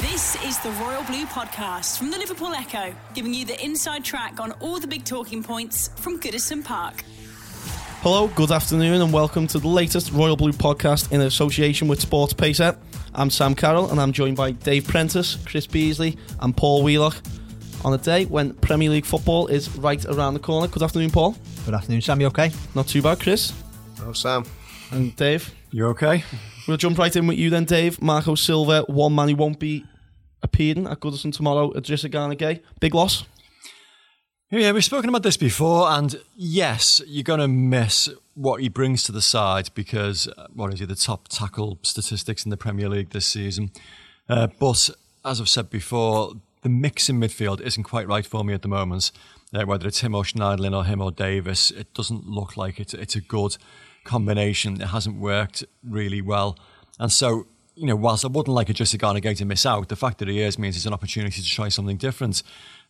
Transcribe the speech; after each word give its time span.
This 0.00 0.42
is 0.46 0.58
the 0.60 0.70
Royal 0.82 1.04
Blue 1.04 1.26
Podcast 1.26 1.98
from 1.98 2.10
the 2.10 2.16
Liverpool 2.16 2.54
Echo, 2.54 2.94
giving 3.12 3.34
you 3.34 3.44
the 3.44 3.62
inside 3.62 4.02
track 4.02 4.40
on 4.40 4.52
all 4.52 4.80
the 4.80 4.86
big 4.86 5.04
talking 5.04 5.42
points 5.42 5.88
from 5.96 6.18
Goodison 6.18 6.64
Park. 6.64 7.04
Hello, 8.00 8.28
good 8.28 8.50
afternoon, 8.50 9.02
and 9.02 9.12
welcome 9.12 9.46
to 9.48 9.58
the 9.58 9.68
latest 9.68 10.10
Royal 10.12 10.36
Blue 10.36 10.52
podcast 10.52 11.12
in 11.12 11.20
association 11.20 11.86
with 11.86 12.00
SportPesa. 12.00 12.78
I'm 13.14 13.28
Sam 13.28 13.54
Carroll, 13.54 13.90
and 13.90 14.00
I'm 14.00 14.12
joined 14.12 14.38
by 14.38 14.52
Dave 14.52 14.86
Prentice, 14.86 15.36
Chris 15.44 15.66
Beesley, 15.66 16.16
and 16.40 16.56
Paul 16.56 16.82
Wheelock 16.82 17.16
on 17.84 17.92
a 17.92 17.98
day 17.98 18.24
when 18.24 18.54
Premier 18.54 18.88
League 18.88 19.04
football 19.04 19.48
is 19.48 19.68
right 19.76 20.02
around 20.06 20.32
the 20.32 20.40
corner. 20.40 20.66
Good 20.66 20.82
afternoon, 20.82 21.10
Paul. 21.10 21.36
Good 21.66 21.74
afternoon, 21.74 22.00
Sam. 22.00 22.22
You 22.22 22.28
okay? 22.28 22.52
Not 22.74 22.88
too 22.88 23.02
bad, 23.02 23.20
Chris. 23.20 23.52
Oh, 24.02 24.14
Sam. 24.14 24.46
And 24.92 25.14
Dave. 25.16 25.54
You 25.72 25.88
okay? 25.88 26.24
We'll 26.66 26.76
jump 26.78 26.98
right 26.98 27.14
in 27.14 27.26
with 27.26 27.38
you 27.38 27.50
then, 27.50 27.64
Dave. 27.64 28.00
Marco 28.02 28.34
Silva, 28.34 28.82
one 28.88 29.14
man 29.14 29.28
who 29.28 29.36
won't 29.36 29.58
be 29.58 29.84
appearing 30.52 30.86
at 30.86 31.00
Goodison 31.00 31.32
tomorrow. 31.32 31.72
Idrissa 31.72 32.10
Gana 32.10 32.34
Gueye. 32.34 32.60
Big 32.80 32.94
loss. 32.94 33.24
Yeah, 34.50 34.72
we've 34.72 34.84
spoken 34.84 35.08
about 35.08 35.22
this 35.22 35.36
before, 35.36 35.88
and 35.90 36.20
yes, 36.34 37.00
you're 37.06 37.22
going 37.22 37.38
to 37.38 37.46
miss 37.46 38.08
what 38.34 38.60
he 38.60 38.68
brings 38.68 39.04
to 39.04 39.12
the 39.12 39.22
side 39.22 39.70
because, 39.76 40.26
uh, 40.26 40.48
what 40.52 40.74
is 40.74 40.80
he, 40.80 40.86
the 40.86 40.96
top 40.96 41.28
tackle 41.28 41.78
statistics 41.82 42.44
in 42.44 42.50
the 42.50 42.56
Premier 42.56 42.88
League 42.88 43.10
this 43.10 43.26
season. 43.26 43.70
Uh, 44.28 44.48
but 44.58 44.90
as 45.24 45.40
I've 45.40 45.48
said 45.48 45.70
before, 45.70 46.32
the 46.62 46.68
mix 46.68 47.08
in 47.08 47.20
midfield 47.20 47.60
isn't 47.60 47.84
quite 47.84 48.08
right 48.08 48.26
for 48.26 48.42
me 48.42 48.52
at 48.52 48.62
the 48.62 48.68
moment. 48.68 49.12
Uh, 49.54 49.64
whether 49.66 49.86
it's 49.86 50.00
him 50.00 50.16
or 50.16 50.24
Schneiderlin 50.24 50.76
or 50.76 50.84
him 50.84 51.00
or 51.00 51.12
Davies, 51.12 51.70
it 51.70 51.94
doesn't 51.94 52.26
look 52.26 52.56
like 52.56 52.80
it's, 52.80 52.92
it's 52.94 53.14
a 53.14 53.20
good 53.20 53.56
combination. 54.02 54.80
It 54.80 54.88
hasn't 54.88 55.20
worked 55.20 55.64
really 55.84 56.22
well. 56.22 56.58
And 56.98 57.12
so 57.12 57.46
you 57.74 57.86
know, 57.86 57.96
whilst 57.96 58.24
I 58.24 58.28
wouldn't 58.28 58.54
like 58.54 58.68
Idrissa 58.68 58.98
Gana 58.98 59.20
Gueye 59.20 59.36
to 59.38 59.44
miss 59.44 59.64
out, 59.64 59.88
the 59.88 59.96
fact 59.96 60.18
that 60.18 60.28
he 60.28 60.40
is 60.40 60.58
means 60.58 60.76
it's 60.76 60.86
an 60.86 60.92
opportunity 60.92 61.40
to 61.40 61.48
try 61.48 61.68
something 61.68 61.96
different. 61.96 62.42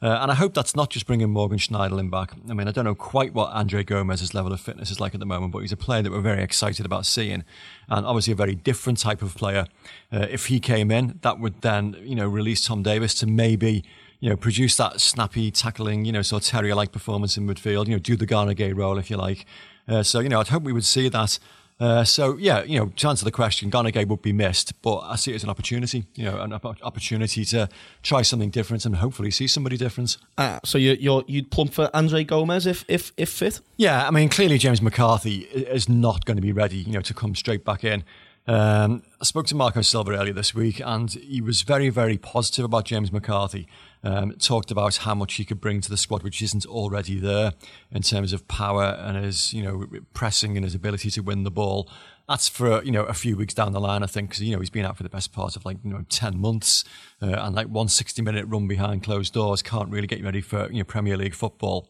Uh, 0.03 0.19
and 0.23 0.31
I 0.31 0.35
hope 0.35 0.55
that's 0.55 0.75
not 0.75 0.91
just 0.91 1.07
bringing 1.07 1.31
Morgan 1.31 1.59
Schneiderlin 1.59 2.11
back. 2.11 2.33
I 2.49 2.55
mean, 2.55 2.67
I 2.67 2.73
don't 2.73 2.85
know 2.85 2.95
quite 2.95 3.35
what 3.35 3.51
Andre 3.53 3.85
Gomes's 3.85 4.35
level 4.35 4.53
of 4.53 4.61
fitness 4.61 4.91
is 4.91 4.99
like 4.99 5.15
at 5.15 5.21
the 5.21 5.27
moment, 5.27 5.53
but 5.53 5.59
he's 5.59 5.73
a 5.73 5.77
player 5.77 6.03
that 6.03 6.11
we're 6.11 6.21
very 6.21 6.43
excited 6.43 6.87
about 6.87 7.07
seeing. 7.07 7.45
And 7.89 8.07
obviously 8.07 8.33
a 8.33 8.37
very 8.37 8.55
different 8.55 8.99
type 8.99 9.23
of 9.23 9.35
player. 9.37 9.67
Uh, 10.13 10.27
if 10.31 10.47
he 10.47 10.59
came 10.59 10.91
in, 10.91 11.19
that 11.23 11.39
would 11.39 11.61
then, 11.61 11.97
you 12.01 12.15
know, 12.15 12.27
release 12.27 12.65
Tom 12.65 12.83
Davies 12.83 13.15
to 13.17 13.27
maybe 13.27 13.85
you 14.21 14.29
know, 14.29 14.37
produce 14.37 14.77
that 14.77 15.01
snappy 15.01 15.51
tackling, 15.51 16.05
you 16.05 16.13
know, 16.13 16.23
sort 16.23 16.43
of 16.43 16.49
terrier-like 16.49 16.93
performance 16.93 17.37
in 17.39 17.47
midfield, 17.47 17.87
you 17.87 17.93
know, 17.93 17.99
do 17.99 18.17
the 18.17 18.27
Gueye 18.27 18.77
role, 18.77 18.99
if 18.99 19.11
you 19.11 19.17
like. 19.17 19.47
Uh, 19.89 20.03
so, 20.03 20.21
you 20.21 20.29
know, 20.29 20.41
I'd 20.41 20.49
hope 20.49 20.63
we 20.63 20.75
would 20.75 20.85
see 20.85 21.09
that. 21.09 21.39
Uh, 21.81 22.05
so 22.05 22.37
yeah, 22.37 22.63
you 22.65 22.79
know, 22.79 22.93
to 22.97 23.09
answer 23.09 23.25
the 23.25 23.31
question, 23.31 23.71
Gana 23.71 23.91
would 24.05 24.21
be 24.21 24.33
missed, 24.35 24.81
but 24.83 24.99
I 24.99 25.17
see 25.17 25.33
it 25.33 25.37
as 25.37 25.45
an 25.45 25.49
opportunity, 25.49 26.05
you 26.15 26.25
know, 26.25 26.39
an 26.41 26.53
opportunity 26.53 27.45
to 27.47 27.71
try 28.03 28.21
something 28.21 28.51
different 28.51 28.85
and 28.85 28.97
hopefully 28.97 29.31
see 29.31 29.47
somebody 29.47 29.79
different. 29.79 30.19
Uh, 30.37 30.61
so 30.63 30.77
you 30.77 30.93
you 30.93 31.25
you'd 31.27 31.51
plump 31.51 31.73
for 31.73 31.89
Andre 31.95 32.23
Gomes 32.23 32.67
if 32.67 32.85
if 32.87 33.13
if 33.17 33.31
fit? 33.31 33.61
Yeah, 33.79 34.07
I 34.07 34.11
mean, 34.11 34.29
clearly 34.29 34.59
James 34.59 34.83
McCarthy 34.83 35.39
is 35.41 35.89
not 35.89 36.27
going 36.27 36.37
to 36.37 36.43
be 36.43 36.53
ready, 36.53 36.77
you 36.77 36.93
know, 36.93 37.01
to 37.01 37.15
come 37.15 37.35
straight 37.35 37.65
back 37.65 37.83
in. 37.83 38.05
Um, 38.47 39.03
I 39.21 39.25
spoke 39.25 39.47
to 39.47 39.55
Marco 39.55 39.81
Silva 39.81 40.13
earlier 40.13 40.33
this 40.33 40.55
week, 40.55 40.83
and 40.85 41.11
he 41.13 41.41
was 41.41 41.63
very, 41.63 41.89
very 41.89 42.19
positive 42.19 42.65
about 42.65 42.85
James 42.85 43.13
McCarthy. 43.13 43.69
Um, 44.03 44.33
talked 44.39 44.71
about 44.71 44.97
how 44.97 45.15
much 45.15 45.35
he 45.35 45.45
could 45.45 45.61
bring 45.61 45.83
to 45.83 45.91
the 45.91 45.99
squad, 45.99 46.23
which 46.23 46.41
isn't 46.41 46.65
already 46.65 47.21
there 47.21 47.53
in 47.91 48.01
terms 48.01 48.33
of 48.33 48.49
power 48.49 48.97
and 48.99 49.23
his, 49.23 49.53
you 49.53 49.63
know, 49.63 49.85
pressing 50.15 50.57
and 50.57 50.65
his 50.65 50.75
ability 50.75 51.11
to 51.11 51.21
win 51.21 51.43
the 51.43 51.51
ball. 51.51 51.87
That's 52.27 52.49
for 52.49 52.83
you 52.85 52.93
know 52.93 53.05
a 53.05 53.13
few 53.13 53.37
weeks 53.37 53.55
down 53.55 53.73
the 53.73 53.81
line, 53.81 54.05
I 54.05 54.07
think, 54.07 54.31
because 54.31 54.43
you 54.43 54.55
know 54.55 54.61
he's 54.61 54.71
been 54.71 54.87
out 54.87 54.97
for 54.97 55.03
the 55.03 55.09
best 55.09 55.33
part 55.33 55.57
of 55.57 55.65
like 55.65 55.79
you 55.85 55.91
know 55.91 56.05
ten 56.09 56.39
months, 56.39 56.85
uh, 57.21 57.27
and 57.27 57.57
like 57.57 57.67
one 57.67 57.89
60 57.89 58.23
minute 58.23 58.47
run 58.47 58.69
behind 58.69 59.03
closed 59.03 59.35
doors 59.35 59.63
can't 59.63 59.91
really 59.91 60.07
get 60.07 60.21
you 60.21 60.25
ready 60.25 60.41
for 60.41 60.71
you 60.71 60.79
know 60.79 60.85
Premier 60.85 61.17
League 61.17 61.35
football. 61.35 61.89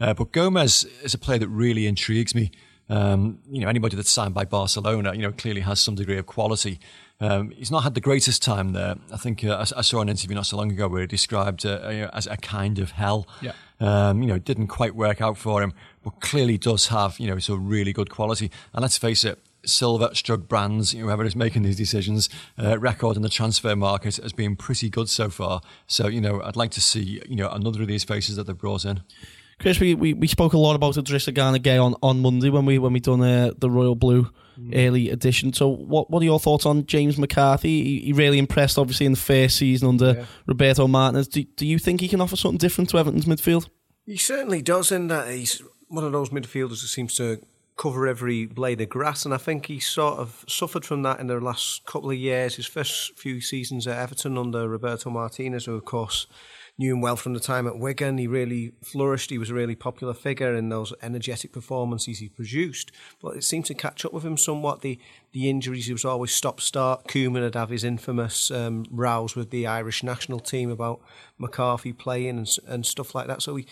Uh, 0.00 0.14
but 0.14 0.32
Gomes 0.32 0.84
is 1.02 1.14
a 1.14 1.18
player 1.18 1.38
that 1.38 1.48
really 1.48 1.86
intrigues 1.86 2.34
me. 2.34 2.50
Um, 2.88 3.38
you 3.48 3.60
know, 3.60 3.68
anybody 3.68 3.96
that's 3.96 4.10
signed 4.10 4.34
by 4.34 4.44
Barcelona, 4.44 5.14
you 5.14 5.22
know, 5.22 5.32
clearly 5.32 5.60
has 5.60 5.80
some 5.80 5.94
degree 5.94 6.18
of 6.18 6.26
quality. 6.26 6.80
Um, 7.20 7.50
he's 7.50 7.70
not 7.70 7.84
had 7.84 7.94
the 7.94 8.00
greatest 8.00 8.42
time 8.42 8.72
there. 8.72 8.96
I 9.12 9.16
think 9.16 9.44
uh, 9.44 9.54
I, 9.54 9.78
I, 9.78 9.82
saw 9.82 10.00
an 10.00 10.08
interview 10.08 10.34
not 10.34 10.46
so 10.46 10.56
long 10.56 10.72
ago 10.72 10.88
where 10.88 11.02
he 11.02 11.06
described 11.06 11.64
uh, 11.64 11.88
you 11.88 12.00
know, 12.02 12.10
as 12.12 12.26
a 12.26 12.36
kind 12.36 12.78
of 12.78 12.90
hell. 12.92 13.28
Yeah. 13.40 13.52
Um, 13.80 14.20
you 14.20 14.28
know, 14.28 14.34
it 14.34 14.44
didn't 14.44 14.66
quite 14.66 14.96
work 14.96 15.20
out 15.20 15.36
for 15.38 15.62
him, 15.62 15.72
but 16.02 16.20
clearly 16.20 16.58
does 16.58 16.88
have, 16.88 17.18
you 17.20 17.28
know, 17.28 17.38
some 17.38 17.68
really 17.68 17.92
good 17.92 18.10
quality. 18.10 18.50
And 18.72 18.82
let's 18.82 18.98
face 18.98 19.24
it, 19.24 19.38
Silva, 19.64 20.10
Strug 20.10 20.48
Brands, 20.48 20.92
whoever 20.92 21.24
is 21.24 21.36
making 21.36 21.62
these 21.62 21.76
decisions, 21.76 22.28
uh, 22.58 22.78
record 22.78 23.16
in 23.16 23.22
the 23.22 23.28
transfer 23.28 23.74
market 23.76 24.16
has 24.16 24.32
been 24.32 24.56
pretty 24.56 24.90
good 24.90 25.08
so 25.08 25.30
far. 25.30 25.60
So, 25.86 26.08
you 26.08 26.20
know, 26.20 26.42
I'd 26.42 26.56
like 26.56 26.70
to 26.72 26.80
see, 26.80 27.22
you 27.28 27.36
know, 27.36 27.48
another 27.50 27.82
of 27.82 27.88
these 27.88 28.04
faces 28.04 28.36
that 28.36 28.46
they've 28.46 28.58
brought 28.58 28.84
in. 28.84 29.02
Chris, 29.60 29.78
we, 29.78 29.94
we, 29.94 30.14
we 30.14 30.26
spoke 30.26 30.52
a 30.52 30.58
lot 30.58 30.74
about 30.74 30.94
Idrissa 30.94 31.32
Gana 31.32 31.58
Gueye 31.58 31.82
on, 31.82 31.94
on 32.02 32.20
Monday 32.20 32.50
when 32.50 32.66
we 32.66 32.78
when 32.78 32.92
we 32.92 33.00
done 33.00 33.22
uh, 33.22 33.52
the 33.56 33.70
Royal 33.70 33.94
Blue. 33.94 34.30
Mm. 34.58 34.86
early 34.86 35.10
edition. 35.10 35.52
So, 35.52 35.68
what 35.68 36.10
what 36.10 36.22
are 36.22 36.24
your 36.24 36.38
thoughts 36.38 36.66
on 36.66 36.86
James 36.86 37.18
McCarthy? 37.18 37.82
He, 37.82 38.00
he 38.00 38.12
really 38.12 38.38
impressed, 38.38 38.78
obviously, 38.78 39.06
in 39.06 39.12
the 39.12 39.18
first 39.18 39.56
season 39.56 39.88
under 39.88 40.12
yeah. 40.12 40.24
Roberto 40.46 40.86
Martinez. 40.86 41.28
Do, 41.28 41.42
do 41.42 41.66
you 41.66 41.78
think 41.78 42.00
he 42.00 42.08
can 42.08 42.20
offer 42.20 42.36
something 42.36 42.58
different 42.58 42.90
to 42.90 42.98
Everton's 42.98 43.26
midfield? 43.26 43.68
He 44.06 44.16
certainly 44.16 44.62
does, 44.62 44.92
in 44.92 45.08
that 45.08 45.28
he's 45.28 45.62
one 45.88 46.04
of 46.04 46.12
those 46.12 46.30
midfielders 46.30 46.80
who 46.80 46.86
seems 46.86 47.14
to 47.16 47.40
cover 47.76 48.06
every 48.06 48.46
blade 48.46 48.80
of 48.80 48.88
grass, 48.88 49.24
and 49.24 49.34
I 49.34 49.38
think 49.38 49.66
he 49.66 49.80
sort 49.80 50.18
of 50.18 50.44
suffered 50.48 50.84
from 50.84 51.02
that 51.02 51.20
in 51.20 51.26
the 51.26 51.40
last 51.40 51.84
couple 51.86 52.10
of 52.10 52.16
years. 52.16 52.56
His 52.56 52.66
first 52.66 53.18
few 53.18 53.40
seasons 53.40 53.86
at 53.86 53.98
Everton 53.98 54.38
under 54.38 54.68
Roberto 54.68 55.10
Martinez, 55.10 55.64
who 55.64 55.74
of 55.74 55.84
course 55.84 56.26
knew 56.76 56.92
him 56.92 57.00
well 57.00 57.16
from 57.16 57.34
the 57.34 57.40
time 57.40 57.66
at 57.66 57.78
Wigan. 57.78 58.18
He 58.18 58.26
really 58.26 58.72
flourished. 58.82 59.30
He 59.30 59.38
was 59.38 59.50
a 59.50 59.54
really 59.54 59.76
popular 59.76 60.14
figure 60.14 60.54
in 60.54 60.68
those 60.68 60.92
energetic 61.02 61.52
performances 61.52 62.18
he 62.18 62.28
produced. 62.28 62.90
But 63.22 63.36
it 63.36 63.44
seemed 63.44 63.66
to 63.66 63.74
catch 63.74 64.04
up 64.04 64.12
with 64.12 64.24
him 64.24 64.36
somewhat. 64.36 64.80
The 64.80 64.98
the 65.32 65.50
injuries, 65.50 65.86
he 65.86 65.92
was 65.92 66.04
always 66.04 66.32
stop 66.32 66.60
start. 66.60 67.08
Koeman 67.08 67.42
would 67.42 67.54
have 67.54 67.70
his 67.70 67.84
infamous 67.84 68.50
um, 68.50 68.84
rows 68.90 69.34
with 69.34 69.50
the 69.50 69.66
Irish 69.66 70.02
national 70.02 70.40
team 70.40 70.70
about 70.70 71.00
McCarthy 71.38 71.92
playing 71.92 72.38
and, 72.38 72.56
and 72.66 72.86
stuff 72.86 73.14
like 73.14 73.26
that. 73.26 73.42
So 73.42 73.56
he 73.56 73.66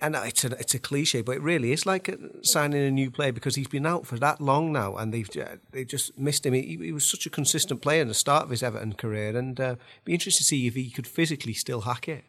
and 0.00 0.16
it's 0.16 0.44
a 0.44 0.48
it's 0.58 0.74
a 0.74 0.78
cliche, 0.78 1.22
but 1.22 1.36
it 1.36 1.42
really 1.42 1.72
is 1.72 1.86
like 1.86 2.12
signing 2.42 2.84
a 2.84 2.90
new 2.90 3.10
player 3.10 3.32
because 3.32 3.54
he's 3.54 3.68
been 3.68 3.86
out 3.86 4.06
for 4.06 4.18
that 4.18 4.40
long 4.40 4.72
now, 4.72 4.96
and 4.96 5.14
they've 5.14 5.28
they 5.70 5.84
just 5.84 6.18
missed 6.18 6.44
him. 6.44 6.52
He, 6.54 6.76
he, 6.80 6.92
was 6.92 7.08
such 7.08 7.26
a 7.26 7.30
consistent 7.30 7.80
player 7.80 8.02
in 8.02 8.08
the 8.08 8.14
start 8.14 8.44
of 8.44 8.50
his 8.50 8.62
Everton 8.62 8.94
career, 8.94 9.36
and 9.36 9.58
uh, 9.60 9.76
be 10.04 10.14
interested 10.14 10.42
to 10.42 10.48
see 10.48 10.66
if 10.66 10.74
he 10.74 10.90
could 10.90 11.06
physically 11.06 11.52
still 11.52 11.82
hack 11.82 12.08
it. 12.08 12.24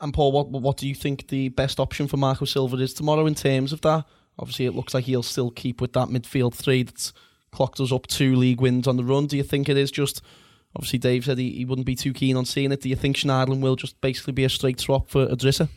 And 0.00 0.12
Paul, 0.12 0.32
what 0.32 0.50
what 0.50 0.78
do 0.78 0.88
you 0.88 0.94
think 0.96 1.28
the 1.28 1.50
best 1.50 1.78
option 1.78 2.08
for 2.08 2.16
Marco 2.16 2.44
Silva 2.44 2.76
is 2.78 2.92
tomorrow 2.92 3.26
in 3.26 3.36
terms 3.36 3.72
of 3.72 3.80
that? 3.82 4.04
Obviously, 4.38 4.66
it 4.66 4.74
looks 4.74 4.92
like 4.92 5.04
he'll 5.04 5.22
still 5.22 5.50
keep 5.50 5.80
with 5.80 5.92
that 5.92 6.08
midfield 6.08 6.54
three 6.54 6.82
that's 6.82 7.12
clocked 7.52 7.78
us 7.78 7.92
up 7.92 8.06
two 8.08 8.34
league 8.34 8.60
wins 8.60 8.88
on 8.88 8.96
the 8.96 9.04
run. 9.04 9.26
Do 9.26 9.36
you 9.36 9.44
think 9.44 9.68
it 9.68 9.76
is 9.76 9.90
just? 9.90 10.22
Obviously, 10.74 11.00
Dave 11.00 11.24
said 11.24 11.38
he, 11.38 11.50
he 11.50 11.64
wouldn't 11.64 11.86
be 11.86 11.96
too 11.96 12.12
keen 12.12 12.36
on 12.36 12.44
seeing 12.44 12.70
it. 12.70 12.80
Do 12.80 12.88
you 12.88 12.94
think 12.94 13.16
Schneiderlin 13.16 13.60
will 13.60 13.74
just 13.74 14.00
basically 14.00 14.32
be 14.32 14.44
a 14.44 14.48
straight 14.48 14.78
swap 14.78 15.08
for 15.10 15.26
Idrissa? 15.26 15.68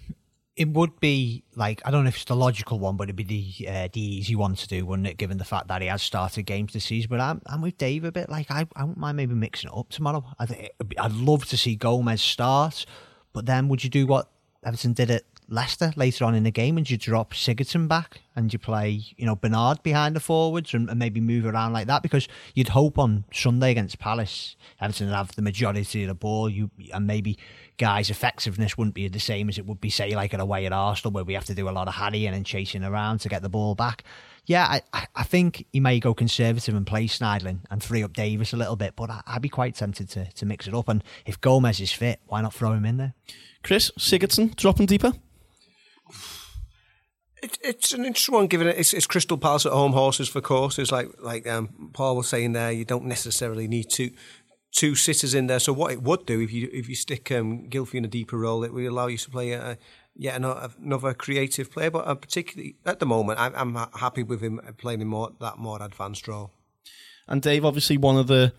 It 0.56 0.68
would 0.70 1.00
be 1.00 1.44
like 1.56 1.82
I 1.84 1.92
don't 1.92 2.04
know 2.04 2.10
if 2.10 2.16
it's 2.16 2.26
the 2.26 2.36
logical 2.36 2.80
one, 2.80 2.96
but 2.96 3.06
it'd 3.06 3.16
be 3.16 3.24
the 3.24 3.68
uh, 3.68 3.88
the 3.92 4.02
easy 4.02 4.36
one 4.36 4.56
to 4.56 4.68
do, 4.68 4.86
wouldn't 4.86 5.08
it? 5.08 5.18
Given 5.18 5.38
the 5.38 5.46
fact 5.46 5.68
that 5.68 5.82
he 5.82 5.88
has 5.88 6.02
started 6.04 6.44
games 6.44 6.74
this 6.74 6.86
season, 6.86 7.10
but 7.10 7.20
I'm, 7.20 7.42
I'm 7.48 7.62
with 7.62 7.78
Dave 7.78 8.04
a 8.04 8.12
bit. 8.12 8.30
Like 8.30 8.52
I, 8.52 8.68
I 8.76 8.84
wouldn't 8.84 9.00
mind 9.00 9.18
maybe 9.18 9.34
mixing 9.34 9.70
it 9.70 9.78
up 9.78 9.90
tomorrow. 9.90 10.24
I 10.40 10.70
I'd 11.00 11.12
love 11.14 11.46
to 11.46 11.58
see 11.58 11.76
Gomes 11.76 12.22
start, 12.22 12.86
but 13.34 13.46
then 13.46 13.68
would 13.70 13.84
you 13.84 13.90
do 13.90 14.06
what 14.06 14.30
Everton 14.64 14.94
did 14.94 15.10
at 15.10 15.24
Leicester 15.54 15.94
later 15.96 16.26
on 16.26 16.34
in 16.34 16.44
the 16.44 16.52
game 16.52 16.78
and 16.78 16.90
you 16.90 16.98
drop 16.98 17.34
Sigurdsson 17.34 17.88
back 17.88 18.22
and 18.36 18.52
you 18.52 18.58
play, 18.58 19.02
you 19.16 19.26
know, 19.26 19.36
Bernard 19.36 19.84
behind 19.84 20.16
the 20.16 20.20
forwards 20.20 20.74
and, 20.74 20.90
and, 20.90 20.98
maybe 20.98 21.22
move 21.22 21.46
around 21.46 21.74
like 21.74 21.86
that 21.88 22.02
because 22.02 22.28
you'd 22.56 22.70
hope 22.70 22.98
on 22.98 23.26
Sunday 23.32 23.70
against 23.70 24.00
Palace, 24.00 24.56
Everton 24.82 25.08
would 25.08 25.16
have 25.16 25.36
the 25.36 25.44
majority 25.44 26.04
of 26.04 26.08
the 26.08 26.16
ball 26.16 26.50
you 26.50 26.72
and 26.92 27.06
maybe 27.06 27.38
Gueye's 27.78 28.10
effectiveness 28.10 28.78
wouldn't 28.78 28.96
be 28.96 29.08
the 29.08 29.20
same 29.20 29.48
as 29.48 29.60
it 29.60 29.68
would 29.68 29.80
be, 29.80 29.92
say, 29.92 30.16
like 30.16 30.34
at 30.34 30.40
away 30.40 30.66
at 30.66 30.74
Arsenal 30.74 31.14
where 31.14 31.24
we 31.24 31.36
have 31.36 31.46
to 31.46 31.54
do 31.54 31.70
a 31.70 31.72
lot 31.72 31.88
of 31.88 31.94
harrying 31.94 32.34
and 32.34 32.46
chasing 32.46 32.84
around 32.84 33.20
to 33.20 33.30
get 33.30 33.44
the 33.44 33.50
ball 33.50 33.76
back. 33.76 34.04
Yeah, 34.46 34.80
I, 34.92 35.08
I 35.16 35.24
think 35.24 35.68
he 35.72 35.80
may 35.80 36.00
go 36.00 36.14
conservative 36.14 36.76
and 36.76 36.86
play 36.86 37.06
Schneiderlin 37.06 37.60
and 37.70 37.82
free 37.84 38.04
up 38.04 38.14
Davies 38.14 38.54
a 38.54 38.58
little 38.58 38.76
bit, 38.76 38.96
but 38.96 39.10
I, 39.10 39.22
I'd 39.28 39.42
be 39.42 39.50
quite 39.50 39.76
tempted 39.76 40.10
to, 40.10 40.32
to 40.32 40.46
mix 40.46 40.68
it 40.68 40.74
up. 40.74 40.90
And 40.90 41.04
if 41.26 41.40
Gomes 41.40 41.80
is 41.80 41.92
fit, 41.92 42.20
why 42.26 42.42
not 42.42 42.54
throw 42.54 42.74
him 42.74 42.86
in 42.86 42.98
there? 42.98 43.14
Chris, 43.64 43.92
Sigurdsson, 43.98 44.56
dropping 44.56 44.88
deeper? 44.88 45.14
It, 47.44 47.58
it's 47.62 47.94
an 47.94 48.06
interesting 48.06 48.36
one, 48.36 48.48
given 48.48 48.68
it, 48.68 48.78
it's, 48.78 48.94
it's 48.94 49.06
Crystal 49.06 49.38
Palace 49.38 49.66
at 49.66 49.74
home 49.74 49.92
horses 49.94 50.30
for 50.30 50.42
courses. 50.42 50.92
Like 50.92 51.10
like 51.20 51.48
um, 51.48 51.92
Paul 51.94 52.16
was 52.16 52.28
saying 52.28 52.54
there, 52.54 52.72
you 52.72 52.86
don't 52.86 53.06
necessarily 53.06 53.68
need 53.68 53.90
two 53.90 54.12
two 54.72 54.96
sitters 54.96 55.34
in 55.34 55.48
there. 55.48 55.60
So 55.60 55.74
what 55.74 55.92
it 55.92 56.02
would 56.02 56.26
do 56.26 56.42
if 56.42 56.52
you 56.52 56.70
if 56.72 56.90
you 56.90 56.96
stick 56.96 57.32
um, 57.32 57.70
Gylfi 57.70 57.96
in 57.96 58.06
a 58.06 58.08
deeper 58.08 58.38
role, 58.38 58.64
it 58.64 58.74
would 58.74 58.86
allow 58.86 59.08
you 59.08 59.18
to 59.18 59.30
play 59.30 59.52
a, 59.52 59.78
yet 60.16 60.36
another, 60.36 61.14
creative 61.14 61.72
player. 61.72 61.92
But 61.92 62.08
uh, 62.08 62.16
particularly 62.16 62.78
at 62.86 63.00
the 63.00 63.06
moment, 63.06 63.40
I, 63.40 63.52
I'm 63.54 63.76
happy 63.76 64.24
with 64.24 64.42
him 64.42 64.62
playing 64.78 65.02
in 65.02 65.08
more 65.08 65.32
that 65.42 65.58
more 65.58 65.82
advanced 65.82 66.28
role. 66.28 66.52
And 67.28 67.42
Dave, 67.42 67.66
obviously 67.66 67.98
one 67.98 68.18
of 68.18 68.28
the 68.28 68.54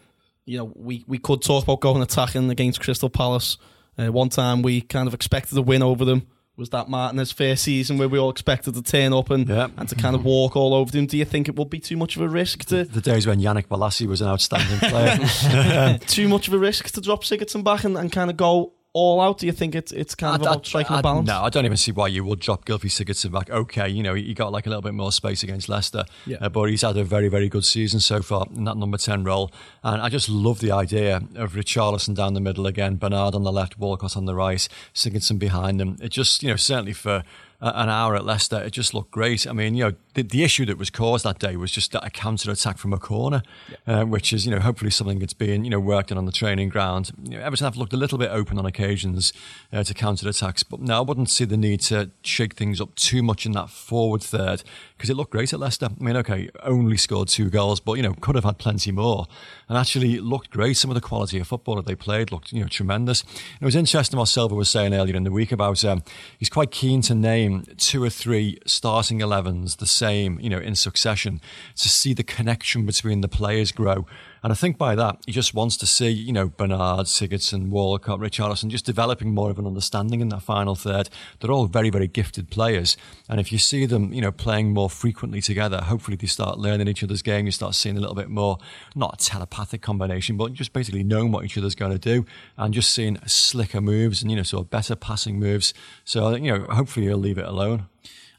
you 0.46 0.58
know, 0.58 0.72
we, 0.74 1.04
we 1.06 1.18
could 1.18 1.42
talk 1.42 1.64
about 1.64 1.80
going 1.80 2.02
attacking 2.02 2.50
against 2.50 2.80
Crystal 2.80 3.10
Palace. 3.10 3.56
Uh, 3.96 4.12
one 4.12 4.28
time 4.28 4.62
we 4.62 4.80
kind 4.80 5.08
of 5.08 5.14
expected 5.14 5.56
a 5.56 5.62
win 5.62 5.82
over 5.82 6.04
them. 6.04 6.26
Was 6.56 6.70
that 6.70 6.88
Martinez' 6.88 7.32
first 7.32 7.64
season 7.64 7.98
where 7.98 8.08
we 8.08 8.16
all 8.16 8.30
expected 8.30 8.74
to 8.74 8.82
turn 8.82 9.12
up 9.12 9.28
and, 9.30 9.48
Yeah. 9.48 9.68
and 9.76 9.88
to 9.88 9.96
kind 9.96 10.14
of 10.14 10.24
walk 10.24 10.54
all 10.54 10.72
over 10.72 10.90
them? 10.92 11.06
Do 11.06 11.16
you 11.16 11.24
think 11.24 11.48
it 11.48 11.56
would 11.56 11.68
be 11.68 11.80
too 11.80 11.96
much 11.96 12.14
of 12.14 12.22
a 12.22 12.28
risk 12.28 12.64
to 12.66 12.84
The 12.84 13.00
days 13.00 13.26
when 13.26 13.40
Yannick 13.40 13.66
Bolasie 13.66 14.06
was 14.06 14.20
an 14.20 14.28
outstanding 14.28 14.78
player. 14.78 15.98
too 16.06 16.28
much 16.28 16.46
of 16.46 16.54
a 16.54 16.58
risk 16.58 16.90
to 16.92 17.00
drop 17.00 17.24
Sigurdsson 17.24 17.64
back 17.64 17.82
and, 17.82 17.96
and 17.98 18.12
kind 18.12 18.30
of 18.30 18.36
go 18.36 18.72
all 18.94 19.20
out? 19.20 19.38
Do 19.38 19.46
you 19.46 19.52
think 19.52 19.74
it's 19.74 19.92
it's 19.92 20.14
kind 20.14 20.36
of 20.36 20.42
I- 20.46 20.50
I- 20.50 20.52
about 20.54 20.64
striking 20.66 20.96
I- 20.96 21.00
a 21.00 21.02
balance? 21.02 21.26
No, 21.26 21.42
I 21.42 21.50
don't 21.50 21.64
even 21.66 21.76
see 21.76 21.92
why 21.92 22.06
you 22.08 22.24
would 22.24 22.40
drop 22.40 22.64
Gylfi 22.64 22.86
Sigurdsson 22.88 23.30
back. 23.32 23.50
Okay, 23.50 23.88
you 23.88 24.02
know, 24.02 24.14
he 24.14 24.32
got 24.32 24.52
like 24.52 24.64
a 24.66 24.68
little 24.70 24.82
bit 24.82 24.94
more 24.94 25.12
space 25.12 25.42
against 25.42 25.68
Leicester, 25.68 26.04
Yeah. 26.26 26.38
uh, 26.40 26.48
but 26.48 26.70
he's 26.70 26.82
had 26.82 26.96
a 26.96 27.04
very, 27.04 27.28
very 27.28 27.48
good 27.50 27.64
season 27.64 28.00
so 28.00 28.22
far 28.22 28.46
in 28.54 28.64
that 28.64 28.76
number 28.76 28.96
10 28.96 29.24
role. 29.24 29.50
And 29.82 30.00
I 30.00 30.08
just 30.08 30.28
love 30.28 30.60
the 30.60 30.72
idea 30.72 31.16
of 31.34 31.52
Richarlison 31.52 32.14
down 32.14 32.34
the 32.34 32.40
middle 32.40 32.66
again, 32.66 32.96
Bernard 32.96 33.34
on 33.34 33.42
the 33.42 33.52
left, 33.52 33.78
Walcott 33.78 34.16
on 34.16 34.24
the 34.24 34.34
right, 34.34 34.66
Sigurdsson 34.94 35.38
behind 35.38 35.78
them. 35.80 35.96
It 36.00 36.10
just, 36.10 36.42
you 36.42 36.48
know, 36.50 36.56
certainly 36.56 36.92
for 36.92 37.24
an 37.60 37.88
hour 37.88 38.14
at 38.14 38.24
Leicester, 38.24 38.60
it 38.62 38.70
just 38.70 38.94
looked 38.94 39.10
great. 39.10 39.46
I 39.46 39.52
mean, 39.52 39.74
you 39.74 39.84
know, 39.84 39.92
the, 40.14 40.22
the 40.22 40.44
issue 40.44 40.66
that 40.66 40.78
was 40.78 40.90
caused 40.90 41.24
that 41.24 41.38
day 41.38 41.56
was 41.56 41.70
just 41.70 41.94
a 41.94 42.10
counter 42.10 42.50
attack 42.50 42.78
from 42.78 42.92
a 42.92 42.98
corner, 42.98 43.42
uh, 43.86 44.04
which 44.04 44.32
is, 44.32 44.46
you 44.46 44.54
know, 44.54 44.60
hopefully 44.60 44.90
something 44.90 45.18
that's 45.18 45.32
being, 45.32 45.64
you 45.64 45.70
know, 45.70 45.80
worked 45.80 46.12
on 46.12 46.18
on 46.18 46.26
the 46.26 46.32
training 46.32 46.68
ground. 46.68 47.10
You 47.22 47.38
know, 47.38 47.44
Everton 47.44 47.64
have 47.64 47.76
looked 47.76 47.92
a 47.92 47.96
little 47.96 48.18
bit 48.18 48.30
open 48.30 48.58
on 48.58 48.66
occasions 48.66 49.32
uh, 49.72 49.82
to 49.82 49.94
counter 49.94 50.28
attacks, 50.28 50.62
but 50.62 50.80
no, 50.80 50.98
I 50.98 51.00
wouldn't 51.00 51.30
see 51.30 51.44
the 51.44 51.56
need 51.56 51.80
to 51.82 52.10
shake 52.22 52.54
things 52.54 52.80
up 52.80 52.94
too 52.94 53.22
much 53.22 53.46
in 53.46 53.52
that 53.52 53.70
forward 53.70 54.22
third 54.22 54.62
because 54.96 55.10
it 55.10 55.14
looked 55.14 55.32
great 55.32 55.52
at 55.52 55.60
Leicester. 55.60 55.86
I 55.86 56.02
mean, 56.02 56.16
okay, 56.18 56.50
only 56.62 56.96
scored 56.96 57.28
two 57.28 57.50
goals, 57.50 57.80
but, 57.80 57.94
you 57.94 58.02
know, 58.02 58.14
could 58.14 58.34
have 58.34 58.44
had 58.44 58.58
plenty 58.58 58.92
more 58.92 59.26
and 59.68 59.76
actually 59.78 60.18
looked 60.18 60.50
great. 60.50 60.76
Some 60.76 60.90
of 60.90 60.94
the 60.94 61.00
quality 61.00 61.38
of 61.38 61.46
football 61.46 61.76
that 61.76 61.86
they 61.86 61.94
played 61.94 62.30
looked, 62.30 62.52
you 62.52 62.60
know, 62.60 62.68
tremendous. 62.68 63.24
It 63.60 63.64
was 63.64 63.76
interesting 63.76 64.18
what 64.18 64.26
Silva 64.26 64.54
was 64.54 64.68
saying 64.68 64.94
earlier 64.94 65.16
in 65.16 65.24
the 65.24 65.32
week 65.32 65.52
about 65.52 65.84
um, 65.84 66.02
he's 66.38 66.48
quite 66.48 66.70
keen 66.70 67.00
to 67.02 67.14
name 67.14 67.43
two 67.78 68.02
or 68.02 68.10
three 68.10 68.58
starting 68.66 69.18
11s 69.20 69.76
the 69.76 69.86
same, 69.86 70.38
you 70.40 70.50
know, 70.50 70.58
in 70.58 70.74
succession 70.74 71.40
to 71.76 71.88
see 71.88 72.14
the 72.14 72.22
connection 72.22 72.86
between 72.86 73.20
the 73.20 73.28
players 73.28 73.72
grow. 73.72 74.06
And 74.44 74.52
I 74.52 74.56
think 74.56 74.76
by 74.76 74.94
that, 74.94 75.20
he 75.24 75.32
just 75.32 75.54
wants 75.54 75.78
to 75.78 75.86
see, 75.86 76.10
you 76.10 76.30
know, 76.30 76.48
Bernard, 76.48 77.06
Sigurdsson, 77.06 77.70
Walcott, 77.70 78.20
Richarlison 78.20 78.68
just 78.68 78.84
developing 78.84 79.32
more 79.32 79.50
of 79.50 79.58
an 79.58 79.66
understanding 79.66 80.20
in 80.20 80.28
that 80.28 80.42
final 80.42 80.74
third. 80.74 81.08
They're 81.40 81.50
all 81.50 81.64
very, 81.64 81.88
very 81.88 82.08
gifted 82.08 82.50
players. 82.50 82.98
And 83.26 83.40
if 83.40 83.50
you 83.50 83.56
see 83.56 83.86
them, 83.86 84.12
you 84.12 84.20
know, 84.20 84.30
playing 84.30 84.74
more 84.74 84.90
frequently 84.90 85.40
together, 85.40 85.80
hopefully 85.80 86.18
they 86.18 86.26
start 86.26 86.58
learning 86.58 86.88
each 86.88 87.02
other's 87.02 87.22
game. 87.22 87.46
You 87.46 87.52
start 87.52 87.74
seeing 87.74 87.96
a 87.96 88.00
little 88.00 88.14
bit 88.14 88.28
more, 88.28 88.58
not 88.94 89.14
a 89.14 89.24
telepathic 89.24 89.80
combination, 89.80 90.36
but 90.36 90.52
just 90.52 90.74
basically 90.74 91.04
knowing 91.04 91.32
what 91.32 91.46
each 91.46 91.56
other's 91.56 91.74
going 91.74 91.92
to 91.92 91.98
do 91.98 92.26
and 92.58 92.74
just 92.74 92.92
seeing 92.92 93.18
slicker 93.26 93.80
moves 93.80 94.20
and, 94.20 94.30
you 94.30 94.36
know, 94.36 94.42
sort 94.42 94.64
of 94.64 94.70
better 94.70 94.94
passing 94.94 95.38
moves. 95.38 95.72
So, 96.04 96.34
you 96.34 96.52
know, 96.52 96.66
hopefully 96.68 97.06
he'll 97.06 97.16
leave 97.16 97.38
it 97.38 97.46
alone. 97.46 97.86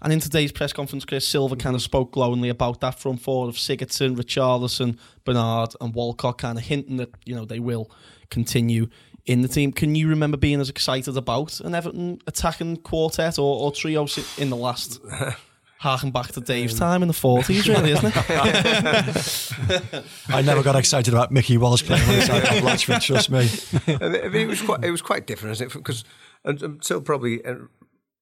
And 0.01 0.11
in 0.11 0.19
today's 0.19 0.51
press 0.51 0.73
conference, 0.73 1.05
Chris 1.05 1.27
Silva 1.27 1.55
kind 1.55 1.75
of 1.75 1.81
spoke 1.81 2.11
glowingly 2.11 2.49
about 2.49 2.81
that 2.81 2.99
front 2.99 3.21
four 3.21 3.47
of 3.47 3.55
Sigurdsson, 3.55 4.15
Richarlison, 4.15 4.97
Bernard, 5.23 5.73
and 5.79 5.93
Walcott, 5.93 6.37
kind 6.37 6.57
of 6.57 6.65
hinting 6.65 6.97
that 6.97 7.09
you 7.25 7.35
know 7.35 7.45
they 7.45 7.59
will 7.59 7.89
continue 8.29 8.87
in 9.25 9.41
the 9.41 9.47
team. 9.47 9.71
Can 9.71 9.95
you 9.95 10.07
remember 10.07 10.37
being 10.37 10.59
as 10.59 10.69
excited 10.69 11.17
about 11.17 11.59
an 11.61 11.73
Everton 11.73 12.21
attacking 12.27 12.77
quartet 12.77 13.39
or, 13.39 13.59
or 13.59 13.71
trio 13.71 14.07
in 14.37 14.49
the 14.49 14.55
last? 14.55 14.99
Harking 15.77 16.11
back 16.11 16.31
to 16.31 16.39
Dave's 16.39 16.79
time 16.79 17.03
in 17.03 17.07
the 17.07 17.13
forties, 17.13 17.67
really, 17.67 17.91
isn't 17.91 18.13
it? 18.15 18.17
I 20.29 20.41
never 20.41 20.63
got 20.63 20.77
excited 20.77 21.13
about 21.13 21.31
Mickey 21.31 21.57
Walsh 21.57 21.83
playing 21.83 22.09
on 22.09 22.15
the 22.15 22.21
side 22.21 22.43
of 22.43 22.63
Blatchford, 22.63 23.01
trust 23.01 23.29
me. 23.29 23.49
I 24.01 24.29
mean, 24.29 24.41
it 24.41 24.47
was 24.47 24.61
quite 24.61 24.83
it 24.83 24.89
was 24.89 25.01
quite 25.01 25.27
different, 25.27 25.51
isn't 25.51 25.67
it? 25.67 25.73
Because 25.73 26.05
until 26.45 27.01
probably 27.01 27.45
uh, 27.45 27.55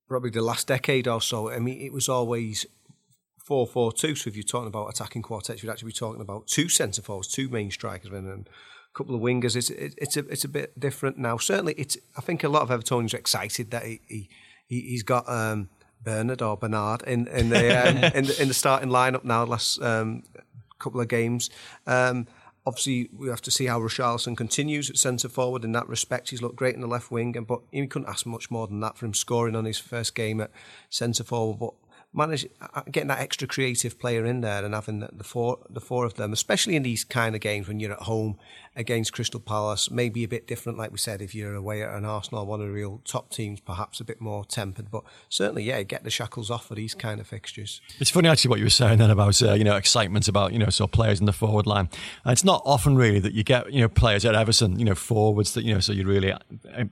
probably 0.07 0.29
the 0.29 0.41
last 0.41 0.67
decade 0.67 1.07
or 1.07 1.21
so, 1.21 1.49
I 1.49 1.59
mean, 1.59 1.81
it 1.81 1.93
was 1.93 2.09
always 2.09 2.65
four 3.43 3.67
four 3.67 3.91
two. 3.91 4.15
So 4.15 4.29
if 4.29 4.35
you're 4.35 4.43
talking 4.43 4.67
about 4.67 4.89
attacking 4.89 5.21
quartets, 5.21 5.61
you'd 5.61 5.69
actually 5.69 5.87
be 5.87 5.93
talking 5.93 6.21
about 6.21 6.47
two 6.47 6.69
centre 6.69 7.01
forwards, 7.01 7.27
two 7.27 7.49
main 7.49 7.71
strikers, 7.71 8.11
and 8.11 8.47
a 8.47 8.97
couple 8.97 9.15
of 9.15 9.21
wingers. 9.21 9.55
It's 9.55 9.69
it, 9.69 9.93
it's 9.97 10.17
a 10.17 10.27
it's 10.27 10.43
a 10.43 10.49
bit 10.49 10.79
different 10.79 11.17
now. 11.17 11.37
Certainly, 11.37 11.73
it's 11.77 11.97
I 12.17 12.21
think 12.21 12.43
a 12.43 12.49
lot 12.49 12.69
of 12.69 12.69
Evertonians 12.69 13.13
are 13.13 13.17
excited 13.17 13.71
that 13.71 13.83
he, 13.83 14.01
he 14.07 14.29
he's 14.67 15.03
got. 15.03 15.27
Um, 15.29 15.69
Bernard 16.03 16.41
or 16.41 16.57
Bernard 16.57 17.01
in 17.03 17.27
in 17.27 17.47
the 17.47 17.87
um, 17.87 17.97
in, 18.13 18.25
the, 18.25 18.41
in 18.41 18.47
the 18.49 18.53
starting 18.53 18.89
lineup 18.89 19.23
now. 19.23 19.45
Last 19.45 19.81
um, 19.81 20.23
couple 20.77 20.99
of 20.99 21.07
games. 21.07 21.49
Um, 21.87 22.27
obviously, 22.65 23.09
we 23.15 23.29
have 23.29 23.41
to 23.41 23.51
see 23.51 23.65
how 23.65 23.79
Richarlison 23.79 24.37
continues 24.37 24.89
at 24.89 24.97
centre 24.97 25.29
forward 25.29 25.63
in 25.63 25.71
that 25.73 25.87
respect. 25.87 26.29
He's 26.29 26.41
looked 26.41 26.55
great 26.55 26.75
in 26.75 26.81
the 26.81 26.87
left 26.87 27.11
wing, 27.11 27.35
and 27.37 27.47
but 27.47 27.61
he 27.71 27.85
couldn't 27.87 28.09
ask 28.09 28.25
much 28.25 28.49
more 28.49 28.67
than 28.67 28.79
that 28.81 28.97
for 28.97 29.05
him 29.05 29.13
scoring 29.13 29.55
on 29.55 29.65
his 29.65 29.79
first 29.79 30.15
game 30.15 30.41
at 30.41 30.51
centre 30.89 31.23
forward. 31.23 31.59
But 31.59 31.73
manage 32.13 32.45
uh, 32.61 32.67
uh, 32.75 32.81
getting 32.91 33.07
that 33.07 33.19
extra 33.19 33.47
creative 33.47 33.99
player 33.99 34.25
in 34.25 34.41
there 34.41 34.63
and 34.63 34.73
having 34.73 34.99
the 34.99 35.23
four 35.23 35.59
the 35.69 35.81
four 35.81 36.05
of 36.05 36.15
them, 36.15 36.31
especially 36.31 36.75
in 36.75 36.83
these 36.83 37.03
kind 37.03 37.35
of 37.35 37.41
games 37.41 37.67
when 37.67 37.79
you're 37.79 37.93
at 37.93 37.99
home 38.03 38.37
against 38.75 39.13
Crystal 39.13 39.39
Palace, 39.39 39.91
maybe 39.91 40.23
a 40.23 40.27
bit 40.27 40.47
different, 40.47 40.77
like 40.77 40.91
we 40.91 40.97
said, 40.97 41.21
if 41.21 41.35
you're 41.35 41.53
away 41.53 41.83
at 41.83 41.93
an 41.93 42.05
Arsenal, 42.05 42.45
one 42.45 42.59
of 42.59 42.67
the 42.67 42.73
real 42.73 43.01
top 43.05 43.29
teams, 43.29 43.59
perhaps 43.59 43.99
a 43.99 44.03
bit 44.03 44.19
more 44.19 44.45
tempered. 44.45 44.89
But 44.89 45.03
certainly, 45.29 45.63
yeah, 45.63 45.83
get 45.83 46.03
the 46.03 46.09
shackles 46.09 46.49
off 46.49 46.67
for 46.67 46.75
these 46.75 46.95
kind 46.95 47.19
of 47.19 47.27
fixtures. 47.27 47.81
It's 47.99 48.09
funny 48.09 48.29
actually 48.29 48.49
what 48.49 48.59
you 48.59 48.65
were 48.65 48.71
saying 48.71 48.97
then 48.99 49.11
about 49.11 49.41
uh, 49.41 49.53
you 49.53 49.63
know 49.63 49.75
excitement 49.75 50.27
about 50.27 50.53
you 50.53 50.59
know 50.59 50.67
of 50.79 50.91
players 50.91 51.19
in 51.19 51.25
the 51.25 51.33
forward 51.33 51.67
line. 51.67 51.89
And 52.25 52.31
it's 52.31 52.43
not 52.43 52.61
often 52.65 52.95
really 52.95 53.19
that 53.19 53.33
you 53.33 53.43
get 53.43 53.71
you 53.71 53.81
know 53.81 53.89
players 53.89 54.25
at 54.25 54.35
Everton 54.35 54.79
you 54.79 54.85
know 54.85 54.95
forwards 54.95 55.53
that 55.53 55.63
you 55.63 55.73
know 55.73 55.79
so 55.79 55.93
you're 55.93 56.07
really 56.07 56.31
uh, 56.31 56.39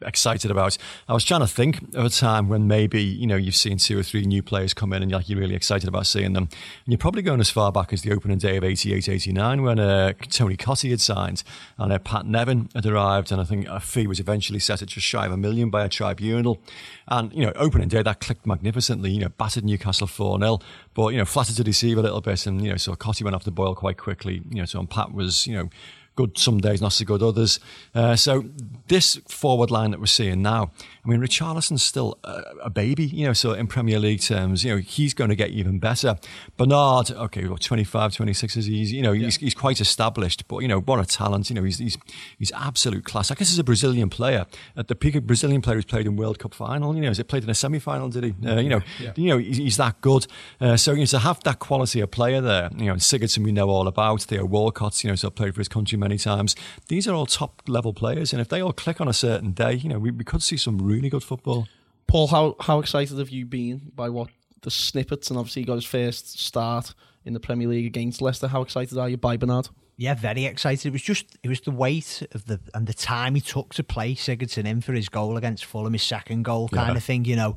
excited 0.04 0.52
about. 0.52 0.78
I 1.08 1.14
was 1.14 1.24
trying 1.24 1.42
to 1.42 1.48
think 1.48 1.82
of 1.96 2.06
a 2.06 2.10
time 2.10 2.48
when 2.48 2.68
maybe 2.68 3.02
you 3.02 3.26
know 3.26 3.36
you've 3.36 3.56
seen 3.56 3.78
two 3.78 3.98
or 3.98 4.04
three 4.04 4.26
new 4.26 4.44
players 4.44 4.74
come 4.74 4.94
in 4.94 5.02
and 5.02 5.12
like 5.12 5.30
you're 5.30 5.40
really 5.40 5.56
excited 5.56 5.88
about 5.88 6.06
seeing 6.06 6.34
them. 6.34 6.44
And 6.44 6.88
you're 6.88 6.98
probably 6.98 7.24
going 7.24 7.40
as 7.40 7.50
far 7.50 7.72
back 7.72 7.92
as 7.92 8.04
the 8.04 8.12
opening 8.12 8.38
day 8.38 8.58
of 8.58 8.64
88-89 8.64 9.64
when 9.64 9.80
uh, 9.80 10.14
Tony 10.30 10.58
Cottee 10.58 10.92
had 10.92 11.02
signed 11.02 11.44
and 11.78 11.92
uh, 11.92 12.00
Pat 12.00 12.26
Nevin 12.26 12.70
had 12.74 12.86
arrived 12.86 13.32
and 13.32 13.42
I 13.42 13.44
think 13.44 13.68
a 13.68 13.80
fee 13.80 14.08
was 14.08 14.20
eventually 14.20 14.60
set 14.60 14.82
at 14.82 14.90
just 14.90 15.06
shy 15.06 15.26
of 15.26 15.32
a 15.32 15.38
million 15.38 15.70
by 15.70 15.84
a 15.84 15.90
tribunal. 15.90 16.62
And 17.08 17.34
you 17.34 17.46
know 17.46 17.54
opening 17.56 17.88
day 17.88 18.04
that 18.04 18.20
clicked 18.20 18.46
magnificently. 18.46 19.12
You 19.12 19.22
know 19.22 19.30
battered 19.30 19.66
Newcastle 19.66 20.08
four 20.08 20.40
0 20.40 20.60
but 20.94 21.10
you 21.10 21.18
know 21.18 21.26
flattered 21.26 21.56
to 21.56 21.64
deceive 21.64 21.98
a 21.98 22.02
little 22.02 22.22
bit 22.22 22.46
and 22.46 22.64
you 22.64 22.72
know 22.72 22.78
so 22.78 22.94
Cottee 22.96 23.24
went 23.24 23.36
off 23.36 23.44
the 23.44 23.52
boil 23.52 23.76
quite 23.76 23.98
quickly. 23.98 24.42
You 24.50 24.58
know 24.58 24.66
so 24.66 24.80
and 24.80 24.90
Pat 24.90 25.14
was 25.14 25.48
you 25.48 25.54
know 25.54 25.70
good 26.16 26.38
some 26.38 26.60
days, 26.60 26.82
not 26.82 26.94
so 26.94 27.06
good 27.06 27.24
others. 27.24 27.60
Uh, 27.96 28.16
so 28.16 28.46
this 28.88 29.16
forward 29.28 29.72
line 29.72 29.92
that 29.92 30.00
we're 30.00 30.06
seeing 30.06 30.42
now, 30.42 30.72
I 31.04 31.10
mean, 31.10 31.20
Richarlison's 31.20 31.82
still 31.82 32.20
a, 32.24 32.44
a, 32.66 32.70
baby, 32.70 33.06
you 33.06 33.26
know, 33.26 33.34
so 33.34 33.54
in 33.54 33.66
Premier 33.66 33.98
League 33.98 34.22
terms, 34.22 34.64
you 34.64 34.72
know, 34.72 34.78
he's 34.78 35.16
going 35.16 35.32
to 35.32 35.36
get 35.36 35.50
even 35.50 35.80
better. 35.80 36.18
Bernard, 36.58 37.10
okay, 37.10 37.48
what, 37.48 37.62
25, 37.62 38.14
26 38.14 38.58
is 38.58 38.66
he's, 38.68 38.92
you 38.92 39.02
know, 39.02 39.12
yeah. 39.12 39.26
he's, 39.26 39.38
he's 39.38 39.56
quite 39.56 39.82
established, 39.82 40.48
but, 40.48 40.60
you 40.60 40.68
know, 40.68 40.80
what 40.80 41.00
a 41.00 41.06
talent, 41.06 41.50
you 41.50 41.56
know, 41.56 41.64
he's, 41.64 41.80
he's, 41.80 41.98
he's 42.38 42.52
absolute 42.52 43.04
class. 43.04 43.32
I 43.32 43.36
guess 43.36 43.50
he's 43.50 43.58
a 43.58 43.64
Brazilian 43.64 44.10
player. 44.10 44.46
At 44.78 44.90
the 44.90 44.96
peak 44.96 45.16
of 45.16 45.26
Brazilian 45.26 45.62
player 45.62 45.78
who's 45.78 45.86
played 45.86 46.06
in 46.06 46.18
World 46.18 46.38
Cup 46.38 46.54
final, 46.54 46.94
you 46.94 47.02
know, 47.02 47.08
has 47.08 47.18
it 47.18 47.28
played 47.28 47.44
in 47.44 47.50
a 47.50 47.56
semi-final, 47.56 48.10
did 48.10 48.24
he? 48.24 48.36
Uh, 48.48 48.60
you 48.60 48.70
know, 48.70 48.82
yeah. 49.00 49.14
you 49.16 49.30
know, 49.30 49.40
he's, 49.40 49.58
he's 49.58 49.78
that 49.78 50.00
good. 50.02 50.28
Uh, 50.60 50.78
so, 50.78 50.92
you 50.92 51.00
know, 51.00 51.06
to 51.06 51.20
have 51.20 51.42
that 51.44 51.58
quality 51.58 52.00
of 52.02 52.12
player 52.12 52.42
there, 52.42 52.70
you 52.78 52.86
know, 52.86 52.94
and 52.94 53.02
Sigurdsson 53.02 53.44
we 53.44 53.52
know 53.52 53.70
all 53.70 53.88
about, 53.88 54.22
Theo 54.22 54.46
Walcott, 54.46 55.04
you 55.04 55.10
know, 55.10 55.16
so 55.16 55.32
played 55.32 55.56
for 55.56 55.62
his 55.62 55.68
country 55.68 55.98
many 55.98 56.20
times. 56.20 56.56
These 56.90 57.08
are 57.08 57.16
all 57.16 57.26
top 57.26 57.64
level 57.68 57.92
players, 57.92 58.34
and 58.34 58.42
if 58.42 58.50
they 58.50 58.62
all 58.62 58.74
click 58.74 59.02
on 59.02 59.08
a 59.08 59.14
certain 59.14 59.52
day, 59.52 59.74
you 59.74 59.90
know, 59.90 59.98
we, 59.98 60.12
we 60.12 60.24
could 60.24 60.44
see 60.44 60.58
some 60.58 60.91
really 60.92 61.10
good 61.10 61.24
football. 61.24 61.68
Paul, 62.08 62.28
how 62.28 62.56
how 62.60 62.80
excited 62.80 63.18
have 63.18 63.30
you 63.30 63.46
been 63.46 63.92
by 63.96 64.10
what 64.10 64.30
the 64.62 64.72
snippets 64.72 65.30
and 65.30 65.40
obviously 65.40 65.62
he 65.64 65.66
got 65.66 65.76
his 65.76 65.86
first 65.86 66.40
start 66.40 66.94
in 67.26 67.34
the 67.34 67.40
Premier 67.40 67.68
League 67.68 67.86
against 67.86 68.22
Leicester? 68.22 68.48
How 68.48 68.62
excited 68.62 68.98
are 68.98 69.10
you 69.10 69.18
by 69.18 69.38
Bernard? 69.38 69.70
Yeah, 69.98 70.16
very 70.16 70.46
excited. 70.46 70.88
It 70.88 70.92
was 70.92 71.02
just 71.02 71.38
it 71.44 71.48
was 71.48 71.62
the 71.62 71.72
weight 71.72 72.28
of 72.34 72.46
the 72.46 72.60
and 72.74 72.88
the 72.88 72.94
time 72.94 73.36
he 73.36 73.42
took 73.42 73.74
to 73.76 73.84
play 73.84 74.16
Sigurdsson 74.16 74.66
in 74.66 74.82
for 74.82 74.94
his 74.94 75.10
goal 75.10 75.38
against 75.38 75.66
Fulham, 75.66 75.94
his 75.94 76.04
second 76.04 76.44
goal 76.44 76.70
kind 76.70 76.90
yeah. 76.90 76.98
of 76.98 77.04
thing. 77.04 77.26
You 77.26 77.36
know, 77.36 77.56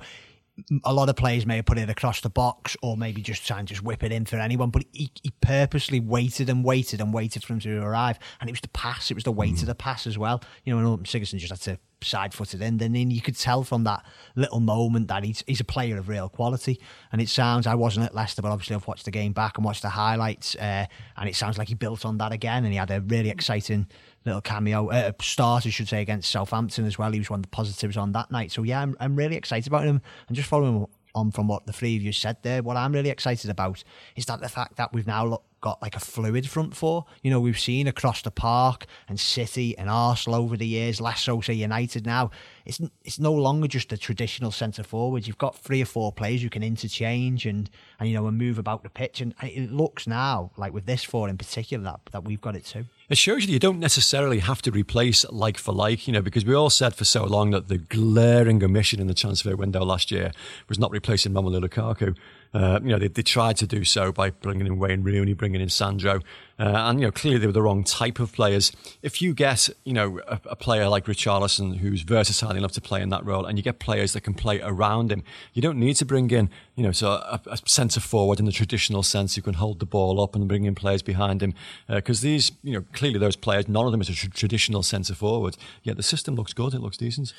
a 0.84 0.94
lot 0.94 1.08
of 1.08 1.16
players 1.16 1.44
may 1.46 1.56
have 1.56 1.64
put 1.64 1.78
it 1.78 1.90
across 1.90 2.20
the 2.20 2.30
box 2.30 2.76
or 2.80 2.96
maybe 2.96 3.20
just 3.20 3.46
try 3.46 3.58
and 3.58 3.66
just 3.66 3.82
whip 3.82 4.04
it 4.04 4.12
in 4.12 4.24
for 4.24 4.36
anyone, 4.36 4.70
but 4.70 4.84
he, 4.92 5.10
he 5.22 5.32
purposely 5.40 5.98
waited 5.98 6.48
and 6.48 6.64
waited 6.64 7.00
and 7.00 7.12
waited 7.12 7.42
for 7.42 7.54
him 7.54 7.60
to 7.60 7.82
arrive. 7.82 8.18
And 8.40 8.48
it 8.48 8.52
was 8.52 8.60
the 8.60 8.68
pass, 8.68 9.10
it 9.10 9.14
was 9.14 9.24
the 9.24 9.32
weight 9.32 9.54
mm. 9.54 9.62
of 9.62 9.66
the 9.66 9.74
pass 9.74 10.06
as 10.06 10.16
well. 10.16 10.42
You 10.64 10.74
know, 10.74 10.94
and 10.94 11.04
Sigurdsson 11.04 11.38
just 11.38 11.50
had 11.50 11.60
to 11.62 11.78
side 12.02 12.32
foot 12.34 12.54
it 12.54 12.62
in. 12.62 12.80
And 12.80 12.94
then 12.94 13.10
you 13.10 13.20
could 13.20 13.36
tell 13.36 13.64
from 13.64 13.84
that 13.84 14.04
little 14.36 14.60
moment 14.60 15.08
that 15.08 15.24
he's, 15.24 15.42
he's 15.46 15.60
a 15.60 15.64
player 15.64 15.98
of 15.98 16.08
real 16.08 16.28
quality. 16.28 16.80
And 17.10 17.20
it 17.20 17.28
sounds, 17.28 17.66
I 17.66 17.74
wasn't 17.74 18.06
at 18.06 18.14
Leicester, 18.14 18.42
but 18.42 18.52
obviously 18.52 18.76
I've 18.76 18.86
watched 18.86 19.06
the 19.06 19.10
game 19.10 19.32
back 19.32 19.58
and 19.58 19.64
watched 19.64 19.82
the 19.82 19.88
highlights. 19.88 20.54
Uh, 20.54 20.86
and 21.16 21.28
it 21.28 21.34
sounds 21.34 21.58
like 21.58 21.68
he 21.68 21.74
built 21.74 22.04
on 22.04 22.18
that 22.18 22.32
again 22.32 22.64
and 22.64 22.72
he 22.72 22.78
had 22.78 22.90
a 22.90 23.00
really 23.00 23.30
exciting 23.30 23.88
little 24.24 24.40
cameo, 24.40 24.88
uh, 24.90 25.12
start, 25.20 25.66
I 25.66 25.70
should 25.70 25.88
say, 25.88 26.00
against 26.00 26.30
Southampton 26.30 26.84
as 26.84 26.98
well. 26.98 27.12
He 27.12 27.18
was 27.18 27.30
one 27.30 27.40
of 27.40 27.44
the 27.44 27.50
positives 27.50 27.96
on 27.96 28.12
that 28.12 28.30
night. 28.30 28.52
So, 28.52 28.62
yeah, 28.62 28.80
I'm, 28.80 28.96
I'm 29.00 29.16
really 29.16 29.36
excited 29.36 29.66
about 29.66 29.84
him. 29.84 30.00
And 30.28 30.36
just 30.36 30.48
following 30.48 30.86
on 31.14 31.30
from 31.30 31.46
what 31.46 31.66
the 31.66 31.72
three 31.72 31.96
of 31.96 32.02
you 32.02 32.12
said 32.12 32.36
there, 32.42 32.62
what 32.62 32.76
I'm 32.76 32.92
really 32.92 33.10
excited 33.10 33.50
about 33.50 33.84
is 34.16 34.26
that 34.26 34.40
the 34.40 34.48
fact 34.48 34.76
that 34.76 34.92
we've 34.92 35.06
now 35.06 35.40
got 35.64 35.80
like 35.80 35.96
a 35.96 36.00
fluid 36.00 36.46
front 36.46 36.76
four. 36.76 37.06
You 37.22 37.30
know, 37.30 37.40
we've 37.40 37.58
seen 37.58 37.86
across 37.86 38.20
the 38.20 38.30
park 38.30 38.84
and 39.08 39.18
City 39.18 39.76
and 39.78 39.88
Arsenal 39.88 40.38
over 40.38 40.58
the 40.58 40.66
years, 40.66 41.00
less 41.00 41.22
so 41.22 41.40
say 41.40 41.54
United 41.54 42.04
now. 42.04 42.30
It's 42.66 42.82
it's 43.02 43.18
no 43.18 43.32
longer 43.32 43.66
just 43.66 43.90
a 43.90 43.96
traditional 43.96 44.50
centre 44.50 44.82
forward. 44.82 45.26
You've 45.26 45.38
got 45.38 45.56
three 45.56 45.80
or 45.80 45.86
four 45.86 46.12
players 46.12 46.42
you 46.42 46.50
can 46.50 46.62
interchange 46.62 47.46
and 47.46 47.70
and 47.98 48.10
you 48.10 48.14
know 48.14 48.26
and 48.26 48.36
move 48.36 48.58
about 48.58 48.82
the 48.82 48.90
pitch. 48.90 49.22
And 49.22 49.34
it 49.42 49.72
looks 49.72 50.06
now 50.06 50.50
like 50.58 50.74
with 50.74 50.84
this 50.84 51.02
four 51.02 51.30
in 51.30 51.38
particular 51.38 51.82
that 51.84 52.00
that 52.12 52.24
we've 52.24 52.42
got 52.42 52.56
it 52.56 52.66
too. 52.66 52.84
It 53.10 53.18
shows 53.18 53.42
you 53.42 53.48
that 53.48 53.52
you 53.52 53.58
don't 53.58 53.80
necessarily 53.80 54.38
have 54.38 54.62
to 54.62 54.70
replace 54.70 55.26
like 55.30 55.58
for 55.58 55.74
like, 55.74 56.06
you 56.06 56.12
know, 56.12 56.22
because 56.22 56.44
we 56.44 56.54
all 56.54 56.70
said 56.70 56.94
for 56.94 57.04
so 57.04 57.24
long 57.24 57.50
that 57.50 57.68
the 57.68 57.76
glaring 57.76 58.64
omission 58.64 58.98
in 58.98 59.08
the 59.08 59.14
transfer 59.14 59.54
window 59.56 59.84
last 59.84 60.10
year 60.10 60.32
was 60.68 60.78
not 60.78 60.90
replacing 60.90 61.32
Romelu 61.32 61.62
Lukaku. 61.62 62.16
Uh, 62.54 62.80
you 62.82 62.88
know, 62.88 62.98
they, 62.98 63.08
they, 63.08 63.22
tried 63.22 63.56
to 63.56 63.66
do 63.66 63.84
so 63.84 64.12
by 64.12 64.30
bringing 64.30 64.66
in 64.66 64.78
Wayne 64.78 65.02
Rooney, 65.02 65.34
bringing 65.34 65.60
in 65.60 65.68
Sandro, 65.68 66.20
uh, 66.58 66.72
and 66.88 67.00
you 67.00 67.06
know, 67.06 67.10
clearly 67.10 67.38
they 67.38 67.46
were 67.46 67.52
the 67.52 67.62
wrong 67.62 67.82
type 67.82 68.20
of 68.20 68.32
players. 68.32 68.70
If 69.02 69.20
you 69.20 69.34
get, 69.34 69.68
you 69.84 69.92
know, 69.92 70.20
a, 70.28 70.40
a, 70.46 70.56
player 70.56 70.88
like 70.88 71.06
Richarlison 71.06 71.78
who's 71.78 72.02
versatile 72.02 72.54
enough 72.54 72.72
to 72.72 72.80
play 72.80 73.02
in 73.02 73.08
that 73.10 73.24
role, 73.24 73.44
and 73.44 73.58
you 73.58 73.64
get 73.64 73.80
players 73.80 74.12
that 74.12 74.20
can 74.20 74.34
play 74.34 74.60
around 74.60 75.10
him, 75.10 75.24
you 75.52 75.60
don't 75.60 75.78
need 75.78 75.96
to 75.96 76.04
bring 76.04 76.30
in, 76.30 76.48
you 76.76 76.84
know, 76.84 76.92
so 76.92 77.08
a, 77.08 77.40
a 77.46 77.58
centre 77.66 78.00
forward 78.00 78.38
in 78.38 78.46
the 78.46 78.52
traditional 78.52 79.02
sense 79.02 79.34
who 79.34 79.42
can 79.42 79.54
hold 79.54 79.80
the 79.80 79.86
ball 79.86 80.20
up 80.20 80.36
and 80.36 80.46
bring 80.46 80.64
in 80.64 80.74
players 80.74 81.02
behind 81.02 81.42
him, 81.42 81.54
because 81.88 82.22
uh, 82.22 82.28
these, 82.28 82.52
you 82.62 82.74
know, 82.74 82.84
clearly 82.92 83.18
those 83.18 83.36
players, 83.36 83.68
none 83.68 83.86
of 83.86 83.92
them 83.92 84.00
is 84.00 84.08
a 84.08 84.14
tr- 84.14 84.28
traditional 84.30 84.82
centre 84.82 85.14
forward. 85.14 85.56
Yet 85.82 85.96
the 85.96 86.02
system 86.02 86.36
looks 86.36 86.52
good; 86.52 86.72
it 86.72 86.80
looks 86.80 86.96
decent. 86.96 87.32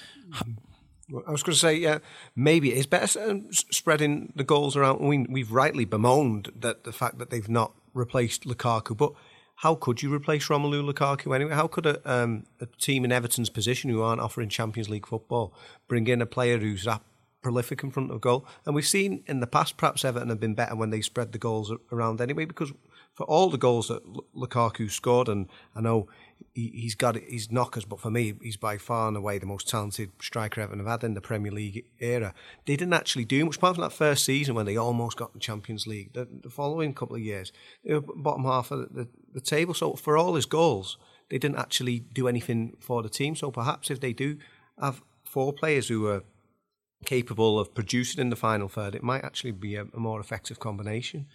I 1.28 1.32
was 1.32 1.44
going 1.44 1.54
to 1.54 1.60
say, 1.60 1.76
yeah, 1.76 2.00
maybe 2.36 2.74
it's 2.74 2.88
better 2.88 3.42
spreading 3.52 4.34
the 4.36 4.44
goals 4.44 4.76
around. 4.76 5.00
We, 5.08 5.20
we've 5.30 5.52
rightly 5.52 5.86
bemoaned 5.86 6.52
that 6.60 6.84
the 6.84 6.92
fact 6.92 7.20
that 7.20 7.30
they've 7.30 7.48
not 7.48 7.74
replaced 7.96 8.44
Lukaku, 8.44 8.96
but 8.96 9.14
how 9.60 9.74
could 9.74 10.04
you 10.04 10.14
replace 10.14 10.48
Romelu 10.50 10.88
Lukaku 10.88 11.34
anyway? 11.34 11.54
How 11.54 11.68
could 11.68 11.86
a, 11.86 12.12
um, 12.12 12.46
a 12.60 12.66
team 12.66 13.06
in 13.06 13.12
Everton's 13.12 13.50
position 13.50 13.90
who 13.90 14.02
aren't 14.02 14.22
offering 14.22 14.50
Champions 14.50 14.90
League 14.90 15.08
football 15.08 15.54
bring 15.88 16.08
in 16.08 16.22
a 16.22 16.26
player 16.26 16.58
who's 16.58 16.84
that 16.84 17.02
prolific 17.42 17.82
in 17.82 17.90
front 17.90 18.12
of 18.12 18.20
goal? 18.22 18.46
And 18.66 18.76
we've 18.76 18.86
seen 18.86 19.24
in 19.28 19.40
the 19.40 19.48
past, 19.48 19.78
perhaps 19.78 20.04
Everton 20.04 20.30
have 20.30 20.42
been 20.42 20.56
better 20.56 20.76
when 20.76 20.90
they 20.90 21.02
spread 21.02 21.32
the 21.32 21.38
goals 21.38 21.72
around 21.92 22.20
anyway, 22.20 22.46
because 22.46 22.74
for 23.14 23.26
all 23.28 23.50
the 23.50 23.58
goals 23.58 23.88
that 23.88 24.04
Lukaku 24.36 24.92
scored, 24.92 25.30
and 25.30 25.48
I 25.74 25.80
know 25.80 26.10
he, 26.56 26.84
has 26.84 26.96
got 26.96 27.18
his 27.18 27.52
knockers, 27.52 27.84
but 27.84 28.00
for 28.00 28.10
me, 28.10 28.34
he's 28.42 28.56
by 28.56 28.78
far 28.78 29.10
and 29.10 29.18
away 29.18 29.38
the 29.38 29.46
most 29.46 29.68
talented 29.68 30.12
striker 30.22 30.62
ever 30.62 30.76
had 30.90 31.04
in 31.04 31.14
the 31.14 31.22
Premier 31.22 31.52
League 31.52 31.86
era. 32.00 32.34
They 32.66 32.78
didn't 32.78 32.94
actually 32.94 33.26
do 33.26 33.44
much, 33.44 33.58
apart 33.58 33.76
from 33.76 33.84
that 33.84 33.92
first 33.92 34.24
season 34.24 34.56
when 34.56 34.66
they 34.66 34.78
almost 34.78 35.18
got 35.18 35.34
the 35.34 35.40
Champions 35.40 35.86
League. 35.86 36.14
The, 36.14 36.28
the 36.44 36.50
following 36.50 36.94
couple 36.94 37.18
of 37.18 37.22
years, 37.22 37.52
they 37.84 37.94
were 37.94 38.02
bottom 38.02 38.46
half 38.46 38.72
of 38.72 38.80
the, 38.80 39.04
the, 39.04 39.08
the 39.34 39.42
table. 39.42 39.74
So 39.74 39.94
for 39.96 40.18
all 40.18 40.36
his 40.36 40.46
goals, 40.46 40.98
they 41.30 41.38
didn't 41.38 41.58
actually 41.58 42.00
do 42.00 42.28
anything 42.28 42.78
for 42.80 43.04
the 43.04 43.10
team. 43.10 43.36
So 43.36 43.52
perhaps 43.52 43.92
if 43.92 44.00
they 44.00 44.14
do 44.14 44.38
have 44.80 45.02
four 45.26 45.52
players 45.52 45.90
who 45.90 46.08
are 46.08 46.24
capable 47.04 47.60
of 47.60 47.74
producing 47.74 48.22
in 48.22 48.30
the 48.30 48.38
final 48.38 48.70
third, 48.70 48.96
it 48.96 49.04
might 49.04 49.26
actually 49.26 49.52
be 49.52 49.76
a, 49.76 49.86
a 49.94 50.00
more 50.00 50.22
effective 50.22 50.60
combination. 50.60 51.28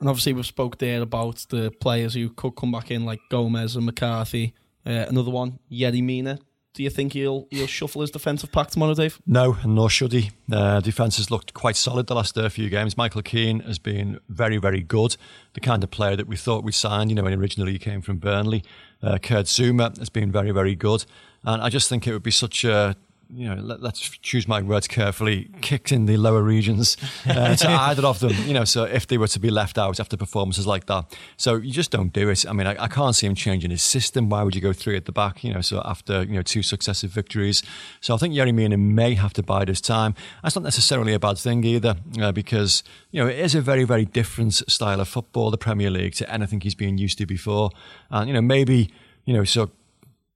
And 0.00 0.08
obviously, 0.08 0.32
we've 0.32 0.44
spoke 0.44 0.78
there 0.78 1.00
about 1.00 1.46
the 1.50 1.70
players 1.70 2.14
who 2.14 2.28
could 2.30 2.56
come 2.56 2.72
back 2.72 2.90
in, 2.90 3.04
like 3.04 3.20
Gomes 3.30 3.76
and 3.76 3.86
McCarthy. 3.86 4.52
Uh, 4.86 5.06
another 5.08 5.30
one, 5.30 5.58
Yerry 5.70 6.02
Mina. 6.02 6.38
Do 6.74 6.82
you 6.82 6.90
think 6.90 7.12
he'll 7.12 7.46
he'll 7.50 7.68
shuffle 7.68 8.00
his 8.00 8.10
defensive 8.10 8.50
pack 8.50 8.68
tomorrow, 8.68 8.94
Dave? 8.94 9.20
No, 9.26 9.56
nor 9.64 9.88
should 9.88 10.12
he. 10.12 10.32
Uh, 10.50 10.80
defence 10.80 11.18
has 11.18 11.30
looked 11.30 11.54
quite 11.54 11.76
solid 11.76 12.08
the 12.08 12.16
last 12.16 12.36
uh, 12.36 12.48
few 12.48 12.68
games. 12.68 12.96
Michael 12.96 13.22
Keane 13.22 13.60
has 13.60 13.78
been 13.78 14.18
very, 14.28 14.56
very 14.56 14.82
good. 14.82 15.16
The 15.52 15.60
kind 15.60 15.84
of 15.84 15.92
player 15.92 16.16
that 16.16 16.26
we 16.26 16.36
thought 16.36 16.64
we 16.64 16.72
signed, 16.72 17.10
you 17.10 17.14
know, 17.14 17.22
when 17.22 17.32
originally 17.32 17.72
he 17.72 17.78
came 17.78 18.02
from 18.02 18.18
Burnley. 18.18 18.64
Uh, 19.00 19.18
Kurt 19.18 19.46
Zouma 19.46 19.96
has 19.98 20.08
been 20.08 20.32
very, 20.32 20.50
very 20.50 20.74
good. 20.74 21.04
And 21.44 21.62
I 21.62 21.68
just 21.68 21.88
think 21.88 22.08
it 22.08 22.12
would 22.12 22.24
be 22.24 22.32
such 22.32 22.64
a 22.64 22.96
you 23.30 23.48
know, 23.48 23.60
let, 23.62 23.82
us 23.82 23.98
choose 23.98 24.46
my 24.46 24.62
words 24.62 24.86
carefully, 24.88 25.50
kicked 25.60 25.92
in 25.92 26.06
the 26.06 26.16
lower 26.16 26.42
regions 26.42 26.96
uh, 27.28 27.56
to 27.56 27.68
either 27.88 28.06
of 28.06 28.20
them, 28.20 28.32
you 28.46 28.54
know, 28.54 28.64
so 28.64 28.84
if 28.84 29.06
they 29.06 29.18
were 29.18 29.28
to 29.28 29.38
be 29.38 29.50
left 29.50 29.78
out 29.78 30.00
after 30.00 30.16
performances 30.16 30.66
like 30.66 30.86
that. 30.86 31.16
So 31.36 31.56
you 31.56 31.72
just 31.72 31.90
don't 31.90 32.12
do 32.12 32.28
it. 32.28 32.46
I 32.48 32.52
mean, 32.52 32.66
I, 32.66 32.84
I 32.84 32.88
can't 32.88 33.14
see 33.14 33.26
him 33.26 33.34
changing 33.34 33.70
his 33.70 33.82
system. 33.82 34.28
Why 34.28 34.42
would 34.42 34.54
you 34.54 34.60
go 34.60 34.72
three 34.72 34.96
at 34.96 35.04
the 35.04 35.12
back, 35.12 35.44
you 35.44 35.52
know, 35.52 35.60
so 35.60 35.82
after, 35.84 36.22
you 36.22 36.34
know, 36.34 36.42
two 36.42 36.62
successive 36.62 37.10
victories? 37.10 37.62
So 38.00 38.14
I 38.14 38.18
think 38.18 38.34
Yerry 38.34 38.54
Mina 38.54 38.76
may 38.76 39.14
have 39.14 39.32
to 39.34 39.42
bide 39.42 39.68
his 39.68 39.80
time. 39.80 40.14
That's 40.42 40.54
not 40.54 40.64
necessarily 40.64 41.12
a 41.12 41.18
bad 41.18 41.38
thing 41.38 41.64
either, 41.64 41.96
uh, 42.20 42.32
because, 42.32 42.82
you 43.10 43.20
know, 43.20 43.28
it 43.28 43.38
is 43.38 43.54
a 43.54 43.60
very, 43.60 43.84
very 43.84 44.04
different 44.04 44.54
style 44.54 45.00
of 45.00 45.08
football, 45.08 45.50
the 45.50 45.58
Premier 45.58 45.90
League, 45.90 46.14
to 46.14 46.30
anything 46.32 46.60
he's 46.60 46.74
been 46.74 46.98
used 46.98 47.18
to 47.18 47.26
before. 47.26 47.70
And, 48.10 48.28
you 48.28 48.34
know, 48.34 48.42
maybe, 48.42 48.92
you 49.24 49.34
know, 49.34 49.44
so 49.44 49.70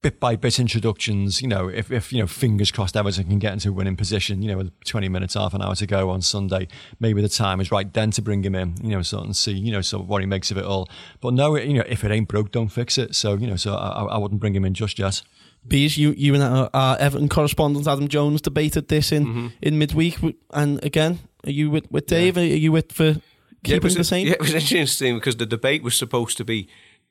bit 0.03 0.21
by 0.21 0.37
bit 0.37 0.59
introductions. 0.59 1.43
You 1.43 1.49
know, 1.49 1.69
if, 1.69 1.91
if 1.91 2.13
you 2.13 2.21
know, 2.21 2.27
fingers 2.27 2.71
crossed, 2.71 2.97
Everton 2.97 3.25
can 3.25 3.39
get 3.39 3.53
into 3.53 3.71
a 3.71 3.73
winning 3.73 3.97
position. 3.97 4.43
You 4.43 4.49
know, 4.49 4.59
with 4.59 4.85
20 4.85 5.09
minutes, 5.09 5.35
half 5.35 5.55
an 5.55 5.63
hour 5.63 5.75
to 5.75 5.87
go 5.87 6.11
on 6.11 6.23
Sunday, 6.23 6.69
maybe 7.01 7.21
the 7.21 7.29
time 7.29 7.61
is 7.61 7.71
right 7.71 7.93
then 7.93 8.11
to 8.13 8.23
bring 8.23 8.43
him 8.43 8.55
in. 8.55 8.77
You 8.83 8.91
know, 8.91 9.03
so 9.03 9.21
and 9.21 9.37
see, 9.37 9.53
you 9.53 9.73
know, 9.73 9.81
so 9.81 9.99
what 9.99 10.21
he 10.21 10.27
makes 10.27 10.51
of 10.51 10.59
it 10.59 10.65
all. 10.65 10.89
But 11.21 11.35
no, 11.35 11.57
you 11.57 11.75
know, 11.75 11.85
if 11.87 12.05
it 12.05 12.11
ain't 12.11 12.29
broke, 12.29 12.53
don't 12.53 12.69
fix 12.69 12.99
it. 12.99 13.15
So 13.15 13.35
you 13.35 13.47
know, 13.47 13.57
so 13.57 13.75
I, 13.75 14.05
I 14.05 14.19
wouldn't 14.19 14.41
bring 14.41 14.55
him 14.55 14.65
in 14.65 14.75
just 14.75 14.99
yet. 14.99 15.23
Bees, 15.67 15.99
you 15.99 16.15
you 16.17 16.35
and 16.35 16.43
our, 16.43 16.71
our 16.73 16.97
Everton 16.99 17.29
correspondent 17.29 17.87
Adam 17.87 18.09
Jones 18.09 18.41
debated 18.41 18.89
this 18.89 19.13
in 19.13 19.27
mm-hmm. 19.27 19.47
in 19.61 19.79
midweek, 19.79 20.19
and 20.51 20.83
again, 20.85 21.19
are 21.45 21.51
you 21.51 21.71
with 21.71 21.91
with 21.91 22.07
Dave? 22.07 22.37
Yeah. 22.37 22.45
Are 22.45 22.47
you 22.47 22.73
with 22.73 22.93
for 22.93 23.17
keeping 23.65 23.91
yeah, 23.91 23.99
the 23.99 24.05
same? 24.05 24.27
Yeah, 24.27 24.35
it 24.35 24.41
was 24.41 24.55
interesting 24.55 25.17
because 25.17 25.37
the 25.37 25.47
debate 25.47 25.83
was 25.83 25.97
supposed 25.97 26.37
to 26.39 26.45
be 26.45 26.69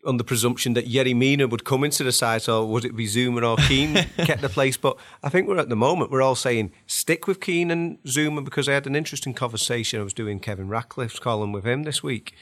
on 0.07 0.17
the 0.17 0.23
presumption 0.23 0.73
that 0.73 0.89
Yerry 0.89 1.15
Mina 1.15 1.47
would 1.47 1.65
come 1.65 1.83
into 1.83 2.03
the 2.03 2.11
side, 2.11 2.47
or 2.47 2.65
would 2.65 2.85
it 2.85 2.95
be 2.95 3.05
Zouma 3.05 3.47
or 3.47 3.57
Keane 3.67 4.07
get 4.25 4.41
the 4.41 4.49
place? 4.49 4.77
But 4.77 4.97
I 5.21 5.29
think 5.29 5.47
we're 5.47 5.59
at 5.59 5.69
the 5.69 5.75
moment 5.75 6.09
we're 6.09 6.21
all 6.21 6.35
saying 6.35 6.71
stick 6.87 7.27
with 7.27 7.41
Keane 7.41 7.69
and 7.69 8.01
Zouma 8.03 8.43
because 8.43 8.69
I 8.69 8.73
had 8.73 8.87
an 8.87 8.95
interesting 8.95 9.33
conversation. 9.33 9.99
I 9.99 10.03
was 10.03 10.13
doing 10.13 10.39
Kevin 10.39 10.69
Ratcliffe's 10.69 11.19
column 11.19 11.51
with 11.51 11.65
him 11.65 11.83
this 11.83 12.01
week, 12.01 12.33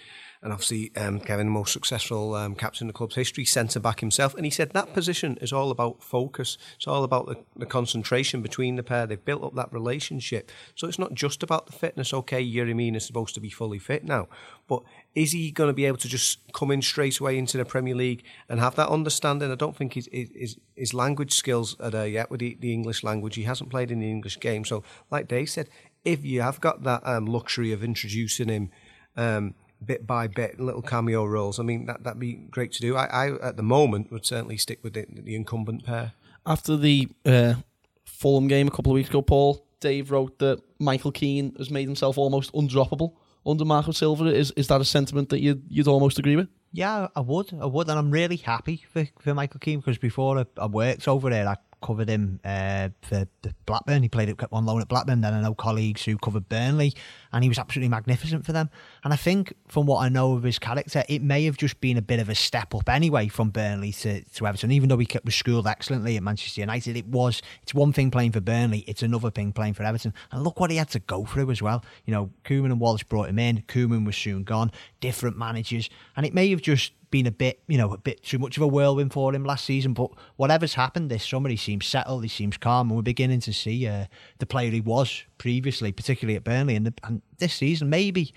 and 0.44 0.54
obviously 0.54 0.96
um, 0.96 1.20
Kevin, 1.20 1.48
the 1.48 1.52
most 1.52 1.74
successful 1.74 2.36
um, 2.36 2.54
captain 2.54 2.86
in 2.86 2.88
the 2.88 2.94
club's 2.94 3.16
history, 3.16 3.46
centre 3.46 3.80
back 3.80 4.00
himself. 4.00 4.36
And 4.36 4.46
he 4.46 4.52
said 4.52 4.72
that 4.72 4.94
position 4.94 5.38
is 5.42 5.52
all 5.52 5.72
about 5.72 6.04
focus. 6.04 6.60
It's 6.76 6.88
all 6.88 7.04
about 7.04 7.26
the, 7.26 7.38
the, 7.56 7.66
concentration 7.66 8.44
between 8.44 8.76
the 8.76 8.84
pair. 8.84 9.08
They've 9.08 9.26
built 9.26 9.44
up 9.44 9.56
that 9.56 9.74
relationship. 9.74 10.52
So 10.76 10.88
it's 10.88 11.00
not 11.00 11.16
just 11.16 11.42
about 11.42 11.66
the 11.66 11.72
fitness. 11.72 12.14
Okay, 12.14 12.46
Yerry 12.46 12.76
Mina 12.76 12.98
is 12.98 13.06
supposed 13.08 13.34
to 13.34 13.42
be 13.42 13.50
fully 13.50 13.80
fit 13.80 14.04
now, 14.04 14.28
but 14.68 14.84
is 15.16 15.32
he 15.32 15.50
going 15.50 15.70
to 15.70 15.74
be 15.74 15.86
able 15.86 15.98
to 15.98 16.10
just 16.10 16.40
come 16.52 16.72
in 16.72 16.82
straight 16.82 17.20
away 17.20 17.38
into 17.38 17.58
the 17.58 17.64
Premier 17.64 17.96
League 17.96 18.24
and 18.50 18.60
have 18.60 18.76
that 18.76 18.90
understanding? 18.90 19.50
I 19.50 19.56
don't 19.56 19.76
think 19.76 19.94
his 19.94 20.10
his, 20.12 20.58
his 20.76 20.94
language 20.94 21.34
skills 21.34 21.76
are 21.80 21.90
there 21.90 22.08
yet 22.08 22.30
with 22.30 22.42
the, 22.42 22.58
the 22.60 22.74
English 22.74 23.04
language. 23.04 23.36
He 23.36 23.44
hasn't 23.44 23.70
played 23.70 23.92
in 23.92 24.00
the 24.00 24.12
English 24.12 24.40
game. 24.40 24.66
So, 24.66 24.84
like 25.10 25.30
Dave 25.30 25.50
said, 25.50 25.70
if 26.04 26.26
you 26.26 26.42
have 26.42 26.60
got 26.60 26.84
that 26.84 27.02
um, 27.08 27.26
luxury 27.26 27.72
of 27.72 27.84
introducing 27.84 28.50
him. 28.50 28.70
Um, 29.18 29.56
bit 29.84 30.08
by 30.08 30.28
bit, 30.28 30.60
little 30.60 30.82
cameo 30.82 31.26
roles. 31.26 31.60
I 31.60 31.64
mean, 31.64 31.86
that 31.86 32.04
that'd 32.04 32.20
be 32.20 32.34
great 32.34 32.72
to 32.74 32.82
do. 32.82 32.96
I, 32.96 33.06
I 33.06 33.48
at 33.48 33.58
the 33.58 33.64
moment 33.64 34.12
would 34.12 34.26
certainly 34.26 34.58
stick 34.58 34.80
with 34.84 34.94
the, 34.94 35.06
the 35.10 35.36
incumbent 35.36 35.86
pair. 35.86 36.14
After 36.46 36.76
the 36.76 37.08
uh, 37.26 37.56
Fulham 38.04 38.48
game 38.48 38.68
a 38.68 38.72
couple 38.72 38.92
of 38.92 38.96
weeks 38.96 39.10
ago, 39.10 39.22
Paul 39.22 39.66
Dave 39.80 40.12
wrote 40.12 40.40
that 40.40 40.62
Michael 40.80 41.12
Keane 41.12 41.54
has 41.58 41.70
made 41.70 41.88
himself 41.88 42.18
almost 42.18 42.52
undroppable 42.54 43.14
under 43.46 43.66
Marco 43.66 43.92
Silva. 43.92 44.26
Is 44.26 44.52
is 44.52 44.68
that 44.68 44.82
a 44.82 44.86
sentiment 44.86 45.30
that 45.30 45.40
you'd 45.40 45.64
you'd 45.70 45.88
almost 45.88 46.20
agree 46.20 46.36
with? 46.36 46.48
Yeah, 46.72 47.08
I 47.16 47.22
would. 47.22 47.54
I 47.62 47.66
would, 47.66 47.88
and 47.88 47.98
I'm 47.98 48.12
really 48.12 48.36
happy 48.36 48.84
for, 48.92 49.08
for 49.20 49.34
Michael 49.34 49.62
Keane 49.62 49.80
because 49.80 49.98
before 49.98 50.40
I, 50.40 50.46
I 50.58 50.66
worked 50.66 51.08
over 51.08 51.30
there, 51.30 51.48
I 51.48 51.56
covered 51.82 52.10
him 52.10 52.40
uh, 52.44 52.90
for 53.02 53.26
Blackburn. 53.66 54.04
He 54.04 54.10
played 54.10 54.30
it 54.30 54.40
on 54.52 54.66
loan 54.66 54.82
at 54.82 54.90
Blackburn. 54.90 55.22
Then 55.22 55.34
I 55.34 55.42
know 55.42 55.54
colleagues 55.54 56.04
who 56.04 56.18
covered 56.18 56.50
Burnley, 56.50 56.94
and 57.36 57.44
he 57.44 57.50
was 57.50 57.60
absolutely 57.60 57.90
magnificent 57.90 58.46
for 58.46 58.54
them. 58.54 58.70
And 59.04 59.12
I 59.12 59.18
think, 59.18 59.54
from 59.68 59.86
what 59.86 60.00
I 60.00 60.08
know 60.08 60.36
of 60.36 60.44
his 60.44 60.58
character, 60.58 61.04
it 61.10 61.22
may 61.22 61.44
have 61.44 61.58
just 61.58 61.82
been 61.82 61.98
a 61.98 62.02
bit 62.02 62.22
of 62.22 62.30
a 62.30 62.34
step 62.34 62.74
up 62.74 62.88
anyway 62.88 63.28
from 63.28 63.50
Burnley 63.50 63.92
to, 63.92 64.24
to 64.24 64.48
Everton. 64.48 64.72
Even 64.72 64.88
though 64.88 64.98
he 64.98 65.08
was 65.22 65.36
schooled 65.36 65.68
excellently 65.68 66.16
at 66.16 66.24
Manchester 66.24 66.62
United, 66.62 66.96
it 66.96 67.06
was 67.08 67.42
it's 67.62 67.74
one 67.74 67.92
thing 67.92 68.10
playing 68.10 68.32
for 68.32 68.40
Burnley, 68.40 68.86
it's 68.88 69.04
another 69.04 69.30
thing 69.30 69.52
playing 69.52 69.74
for 69.74 69.84
Everton. 69.84 70.14
And 70.32 70.46
look 70.46 70.62
what 70.62 70.72
he 70.72 70.78
had 70.78 70.90
to 70.92 71.00
go 71.00 71.26
through 71.26 71.52
as 71.52 71.62
well. 71.62 71.84
You 72.06 72.14
know, 72.14 72.32
Koeman 72.46 72.68
and 72.68 72.80
Wallace 72.80 73.04
brought 73.04 73.28
him 73.28 73.38
in. 73.38 73.64
Koeman 73.68 74.06
was 74.06 74.16
soon 74.16 74.46
gone. 74.46 74.72
Different 75.02 75.38
managers, 75.38 75.90
and 76.16 76.26
it 76.26 76.34
may 76.34 76.50
have 76.52 76.62
just 76.62 76.94
been 77.12 77.28
a 77.28 77.32
bit, 77.32 77.62
you 77.68 77.78
know, 77.78 77.94
a 77.94 77.98
bit 77.98 78.24
too 78.24 78.40
much 78.40 78.58
of 78.58 78.64
a 78.64 78.68
whirlwind 78.68 79.12
for 79.12 79.34
him 79.36 79.44
last 79.44 79.66
season. 79.66 79.94
But 79.94 80.12
whatever's 80.38 80.74
happened 80.74 81.12
this 81.12 81.28
summer, 81.28 81.50
he 81.50 81.58
seems 81.58 81.86
settled, 81.86 82.24
he 82.24 82.30
seems 82.30 82.58
calm, 82.58 82.90
and 82.90 82.96
we're 82.96 83.04
beginning 83.04 83.42
to 83.42 83.54
see 83.54 83.88
uh, 83.88 84.06
the 84.40 84.46
player 84.46 84.72
he 84.72 84.82
was 84.82 85.24
previously, 85.38 85.92
particularly 85.92 86.36
at 86.36 86.44
Burnley. 86.44 86.76
And, 86.76 86.88
the, 86.88 86.94
and 87.04 87.22
this 87.38 87.54
season, 87.54 87.90
maybe 87.90 88.34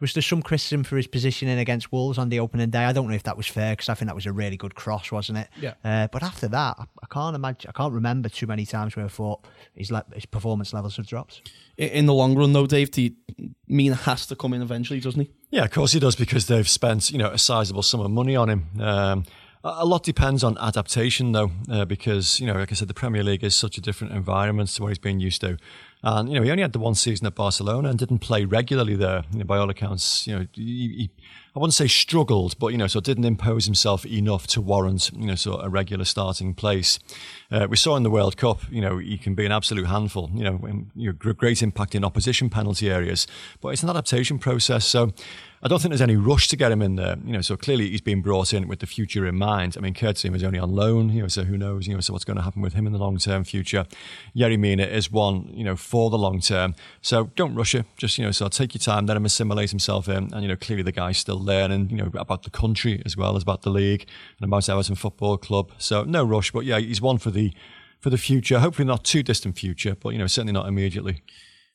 was 0.00 0.14
there 0.14 0.22
some 0.22 0.40
criticism 0.40 0.82
for 0.82 0.96
his 0.96 1.06
positioning 1.06 1.58
against 1.58 1.92
Wolves 1.92 2.16
on 2.16 2.30
the 2.30 2.40
opening 2.40 2.70
day? 2.70 2.84
I 2.84 2.92
don't 2.92 3.06
know 3.06 3.14
if 3.14 3.24
that 3.24 3.36
was 3.36 3.46
fair 3.46 3.72
because 3.72 3.90
I 3.90 3.94
think 3.94 4.08
that 4.08 4.14
was 4.14 4.26
a 4.26 4.32
really 4.32 4.56
good 4.56 4.74
cross, 4.74 5.12
wasn't 5.12 5.38
it? 5.38 5.48
Yeah. 5.60 5.74
Uh, 5.84 6.08
but 6.10 6.22
after 6.22 6.48
that, 6.48 6.76
I, 6.78 6.84
I, 7.02 7.06
can't 7.10 7.36
imagine. 7.36 7.68
I 7.68 7.72
can't 7.76 7.92
remember 7.92 8.30
too 8.30 8.46
many 8.46 8.64
times 8.64 8.96
where 8.96 9.04
I 9.04 9.08
thought 9.08 9.44
his 9.74 9.90
le- 9.90 10.06
his 10.14 10.24
performance 10.24 10.72
levels 10.72 10.96
have 10.96 11.06
dropped. 11.06 11.50
In 11.76 12.06
the 12.06 12.14
long 12.14 12.34
run, 12.34 12.54
though, 12.54 12.66
Dave, 12.66 12.90
do 12.90 13.02
you 13.02 13.14
mean 13.68 13.92
has 13.92 14.26
to 14.26 14.36
come 14.36 14.54
in 14.54 14.62
eventually, 14.62 15.00
doesn't 15.00 15.20
he? 15.20 15.30
Yeah, 15.50 15.64
of 15.64 15.70
course 15.70 15.92
he 15.92 16.00
does 16.00 16.16
because 16.16 16.46
they've 16.46 16.68
spent 16.68 17.10
you 17.10 17.18
know 17.18 17.30
a 17.30 17.38
sizable 17.38 17.82
sum 17.82 18.00
of 18.00 18.10
money 18.10 18.36
on 18.36 18.48
him. 18.48 18.68
Um, 18.80 19.24
a 19.62 19.84
lot 19.84 20.02
depends 20.02 20.42
on 20.42 20.56
adaptation, 20.58 21.32
though, 21.32 21.50
uh, 21.70 21.84
because 21.84 22.40
you 22.40 22.46
know, 22.46 22.54
like 22.54 22.72
I 22.72 22.74
said, 22.74 22.88
the 22.88 22.94
Premier 22.94 23.22
League 23.22 23.44
is 23.44 23.54
such 23.54 23.76
a 23.76 23.80
different 23.80 24.14
environment 24.14 24.70
to 24.70 24.82
what 24.82 24.88
he's 24.88 24.98
been 24.98 25.20
used 25.20 25.42
to. 25.42 25.58
And 26.02 26.30
you 26.30 26.34
know, 26.36 26.42
he 26.42 26.50
only 26.50 26.62
had 26.62 26.72
the 26.72 26.78
one 26.78 26.94
season 26.94 27.26
at 27.26 27.34
Barcelona 27.34 27.90
and 27.90 27.98
didn't 27.98 28.20
play 28.20 28.46
regularly 28.46 28.96
there. 28.96 29.24
You 29.32 29.40
know, 29.40 29.44
by 29.44 29.58
all 29.58 29.68
accounts, 29.68 30.26
you 30.26 30.34
know, 30.34 30.46
he, 30.54 30.62
he, 30.62 31.10
I 31.54 31.58
wouldn't 31.58 31.74
say 31.74 31.88
struggled, 31.88 32.58
but 32.58 32.68
you 32.68 32.78
know, 32.78 32.86
so 32.86 33.00
didn't 33.00 33.26
impose 33.26 33.66
himself 33.66 34.06
enough 34.06 34.46
to 34.48 34.62
warrant 34.62 35.10
you 35.14 35.26
know 35.26 35.34
sort 35.34 35.60
of 35.60 35.66
a 35.66 35.68
regular 35.68 36.06
starting 36.06 36.54
place. 36.54 36.98
Uh, 37.50 37.66
we 37.68 37.76
saw 37.76 37.96
in 37.96 38.02
the 38.02 38.10
World 38.10 38.38
Cup, 38.38 38.62
you 38.70 38.80
know, 38.80 38.96
he 38.96 39.18
can 39.18 39.34
be 39.34 39.44
an 39.44 39.52
absolute 39.52 39.88
handful. 39.88 40.30
You 40.32 40.44
know, 40.44 40.52
when, 40.52 40.90
you 40.96 41.12
know, 41.12 41.32
great 41.34 41.62
impact 41.62 41.94
in 41.94 42.02
opposition 42.02 42.48
penalty 42.48 42.90
areas, 42.90 43.26
but 43.60 43.68
it's 43.68 43.82
an 43.82 43.90
adaptation 43.90 44.38
process. 44.38 44.86
So 44.86 45.12
I 45.62 45.68
don't 45.68 45.78
think 45.78 45.90
there's 45.90 46.00
any 46.00 46.16
rush 46.16 46.48
to 46.48 46.56
get 46.56 46.72
him 46.72 46.80
in 46.80 46.96
there. 46.96 47.16
You 47.22 47.34
know, 47.34 47.42
so 47.42 47.54
clearly 47.54 47.90
he's 47.90 48.00
been 48.00 48.22
brought 48.22 48.54
in 48.54 48.66
with 48.66 48.78
the 48.78 48.86
future 48.86 49.26
in 49.26 49.36
mind. 49.36 49.76
I 49.76 49.80
mean, 49.80 49.92
Kurtzim 49.92 50.34
is 50.34 50.42
only 50.42 50.58
on 50.58 50.74
loan, 50.74 51.10
you 51.10 51.20
know, 51.20 51.28
so 51.28 51.44
who 51.44 51.58
knows, 51.58 51.86
you 51.86 51.92
know, 51.92 52.00
so 52.00 52.14
what's 52.14 52.24
going 52.24 52.38
to 52.38 52.42
happen 52.42 52.62
with 52.62 52.72
him 52.72 52.86
in 52.86 52.94
the 52.94 52.98
long 52.98 53.18
term 53.18 53.44
future. 53.44 53.84
Yerry 54.34 54.58
Mina 54.58 54.84
is 54.84 55.12
one, 55.12 55.50
you 55.52 55.62
know, 55.62 55.76
for 55.76 56.08
the 56.08 56.16
long 56.16 56.40
term. 56.40 56.74
So 57.02 57.30
don't 57.36 57.54
rush 57.54 57.74
it. 57.74 57.84
Just, 57.98 58.16
you 58.16 58.24
know, 58.24 58.30
so 58.30 58.48
take 58.48 58.74
your 58.74 58.80
time, 58.80 59.04
let 59.04 59.18
him 59.18 59.26
assimilate 59.26 59.68
himself 59.68 60.08
in. 60.08 60.32
And, 60.32 60.42
you 60.42 60.48
know, 60.48 60.56
clearly 60.56 60.82
the 60.82 60.92
guy's 60.92 61.18
still 61.18 61.38
learning, 61.38 61.90
you 61.90 61.96
know, 61.96 62.10
about 62.14 62.44
the 62.44 62.50
country 62.50 63.02
as 63.04 63.14
well 63.18 63.36
as 63.36 63.42
about 63.42 63.60
the 63.60 63.70
league 63.70 64.06
and 64.38 64.48
about 64.48 64.66
Everton 64.66 64.94
Football 64.94 65.36
Club. 65.36 65.72
So 65.76 66.04
no 66.04 66.24
rush, 66.24 66.52
but 66.52 66.64
yeah, 66.64 66.78
he's 66.78 67.02
one 67.02 67.18
for 67.18 67.30
the 67.30 67.52
for 67.98 68.08
the 68.08 68.16
future. 68.16 68.60
Hopefully 68.60 68.86
not 68.86 69.04
too 69.04 69.22
distant 69.22 69.58
future, 69.58 69.94
but 69.94 70.10
you 70.14 70.18
know, 70.18 70.26
certainly 70.26 70.54
not 70.54 70.66
immediately. 70.66 71.22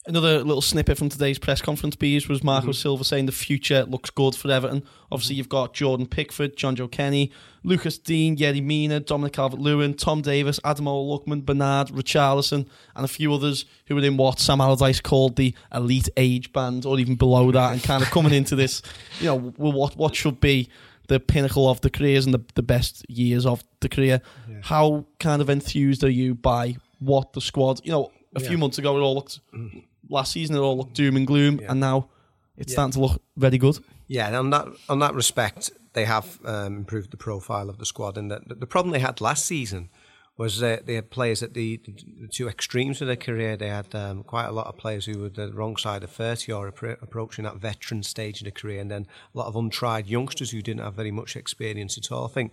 Another 0.07 0.43
little 0.43 0.61
snippet 0.61 0.99
from 0.99 1.09
today's 1.09 1.39
press 1.39 1.63
conference, 1.63 1.95
Bees, 1.95 2.29
was 2.29 2.43
Marco 2.43 2.67
mm-hmm. 2.67 2.73
Silva 2.73 3.03
saying 3.03 3.25
the 3.25 3.31
future 3.31 3.85
looks 3.85 4.11
good 4.11 4.35
for 4.35 4.51
Everton. 4.51 4.83
Obviously, 5.11 5.35
you've 5.35 5.49
got 5.49 5.73
Jordan 5.73 6.05
Pickford, 6.05 6.55
Jonjoe 6.55 6.91
Kenny, 6.91 7.31
Lucas 7.63 7.97
Digne, 7.97 8.37
Yerry 8.37 8.61
Mina, 8.61 8.99
Dominic 8.99 9.33
Calvert-Lewin, 9.33 9.95
Tom 9.95 10.21
Davies, 10.21 10.59
Ademola 10.59 11.25
Lookman, 11.25 11.43
Bernard, 11.43 11.87
Richarlison, 11.87 12.67
and 12.95 13.03
a 13.03 13.07
few 13.07 13.33
others 13.33 13.65
who 13.87 13.97
are 13.97 14.03
in 14.03 14.15
what 14.15 14.39
Sam 14.39 14.61
Allardyce 14.61 15.01
called 15.01 15.37
the 15.37 15.55
elite 15.73 16.09
age 16.17 16.53
band, 16.53 16.85
or 16.85 16.99
even 16.99 17.15
below 17.15 17.51
that, 17.51 17.73
and 17.73 17.81
kind 17.81 18.03
of 18.03 18.11
coming 18.11 18.33
into 18.33 18.55
this, 18.55 18.83
you 19.19 19.25
know, 19.25 19.39
what 19.39 19.97
what 19.97 20.15
should 20.15 20.39
be 20.39 20.69
the 21.07 21.19
pinnacle 21.19 21.67
of 21.67 21.81
the 21.81 21.89
careers 21.89 22.25
and 22.25 22.33
the, 22.33 22.43
the 22.53 22.63
best 22.63 23.09
years 23.09 23.47
of 23.47 23.63
the 23.79 23.89
career. 23.89 24.21
Yeah. 24.47 24.57
How 24.61 25.05
kind 25.19 25.41
of 25.41 25.49
enthused 25.49 26.03
are 26.03 26.09
you 26.09 26.35
by 26.35 26.77
what 26.99 27.33
the 27.33 27.41
squad, 27.41 27.81
you 27.83 27.91
know, 27.91 28.11
a 28.35 28.41
yeah. 28.41 28.49
few 28.49 28.57
months 28.59 28.77
ago 28.77 28.97
it 28.97 29.01
all 29.01 29.15
looked 29.15 29.39
mm 29.51 29.83
last 30.09 30.31
season 30.31 30.55
it 30.55 30.59
all 30.59 30.77
looked 30.77 30.93
doom 30.93 31.15
and 31.17 31.27
gloom, 31.27 31.59
yeah. 31.61 31.71
and 31.71 31.79
now 31.79 32.09
it's 32.57 32.71
yeah. 32.71 32.75
starting 32.75 32.93
to 32.93 32.99
look 32.99 33.21
very 33.35 33.57
good. 33.57 33.79
Yeah, 34.07 34.27
and 34.27 34.35
on 34.35 34.49
that 34.51 34.67
on 34.89 34.99
that 34.99 35.15
respect, 35.15 35.71
they 35.93 36.05
have 36.05 36.39
um, 36.45 36.77
improved 36.77 37.11
the 37.11 37.17
profile 37.17 37.69
of 37.69 37.77
the 37.77 37.85
squad. 37.85 38.17
And 38.17 38.29
the, 38.29 38.41
the 38.45 38.67
problem 38.67 38.91
they 38.91 38.99
had 38.99 39.21
last 39.21 39.45
season 39.45 39.89
was 40.37 40.59
that 40.59 40.85
they 40.85 40.95
had 40.95 41.09
players 41.09 41.41
at 41.41 41.53
the, 41.53 41.79
the 41.85 42.27
two 42.27 42.49
extremes 42.49 43.01
of 43.01 43.07
their 43.07 43.15
career. 43.15 43.55
They 43.55 43.69
had 43.69 43.95
um, 43.95 44.23
quite 44.23 44.47
a 44.47 44.51
lot 44.51 44.67
of 44.67 44.77
players 44.77 45.05
who 45.05 45.19
were 45.19 45.29
the 45.29 45.53
wrong 45.53 45.77
side 45.77 46.03
of 46.03 46.11
30 46.11 46.51
or 46.51 46.67
approaching 46.67 47.45
that 47.45 47.55
veteran 47.55 48.03
stage 48.03 48.41
of 48.41 48.45
the 48.45 48.51
career, 48.51 48.81
and 48.81 48.91
then 48.91 49.07
a 49.33 49.37
lot 49.37 49.47
of 49.47 49.55
untried 49.55 50.07
youngsters 50.07 50.51
who 50.51 50.61
didn't 50.61 50.83
have 50.83 50.93
very 50.93 51.11
much 51.11 51.35
experience 51.37 51.97
at 51.97 52.11
all. 52.11 52.25
I 52.25 52.29
think 52.29 52.51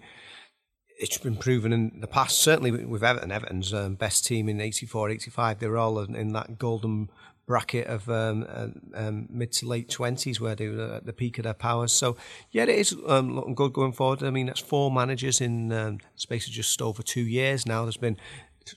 it's 0.97 1.19
been 1.19 1.37
proven 1.37 1.73
in 1.73 2.01
the 2.01 2.07
past, 2.07 2.39
certainly 2.39 2.71
with 2.71 3.03
Everton. 3.03 3.33
Everton's 3.33 3.75
um, 3.75 3.97
best 3.97 4.25
team 4.25 4.49
in 4.49 4.61
84, 4.61 5.11
85, 5.11 5.59
they 5.59 5.67
were 5.67 5.79
all 5.79 5.99
in 5.99 6.33
that 6.35 6.59
golden 6.59 7.11
bracket 7.53 7.87
of 7.87 8.09
um, 8.09 8.47
uh, 8.49 8.69
um, 8.95 9.29
mid 9.29 9.53
to 9.53 9.67
late 9.69 9.91
twenties 9.91 10.41
where 10.41 10.57
they 10.57 10.69
were 10.69 10.95
at 10.95 11.05
the 11.05 11.13
peak 11.13 11.37
of 11.39 11.45
their 11.45 11.53
powers. 11.69 11.93
So 11.93 12.17
yeah, 12.51 12.63
it 12.63 12.71
is 12.71 12.97
um, 13.07 13.35
looking 13.37 13.55
good 13.55 13.75
going 13.75 13.93
forward. 13.93 14.23
I 14.23 14.31
mean, 14.31 14.47
that's 14.47 14.65
four 14.73 14.91
managers 14.91 15.39
in 15.43 15.71
um, 15.71 15.99
space 16.17 16.47
of 16.47 16.55
just 16.55 16.81
over 16.81 17.03
two 17.03 17.27
years 17.39 17.67
now. 17.67 17.83
There's 17.85 17.99
been 17.99 18.17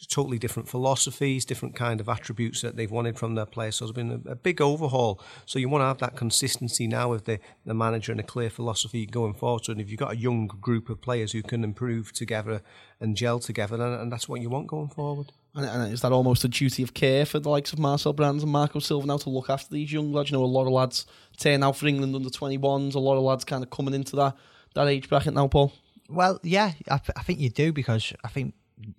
totally 0.09 0.37
different 0.37 0.67
philosophies, 0.67 1.45
different 1.45 1.75
kind 1.75 1.99
of 1.99 2.09
attributes 2.09 2.61
that 2.61 2.75
they've 2.75 2.91
wanted 2.91 3.17
from 3.17 3.35
their 3.35 3.45
players. 3.45 3.75
So 3.75 3.85
there's 3.85 3.93
been 3.95 4.23
a, 4.25 4.31
a, 4.31 4.35
big 4.35 4.61
overhaul. 4.61 5.21
So 5.45 5.59
you 5.59 5.69
want 5.69 5.81
to 5.81 5.87
have 5.87 5.99
that 5.99 6.15
consistency 6.15 6.87
now 6.87 7.09
with 7.09 7.25
the, 7.25 7.39
the 7.65 7.73
manager 7.73 8.11
and 8.11 8.21
a 8.21 8.23
clear 8.23 8.49
philosophy 8.49 9.05
going 9.05 9.33
forward. 9.33 9.69
And 9.69 9.81
if 9.81 9.89
you've 9.89 9.99
got 9.99 10.13
a 10.13 10.17
young 10.17 10.47
group 10.47 10.89
of 10.89 11.01
players 11.01 11.31
who 11.31 11.41
can 11.41 11.63
improve 11.63 12.11
together 12.13 12.61
and 12.99 13.15
gel 13.15 13.39
together, 13.39 13.75
and, 13.75 14.01
and 14.01 14.11
that's 14.11 14.27
what 14.27 14.41
you 14.41 14.49
want 14.49 14.67
going 14.67 14.89
forward. 14.89 15.31
And, 15.53 15.65
and 15.65 15.93
is 15.93 16.01
that 16.01 16.11
almost 16.11 16.43
a 16.43 16.49
duty 16.49 16.83
of 16.83 16.93
care 16.93 17.25
for 17.25 17.39
the 17.39 17.49
likes 17.49 17.71
of 17.71 17.79
Marcel 17.79 18.13
Brands 18.13 18.43
and 18.43 18.51
Marco 18.51 18.79
Silva 18.79 19.07
now 19.07 19.17
to 19.17 19.29
look 19.29 19.49
after 19.49 19.73
these 19.73 19.91
young 19.91 20.11
lads? 20.11 20.31
You 20.31 20.37
know, 20.37 20.43
a 20.43 20.45
lot 20.45 20.67
of 20.67 20.73
lads 20.73 21.05
turn 21.37 21.63
out 21.63 21.77
for 21.77 21.87
England 21.87 22.15
under 22.15 22.29
21s, 22.29 22.95
a 22.95 22.99
lot 22.99 23.17
of 23.17 23.23
lads 23.23 23.45
kind 23.45 23.63
of 23.63 23.69
coming 23.69 23.93
into 23.93 24.15
that, 24.17 24.35
that 24.73 24.87
age 24.87 25.07
bracket 25.09 25.33
now, 25.33 25.47
Paul. 25.47 25.73
Well, 26.09 26.39
yeah, 26.43 26.73
I, 26.89 26.99
I 27.15 27.23
think 27.23 27.39
you 27.39 27.49
do 27.49 27.73
because 27.73 28.13
I 28.23 28.27
think 28.27 28.53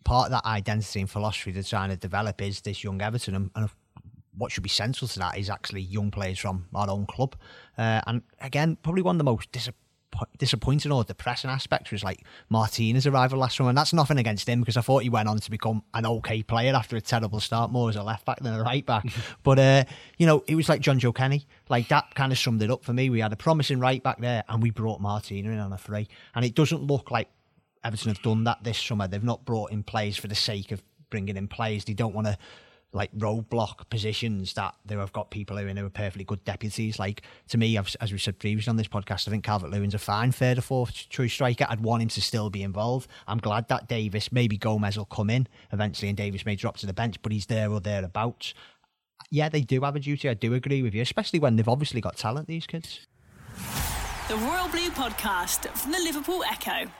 part 0.04 0.26
of 0.26 0.30
that 0.32 0.44
identity 0.44 1.00
and 1.00 1.10
philosophy 1.10 1.52
they're 1.52 1.62
trying 1.62 1.90
to 1.90 1.96
develop 1.96 2.40
is 2.42 2.60
this 2.60 2.82
young 2.84 3.00
Everton. 3.00 3.34
And, 3.34 3.50
and 3.54 3.70
what 4.36 4.52
should 4.52 4.62
be 4.62 4.68
central 4.68 5.08
to 5.08 5.18
that 5.18 5.38
is 5.38 5.50
actually 5.50 5.82
young 5.82 6.10
players 6.10 6.38
from 6.38 6.66
our 6.74 6.90
own 6.90 7.06
club. 7.06 7.36
Uh, 7.78 8.00
and 8.06 8.22
again, 8.40 8.76
probably 8.82 9.02
one 9.02 9.16
of 9.16 9.18
the 9.18 9.24
most 9.24 9.50
disappointing 9.52 9.82
disappointing 10.38 10.92
or 10.92 11.04
depressing 11.04 11.50
aspect 11.50 11.92
was 11.92 12.02
like 12.02 12.24
Martina's 12.48 13.06
arrival 13.06 13.38
last 13.38 13.56
summer. 13.56 13.70
And 13.70 13.78
that's 13.78 13.92
nothing 13.92 14.18
against 14.18 14.48
him 14.48 14.60
because 14.60 14.76
I 14.76 14.80
thought 14.80 15.02
he 15.02 15.08
went 15.08 15.28
on 15.28 15.38
to 15.38 15.50
become 15.50 15.82
an 15.94 16.06
okay 16.06 16.42
player 16.42 16.74
after 16.74 16.96
a 16.96 17.00
terrible 17.00 17.40
start, 17.40 17.70
more 17.70 17.88
as 17.88 17.96
a 17.96 18.02
left 18.02 18.24
back 18.24 18.40
than 18.40 18.54
a 18.54 18.62
right 18.62 18.84
back. 18.84 19.04
but, 19.42 19.58
uh, 19.58 19.84
you 20.18 20.26
know, 20.26 20.44
it 20.46 20.54
was 20.54 20.68
like 20.68 20.80
Jonjoe 20.80 21.14
Kenny. 21.14 21.46
Like 21.68 21.88
that 21.88 22.14
kind 22.14 22.32
of 22.32 22.38
summed 22.38 22.62
it 22.62 22.70
up 22.70 22.84
for 22.84 22.92
me. 22.92 23.10
We 23.10 23.20
had 23.20 23.32
a 23.32 23.36
promising 23.36 23.80
right 23.80 24.02
back 24.02 24.20
there 24.20 24.44
and 24.48 24.62
we 24.62 24.70
brought 24.70 25.00
Martinez 25.00 25.52
in 25.52 25.58
on 25.58 25.72
a 25.72 25.78
free. 25.78 26.08
And 26.34 26.44
it 26.44 26.54
doesn't 26.54 26.82
look 26.82 27.10
like 27.10 27.28
Everton 27.86 28.08
have 28.08 28.22
done 28.22 28.44
that 28.44 28.64
this 28.64 28.78
summer. 28.78 29.06
They've 29.06 29.22
not 29.22 29.44
brought 29.44 29.70
in 29.70 29.84
players 29.84 30.16
for 30.16 30.26
the 30.26 30.34
sake 30.34 30.72
of 30.72 30.82
bringing 31.08 31.36
in 31.36 31.46
players. 31.46 31.84
They 31.84 31.94
don't 31.94 32.14
want 32.14 32.26
to 32.26 32.36
like 32.92 33.12
roadblock 33.12 33.88
positions 33.90 34.54
that 34.54 34.74
they 34.84 34.96
have 34.96 35.12
got 35.12 35.30
people 35.30 35.56
who 35.56 35.66
are, 35.66 35.74
who 35.74 35.86
are 35.86 35.90
perfectly 35.90 36.24
good 36.24 36.44
deputies. 36.44 36.98
Like 36.98 37.22
to 37.48 37.58
me, 37.58 37.76
as 37.76 38.10
we 38.10 38.18
said 38.18 38.38
previously 38.38 38.70
on 38.70 38.76
this 38.76 38.88
podcast, 38.88 39.28
I 39.28 39.30
think 39.30 39.44
Calvert 39.44 39.70
Lewin's 39.70 39.94
a 39.94 39.98
fine 39.98 40.32
third 40.32 40.58
or 40.58 40.62
fourth 40.62 41.08
choice 41.08 41.32
striker. 41.32 41.66
I'd 41.68 41.80
want 41.80 42.02
him 42.02 42.08
to 42.08 42.20
still 42.20 42.50
be 42.50 42.62
involved. 42.62 43.08
I'm 43.28 43.38
glad 43.38 43.68
that 43.68 43.88
Davies, 43.88 44.32
maybe 44.32 44.56
Gomes 44.56 44.96
will 44.96 45.04
come 45.04 45.30
in 45.30 45.46
eventually, 45.72 46.08
and 46.08 46.16
Davies 46.16 46.44
may 46.44 46.56
drop 46.56 46.78
to 46.78 46.86
the 46.86 46.92
bench, 46.92 47.20
but 47.22 47.32
he's 47.32 47.46
there 47.46 47.70
or 47.70 47.80
thereabouts. 47.80 48.54
Yeah, 49.30 49.48
they 49.48 49.60
do 49.60 49.80
have 49.82 49.94
a 49.94 50.00
duty. 50.00 50.28
I 50.28 50.34
do 50.34 50.54
agree 50.54 50.82
with 50.82 50.94
you, 50.94 51.02
especially 51.02 51.38
when 51.38 51.56
they've 51.56 51.68
obviously 51.68 52.00
got 52.00 52.16
talent. 52.16 52.48
These 52.48 52.66
kids. 52.66 53.06
The 54.28 54.36
Royal 54.36 54.68
Blue 54.68 54.90
Podcast 54.90 55.68
from 55.76 55.92
the 55.92 55.98
Liverpool 55.98 56.42
Echo. 56.50 56.90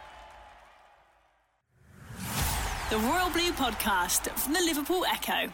The 2.89 2.99
Royal 2.99 3.31
Blue 3.31 3.51
Podcast 3.51 4.31
from 4.39 4.53
the 4.53 4.61
Liverpool 4.61 5.05
Echo 5.07 5.53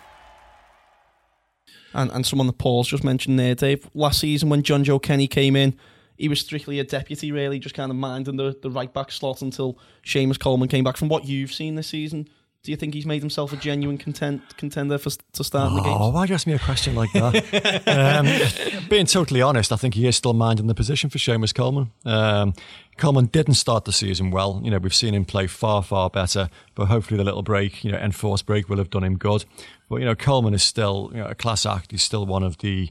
and, 1.95 2.11
and 2.11 2.27
someone 2.27 2.47
that 2.47 2.59
Paul's 2.59 2.89
just 2.89 3.05
mentioned 3.05 3.39
there, 3.39 3.55
Dave. 3.55 3.89
Last 3.95 4.21
season 4.21 4.51
when 4.51 4.63
Jonjoe 4.63 5.03
Kenny 5.03 5.27
came 5.27 5.57
in, 5.57 5.75
he 6.17 6.29
was 6.29 6.41
strictly 6.41 6.79
a 6.79 6.85
deputy, 6.85 7.33
really, 7.33 7.59
just 7.59 7.75
kind 7.75 7.91
of 7.91 7.97
minding 7.97 8.37
the, 8.37 8.57
the 8.61 8.71
right 8.71 8.93
back 8.93 9.11
slot 9.11 9.41
until 9.41 9.79
Seamus 10.05 10.39
Coleman 10.39 10.69
came 10.69 10.85
back. 10.85 10.97
From 10.99 11.09
what 11.09 11.25
you've 11.25 11.53
seen 11.53 11.75
this 11.75 11.87
season, 11.87 12.29
do 12.63 12.71
you 12.71 12.77
think 12.77 12.95
he's 12.95 13.07
made 13.07 13.23
himself 13.23 13.53
a 13.53 13.57
genuine 13.57 13.99
content, 13.99 14.41
contender 14.57 14.97
for 14.97 15.11
to 15.11 15.43
start 15.43 15.73
oh, 15.73 15.77
the 15.77 15.83
game? 15.83 15.97
Oh, 15.99 16.11
why 16.11 16.27
you 16.27 16.35
ask 16.35 16.47
me 16.47 16.53
a 16.53 16.61
question 16.61 16.95
like 16.95 17.11
that? 17.13 17.89
um, 17.89 18.89
being 18.89 19.07
totally 19.07 19.43
honest, 19.43 19.73
I 19.73 19.77
think 19.77 19.95
he 19.95 20.07
is 20.07 20.17
still 20.17 20.33
minding 20.33 20.69
the 20.69 20.75
position 20.75 21.11
for 21.11 21.19
Seamus 21.19 21.53
Coleman. 21.53 21.91
Um, 22.05 22.55
Coleman 22.99 23.27
didn't 23.27 23.55
start 23.55 23.85
the 23.85 23.93
season 23.93 24.31
well. 24.31 24.61
You 24.63 24.71
know, 24.71 24.79
we've 24.79 24.95
seen 24.95 25.13
him 25.13 25.25
play 25.25 25.49
far, 25.49 25.83
far 25.83 26.09
better, 26.09 26.51
but 26.77 26.87
hopefully 26.87 27.19
the 27.19 27.25
little 27.25 27.43
break, 27.43 27.83
you 27.83 27.91
know, 27.91 27.99
enforced 27.99 28.47
break 28.47 28.69
will 28.69 28.79
have 28.79 28.91
done 28.91 29.03
him 29.03 29.17
good. 29.17 29.45
But, 29.89 29.97
you 29.97 30.05
know, 30.05 30.15
Coleman 30.15 30.55
is 30.55 30.63
still 30.63 31.11
you 31.13 31.19
know, 31.19 31.27
a 31.27 31.35
class 31.35 31.67
act. 31.67 31.91
He's 31.91 32.05
still 32.05 32.27
one 32.27 32.45
of 32.45 32.59
the, 32.59 32.89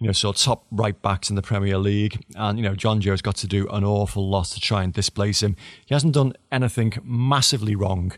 you 0.00 0.06
know, 0.08 0.12
sort 0.12 0.34
of 0.34 0.42
top 0.42 0.66
right 0.72 1.00
backs 1.00 1.30
in 1.30 1.36
the 1.36 1.42
Premier 1.42 1.78
League. 1.78 2.24
And, 2.34 2.58
you 2.58 2.64
know, 2.64 2.74
Jonjoe's 2.74 3.22
got 3.22 3.36
to 3.36 3.46
do 3.46 3.68
an 3.68 3.84
awful 3.84 4.28
lot 4.28 4.46
to 4.46 4.60
try 4.60 4.82
and 4.82 4.92
displace 4.92 5.44
him. 5.44 5.54
He 5.86 5.94
hasn't 5.94 6.14
done 6.14 6.32
anything 6.50 6.94
massively 7.04 7.76
wrong, 7.76 8.12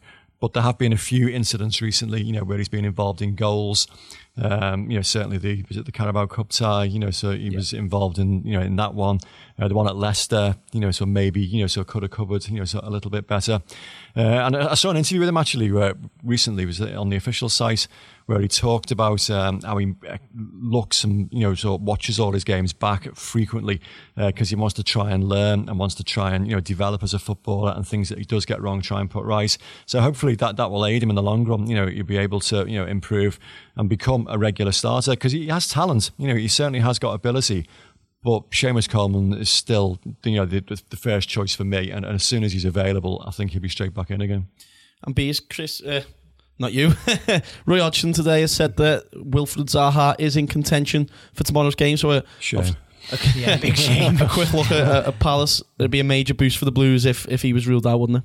but 0.45 0.53
there 0.53 0.63
have 0.63 0.77
been 0.77 0.93
a 0.93 0.99
few 0.99 1.27
incidents 1.27 1.81
recently, 1.81 2.23
you 2.23 2.31
know, 2.31 2.45
where 2.45 2.59
he's 2.59 2.69
been 2.69 2.85
involved 2.85 3.23
in 3.23 3.35
goals 3.35 3.87
Um, 4.37 4.91
you 4.91 4.97
know, 4.97 5.03
certainly 5.03 5.39
the 5.39 5.65
was 5.69 5.77
it 5.77 5.87
the 5.87 5.93
Carabao 5.93 6.27
Cup 6.27 6.51
tie. 6.51 6.85
You 6.85 6.99
know, 6.99 7.11
so 7.11 7.31
he 7.31 7.49
yeah. 7.49 7.57
was 7.57 7.73
involved 7.73 8.19
in 8.19 8.45
you 8.45 8.59
know 8.59 8.61
in 8.61 8.77
that 8.77 8.93
one. 8.93 9.21
Uh, 9.59 9.69
the 9.69 9.75
one 9.75 9.87
at 9.87 9.97
Leicester. 9.97 10.57
You 10.73 10.81
know, 10.81 10.91
so 10.91 11.07
maybe 11.07 11.41
you 11.41 11.63
know 11.63 11.67
so 11.67 11.85
could 11.85 12.03
have 12.03 12.11
covered 12.11 12.47
you 12.49 12.59
know 12.59 12.65
so 12.65 12.81
a 12.83 12.91
little 12.91 13.11
bit 13.11 13.27
better. 13.27 13.63
Uh, 14.17 14.21
and 14.21 14.57
I 14.57 14.75
saw 14.75 14.91
an 14.91 14.97
interview 14.97 15.21
with 15.21 15.29
him 15.29 15.37
actually 15.37 15.73
where 15.73 15.95
recently 16.23 16.65
was 16.67 16.81
on 16.81 17.09
the 17.09 17.17
official 17.17 17.49
site 17.49 17.89
where 18.27 18.41
he 18.41 18.49
talked 18.49 18.91
about 18.91 19.29
um, 19.29 19.61
how 19.63 19.77
he 19.77 19.93
uh, 20.09 20.17
looks 20.35 21.05
and 21.05 21.29
you 21.33 21.41
know 21.41 21.55
so 21.55 21.75
watches 21.75 22.19
all 22.19 22.33
his 22.33 22.45
games 22.45 22.73
back 22.73 23.15
frequently 23.15 23.81
because 24.17 24.49
uh, 24.49 24.51
he 24.51 24.57
wants 24.57 24.75
to 24.75 24.83
try 24.83 25.11
and 25.11 25.25
learn 25.25 25.69
and 25.69 25.79
wants 25.79 25.95
to 25.97 26.05
try 26.05 26.33
and 26.33 26.47
you 26.47 26.55
know 26.55 26.61
develop 26.61 27.03
as 27.03 27.13
a 27.13 27.19
footballer 27.19 27.73
and 27.75 27.87
things 27.87 28.09
that 28.09 28.19
he 28.19 28.25
does 28.25 28.47
get 28.47 28.63
wrong 28.63 28.81
try 28.81 29.01
and 29.01 29.11
put 29.11 29.25
right. 29.25 29.59
So 29.87 30.01
hopefully 30.01 30.37
that 30.37 30.57
that 30.57 30.71
will 30.71 30.87
aid 30.87 31.03
him 31.03 31.11
in 31.11 31.17
the 31.17 31.23
long 31.23 31.45
run. 31.45 31.67
You 31.67 31.75
know, 31.75 31.87
he'll 31.87 32.05
be 32.05 32.17
able 32.17 32.41
to 32.41 32.65
you 32.69 32.79
know 32.79 32.87
improve 32.87 33.39
and 33.77 33.89
become 33.89 34.27
a 34.31 34.39
regular 34.39 34.73
starter 34.73 35.13
because 35.13 35.33
he 35.33 35.49
has 35.49 35.69
talent. 35.69 36.11
You 36.17 36.29
know, 36.29 36.37
he 36.37 36.49
certainly 36.49 36.81
has 36.81 36.99
got 36.99 37.13
ability. 37.13 37.67
But 38.25 38.51
Seamus 38.53 38.89
Coleman 38.89 39.35
is 39.35 39.51
still, 39.51 40.01
you 40.25 40.37
know, 40.37 40.47
the, 40.47 40.83
the 40.89 40.97
first 40.97 41.29
choice 41.29 41.55
for 41.55 41.65
me. 41.65 41.91
And, 41.91 42.07
and, 42.07 42.15
as 42.15 42.25
soon 42.25 42.43
as 42.43 42.55
he's 42.55 42.65
available, 42.65 43.23
I 43.27 43.31
think 43.31 43.51
he'll 43.51 43.61
be 43.61 43.69
straight 43.69 43.93
back 43.93 44.11
in 44.11 44.23
again. 44.23 44.49
And 45.03 45.15
B 45.15 45.29
is 45.29 45.41
Chris, 45.41 45.83
uh, 45.83 46.05
not 46.59 46.73
you. 46.73 46.95
Roy 47.67 47.81
Hodgson 47.81 48.15
today 48.15 48.41
has 48.41 48.51
said 48.51 48.79
that 48.79 49.13
Wilfried 49.13 49.67
Zaha 49.67 50.17
is 50.19 50.39
in 50.39 50.47
contention 50.47 51.11
for 51.35 51.45
tomorrow's 51.45 51.75
game. 51.75 51.99
So, 51.99 52.13
a, 52.13 52.25
sure. 52.41 52.65
Okay. 53.13 53.41
yeah, 53.41 53.59
big 53.59 53.77
shame. 53.77 54.17
a 54.19 54.27
quick 54.27 54.55
look 54.55 54.71
at, 54.71 55.07
at 55.07 55.19
Palace. 55.21 55.63
It'd 55.79 55.91
be 55.91 56.01
a 56.01 56.05
major 56.05 56.33
boost 56.33 56.57
for 56.57 56.65
the 56.65 56.73
Blues 56.73 57.05
if, 57.05 57.29
if 57.29 57.43
he 57.43 57.53
was 57.53 57.69
ruled 57.69 57.87
out, 57.87 58.01
wouldn't 58.01 58.25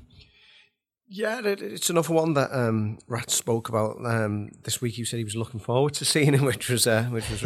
Yeah, 1.12 1.40
it's 1.44 1.90
another 1.90 2.14
one 2.14 2.34
that 2.34 2.56
um, 2.56 2.98
Rat 3.08 3.32
spoke 3.32 3.68
about 3.68 3.96
um, 4.06 4.52
this 4.62 4.80
week. 4.80 4.94
He 4.94 5.04
said 5.04 5.16
he 5.16 5.24
was 5.24 5.34
looking 5.34 5.58
forward 5.58 5.92
to 5.94 6.04
seeing 6.14 6.34
him, 6.34 6.44
which 6.44 6.68
was 6.68 6.86
uh, 6.86 7.02
which 7.06 7.28
was 7.28 7.42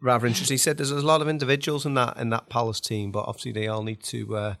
rather 0.00 0.26
interesting. 0.26 0.54
He 0.54 0.58
said 0.58 0.78
there's 0.78 0.90
a 0.90 0.96
lot 0.96 1.22
of 1.22 1.28
individuals 1.28 1.86
in 1.86 1.94
that 1.94 2.16
in 2.16 2.30
that 2.30 2.48
Palace 2.48 2.80
team, 2.80 3.12
but 3.12 3.24
obviously 3.28 3.52
they 3.52 3.68
all 3.68 3.84
need 3.84 4.02
to 4.04 4.36
uh, 4.36 4.54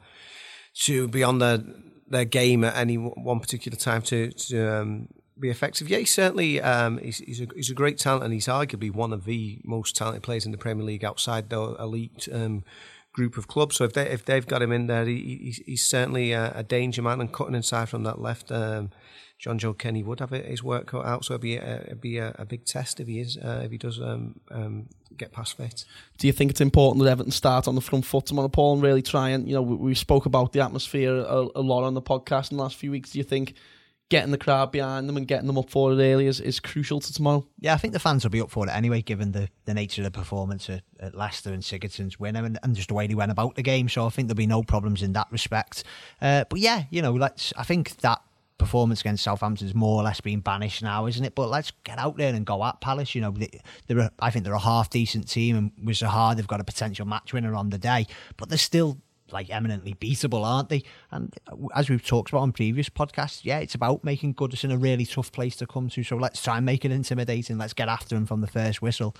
to 0.84 1.08
be 1.08 1.24
on 1.24 1.40
their 1.40 1.64
their 2.06 2.24
game 2.24 2.62
at 2.62 2.76
any 2.76 2.94
one 2.94 3.40
particular 3.40 3.76
time 3.76 4.02
to 4.02 4.30
to 4.30 4.72
um, 4.72 5.08
be 5.40 5.50
effective. 5.50 5.90
Yeah, 5.90 5.98
he's 5.98 6.14
certainly 6.14 6.60
um, 6.60 6.98
he's 6.98 7.18
he's 7.18 7.40
a, 7.40 7.48
he's 7.56 7.70
a 7.70 7.74
great 7.74 7.98
talent, 7.98 8.22
and 8.22 8.32
he's 8.32 8.46
arguably 8.46 8.94
one 8.94 9.12
of 9.12 9.24
the 9.24 9.58
most 9.64 9.96
talented 9.96 10.22
players 10.22 10.46
in 10.46 10.52
the 10.52 10.58
Premier 10.58 10.84
League 10.84 11.04
outside 11.04 11.50
the 11.50 11.74
elite 11.80 12.28
um, 12.32 12.62
group 13.12 13.36
of 13.36 13.46
clubs. 13.46 13.76
So 13.76 13.84
if 13.84 13.92
they 13.92 14.08
if 14.08 14.24
they've 14.24 14.46
got 14.46 14.62
him 14.62 14.72
in 14.72 14.86
there, 14.86 15.04
he, 15.04 15.38
he's, 15.42 15.56
he's 15.66 15.86
certainly 15.86 16.32
a, 16.32 16.52
a, 16.54 16.62
danger 16.62 17.02
man 17.02 17.20
and 17.20 17.32
cutting 17.32 17.54
inside 17.54 17.88
from 17.88 18.04
that 18.04 18.20
left. 18.20 18.50
Um, 18.50 18.90
Jonjoe 19.40 19.76
Kenny 19.76 20.04
would 20.04 20.20
have 20.20 20.30
his 20.30 20.62
work 20.62 20.86
cut 20.86 21.04
out, 21.04 21.24
so 21.24 21.34
it'd 21.34 21.42
be 21.42 21.56
a, 21.56 21.80
it'd 21.82 22.00
be 22.00 22.18
a, 22.18 22.34
a 22.38 22.44
big 22.44 22.64
test 22.64 23.00
if 23.00 23.08
he 23.08 23.18
is 23.18 23.36
uh, 23.36 23.62
if 23.64 23.72
he 23.72 23.78
does 23.78 24.00
um, 24.00 24.40
um, 24.50 24.88
get 25.16 25.32
past 25.32 25.56
fit. 25.56 25.84
Do 26.18 26.26
you 26.28 26.32
think 26.32 26.52
it's 26.52 26.60
important 26.60 27.04
that 27.04 27.10
Everton 27.10 27.32
start 27.32 27.66
on 27.66 27.74
the 27.74 27.80
front 27.80 28.06
foot 28.06 28.26
tomorrow, 28.26 28.48
Paul, 28.48 28.74
and 28.74 28.82
really 28.82 29.02
try 29.02 29.30
and 29.30 29.48
you 29.48 29.54
know 29.54 29.62
we, 29.62 29.74
we 29.76 29.94
spoke 29.94 30.26
about 30.26 30.52
the 30.52 30.60
atmosphere 30.60 31.12
a, 31.12 31.48
a 31.56 31.62
lot 31.62 31.82
on 31.82 31.94
the 31.94 32.02
podcast 32.02 32.50
in 32.50 32.56
the 32.56 32.62
last 32.62 32.76
few 32.76 32.90
weeks. 32.90 33.10
Do 33.10 33.18
you 33.18 33.24
think? 33.24 33.54
Getting 34.12 34.30
the 34.30 34.36
crowd 34.36 34.70
behind 34.70 35.08
them 35.08 35.16
and 35.16 35.26
getting 35.26 35.46
them 35.46 35.56
up 35.56 35.70
for 35.70 35.90
it 35.90 35.94
early 35.94 36.26
is, 36.26 36.38
is 36.38 36.60
crucial 36.60 37.00
to 37.00 37.10
tomorrow. 37.14 37.46
Yeah, 37.58 37.72
I 37.72 37.78
think 37.78 37.94
the 37.94 37.98
fans 37.98 38.24
will 38.24 38.30
be 38.30 38.42
up 38.42 38.50
for 38.50 38.66
it 38.66 38.70
anyway, 38.70 39.00
given 39.00 39.32
the, 39.32 39.48
the 39.64 39.72
nature 39.72 40.02
of 40.02 40.04
the 40.04 40.10
performance 40.10 40.68
at, 40.68 40.82
at 41.00 41.14
Leicester 41.14 41.50
and 41.50 41.62
Sigurdsson's 41.62 42.20
winner 42.20 42.44
and, 42.44 42.58
and 42.62 42.76
just 42.76 42.88
the 42.88 42.94
way 42.94 43.06
they 43.06 43.14
went 43.14 43.32
about 43.32 43.54
the 43.54 43.62
game. 43.62 43.88
So 43.88 44.04
I 44.04 44.10
think 44.10 44.28
there'll 44.28 44.36
be 44.36 44.46
no 44.46 44.62
problems 44.62 45.02
in 45.02 45.14
that 45.14 45.28
respect. 45.30 45.84
Uh, 46.20 46.44
but 46.50 46.60
yeah, 46.60 46.84
you 46.90 47.00
know, 47.00 47.12
let's. 47.12 47.54
I 47.56 47.62
think 47.62 47.96
that 48.02 48.20
performance 48.58 49.00
against 49.00 49.24
Southampton 49.24 49.66
is 49.66 49.74
more 49.74 49.98
or 49.98 50.04
less 50.04 50.20
being 50.20 50.40
banished 50.40 50.82
now, 50.82 51.06
isn't 51.06 51.24
it? 51.24 51.34
But 51.34 51.48
let's 51.48 51.72
get 51.82 51.98
out 51.98 52.18
there 52.18 52.34
and 52.34 52.44
go 52.44 52.62
at 52.64 52.82
Palace. 52.82 53.14
You 53.14 53.22
know, 53.22 53.34
they're 53.86 53.98
a, 53.98 54.10
I 54.20 54.30
think 54.30 54.44
they're 54.44 54.52
a 54.52 54.58
half 54.58 54.90
decent 54.90 55.26
team, 55.26 55.56
and 55.56 55.72
with 55.82 55.96
Zaha, 55.96 56.36
they've 56.36 56.46
got 56.46 56.60
a 56.60 56.64
potential 56.64 57.06
match 57.06 57.32
winner 57.32 57.54
on 57.54 57.70
the 57.70 57.78
day, 57.78 58.06
but 58.36 58.50
they're 58.50 58.58
still 58.58 58.98
like 59.32 59.50
eminently 59.50 59.94
beatable, 59.94 60.44
aren't 60.44 60.68
they? 60.68 60.82
And 61.10 61.34
as 61.74 61.88
we've 61.88 62.04
talked 62.04 62.30
about 62.30 62.40
on 62.40 62.52
previous 62.52 62.88
podcasts, 62.88 63.40
yeah, 63.44 63.58
it's 63.58 63.74
about 63.74 64.04
making 64.04 64.34
Goodison 64.34 64.72
a 64.72 64.78
really 64.78 65.06
tough 65.06 65.32
place 65.32 65.56
to 65.56 65.66
come 65.66 65.88
to. 65.90 66.02
So 66.02 66.16
let's 66.16 66.42
try 66.42 66.56
and 66.56 66.66
make 66.66 66.84
it 66.84 66.92
intimidating. 66.92 67.58
Let's 67.58 67.74
get 67.74 67.88
after 67.88 68.14
them 68.14 68.26
from 68.26 68.40
the 68.40 68.46
first 68.46 68.82
whistle. 68.82 69.14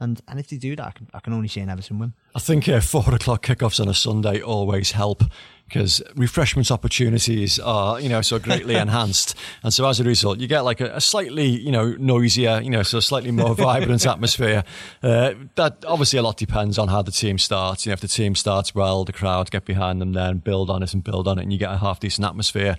And 0.00 0.20
and 0.28 0.38
if 0.38 0.48
they 0.48 0.56
do 0.56 0.76
that, 0.76 0.86
I 0.86 0.90
can, 0.92 1.08
I 1.12 1.20
can 1.20 1.32
only 1.32 1.48
see 1.48 1.60
an 1.60 1.68
Everton 1.68 1.98
win. 1.98 2.12
I 2.34 2.38
think 2.38 2.68
uh, 2.68 2.80
four 2.80 3.12
o'clock 3.12 3.44
kickoffs 3.44 3.80
on 3.80 3.88
a 3.88 3.94
Sunday 3.94 4.40
always 4.40 4.92
help 4.92 5.24
because 5.68 6.02
refreshment 6.16 6.70
opportunities 6.70 7.58
are, 7.58 8.00
you 8.00 8.08
know, 8.08 8.22
so 8.22 8.38
greatly 8.38 8.74
enhanced. 8.86 9.34
And 9.62 9.72
so 9.72 9.86
as 9.86 10.00
a 10.00 10.04
result, 10.04 10.38
you 10.38 10.48
get 10.48 10.60
like 10.60 10.80
a, 10.80 10.96
a, 10.96 11.00
slightly, 11.00 11.46
you 11.46 11.70
know, 11.70 11.94
noisier, 11.98 12.60
you 12.62 12.70
know, 12.70 12.82
so 12.82 13.00
slightly 13.00 13.30
more 13.30 13.54
vibrant 13.54 14.06
atmosphere. 14.06 14.64
Uh, 15.02 15.34
that 15.56 15.84
obviously 15.86 16.18
a 16.18 16.22
lot 16.22 16.38
depends 16.38 16.78
on 16.78 16.88
how 16.88 17.02
the 17.02 17.12
team 17.12 17.38
starts. 17.38 17.84
You 17.84 17.90
know, 17.90 17.94
if 17.94 18.00
the 18.00 18.08
team 18.08 18.34
starts 18.34 18.74
well, 18.74 19.04
the 19.04 19.12
crowd 19.12 19.50
get 19.50 19.66
behind 19.66 20.00
them, 20.00 20.14
then 20.14 20.38
build 20.38 20.70
on 20.70 20.82
it 20.82 20.94
and 20.94 21.04
build 21.04 21.28
on 21.28 21.38
it, 21.38 21.42
and 21.42 21.52
you 21.52 21.58
get 21.58 21.70
a 21.70 21.78
half 21.78 22.00
decent 22.00 22.26
atmosphere. 22.26 22.76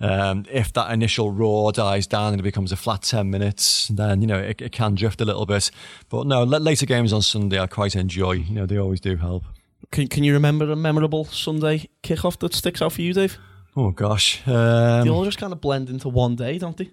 Um, 0.00 0.44
if 0.50 0.72
that 0.72 0.90
initial 0.90 1.30
roar 1.30 1.70
dies 1.70 2.08
down 2.08 2.32
and 2.32 2.40
it 2.40 2.42
becomes 2.42 2.72
a 2.72 2.76
flat 2.76 3.02
10 3.02 3.30
minutes, 3.30 3.86
then, 3.86 4.20
you 4.20 4.26
know, 4.26 4.38
it, 4.38 4.60
it 4.60 4.72
can 4.72 4.96
drift 4.96 5.20
a 5.20 5.24
little 5.24 5.46
bit. 5.46 5.70
But 6.08 6.26
no, 6.26 6.42
later 6.42 6.86
games 6.86 7.12
on 7.12 7.22
Sunday 7.22 7.60
I 7.60 7.68
quite 7.68 7.94
enjoy. 7.94 8.32
You 8.32 8.54
know, 8.54 8.66
they 8.66 8.78
always 8.78 9.00
do 9.00 9.16
help. 9.16 9.44
Can, 9.92 10.08
can 10.08 10.24
you 10.24 10.32
remember 10.32 10.72
a 10.72 10.76
memorable 10.76 11.26
Sunday 11.26 11.88
kickoff 12.02 12.38
that 12.38 12.54
sticks 12.54 12.80
out 12.80 12.94
for 12.94 13.02
you, 13.02 13.12
Dave? 13.12 13.38
Oh 13.76 13.90
gosh, 13.90 14.40
um, 14.48 15.04
they 15.04 15.10
all 15.10 15.24
just 15.24 15.38
kind 15.38 15.52
of 15.52 15.60
blend 15.60 15.88
into 15.88 16.08
one 16.08 16.34
day, 16.34 16.58
don't 16.58 16.76
they? 16.76 16.90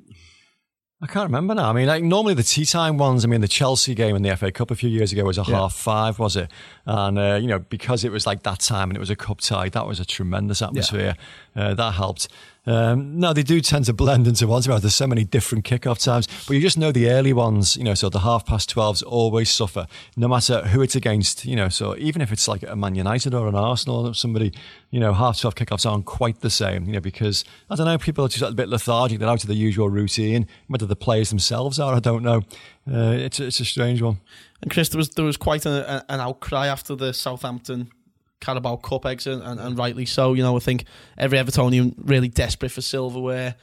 I 1.02 1.08
can't 1.08 1.28
remember 1.28 1.56
now. 1.56 1.70
I 1.70 1.74
mean, 1.74 1.88
like 1.88 2.04
normally 2.04 2.34
the 2.34 2.44
tea 2.44 2.66
time 2.66 2.98
ones. 2.98 3.24
I 3.24 3.30
mean, 3.30 3.40
the 3.40 3.48
Chelsea 3.48 3.96
game 3.96 4.18
in 4.18 4.22
the 4.22 4.36
FA 4.36 4.52
Cup 4.52 4.70
a 4.70 4.76
few 4.76 4.90
years 4.90 5.14
ago 5.14 5.24
was 5.24 5.38
a 5.38 5.46
yeah. 5.48 5.56
half 5.56 5.74
five, 5.74 6.20
was 6.20 6.36
it? 6.36 6.52
And 6.86 7.18
uh, 7.18 7.40
you 7.42 7.48
know, 7.48 7.60
because 7.60 8.04
it 8.04 8.12
was 8.12 8.28
like 8.28 8.44
that 8.44 8.60
time 8.60 8.90
and 8.90 8.98
it 8.98 9.00
was 9.00 9.10
a 9.10 9.16
cup 9.16 9.40
tie, 9.40 9.70
that 9.70 9.88
was 9.88 10.02
a 10.02 10.06
tremendous 10.06 10.62
atmosphere. 10.62 11.16
Uh, 11.60 11.74
that 11.74 11.96
helped. 11.96 12.30
Um, 12.66 13.20
no, 13.20 13.34
they 13.34 13.44
do 13.44 13.62
tend 13.62 13.86
to 13.86 13.94
blend 13.94 14.28
into 14.28 14.48
ones. 14.48 14.68
one. 14.68 14.80
There's 14.80 14.96
so 14.96 15.08
many 15.08 15.24
different 15.24 15.66
kickoff 15.66 16.02
times, 16.02 16.28
but 16.48 16.54
you 16.54 16.62
just 16.62 16.78
know 16.78 16.92
the 16.92 17.10
early 17.10 17.34
ones, 17.34 17.76
you 17.76 17.84
know, 17.84 17.96
so 17.96 18.10
the 18.10 18.20
half 18.20 18.46
past 18.46 18.74
12s 18.74 19.04
always 19.06 19.50
suffer, 19.50 19.88
no 20.16 20.28
matter 20.28 20.62
who 20.68 20.82
it's 20.82 20.96
against, 20.96 21.46
you 21.46 21.56
know. 21.56 21.68
So 21.68 21.98
even 21.98 22.22
if 22.22 22.32
it's 22.32 22.48
like 22.48 22.64
a 22.64 22.76
Man 22.76 22.96
United 22.96 23.34
or 23.34 23.48
an 23.48 23.56
Arsenal 23.56 24.08
or 24.08 24.14
somebody, 24.14 24.54
you 24.92 25.00
know, 25.00 25.14
half 25.14 25.40
12 25.40 25.56
kickoffs 25.56 25.90
aren't 25.90 26.06
quite 26.06 26.42
the 26.42 26.50
same, 26.50 26.86
you 26.86 26.94
know, 26.94 27.00
because 27.00 27.44
I 27.70 27.76
don't 27.76 27.88
know, 27.88 27.98
people 27.98 28.24
are 28.24 28.30
just 28.30 28.44
a 28.44 28.52
bit 28.52 28.70
lethargic, 28.70 29.20
they're 29.20 29.28
out 29.28 29.44
of 29.44 29.48
the 29.48 29.56
usual 29.56 29.90
routine. 29.90 30.48
Whether 30.68 30.86
the 30.86 30.96
players 30.96 31.30
themselves 31.30 31.80
are, 31.80 31.96
I 31.96 32.00
don't 32.00 32.24
know. 32.24 32.44
Uh, 32.90 33.14
it's, 33.18 33.40
it's 33.40 33.60
a 33.60 33.66
strange 33.66 34.02
one. 34.02 34.20
And 34.62 34.70
Chris, 34.70 34.90
there 34.90 34.98
was, 34.98 35.10
there 35.10 35.26
was 35.26 35.38
quite 35.38 35.66
a, 35.66 36.06
an 36.10 36.20
outcry 36.20 36.68
after 36.68 36.96
the 36.96 37.14
Southampton 37.14 37.92
Carabao 38.40 38.78
Cup 38.78 39.06
exit, 39.06 39.42
and, 39.42 39.60
and, 39.60 39.78
rightly 39.78 40.06
so. 40.06 40.34
You 40.34 40.44
know, 40.44 40.56
I 40.56 40.60
think 40.60 40.86
every 41.18 41.38
Evertonian 41.38 41.94
really 41.98 42.28
desperate 42.28 42.72
for 42.72 42.82
silverware. 42.82 43.56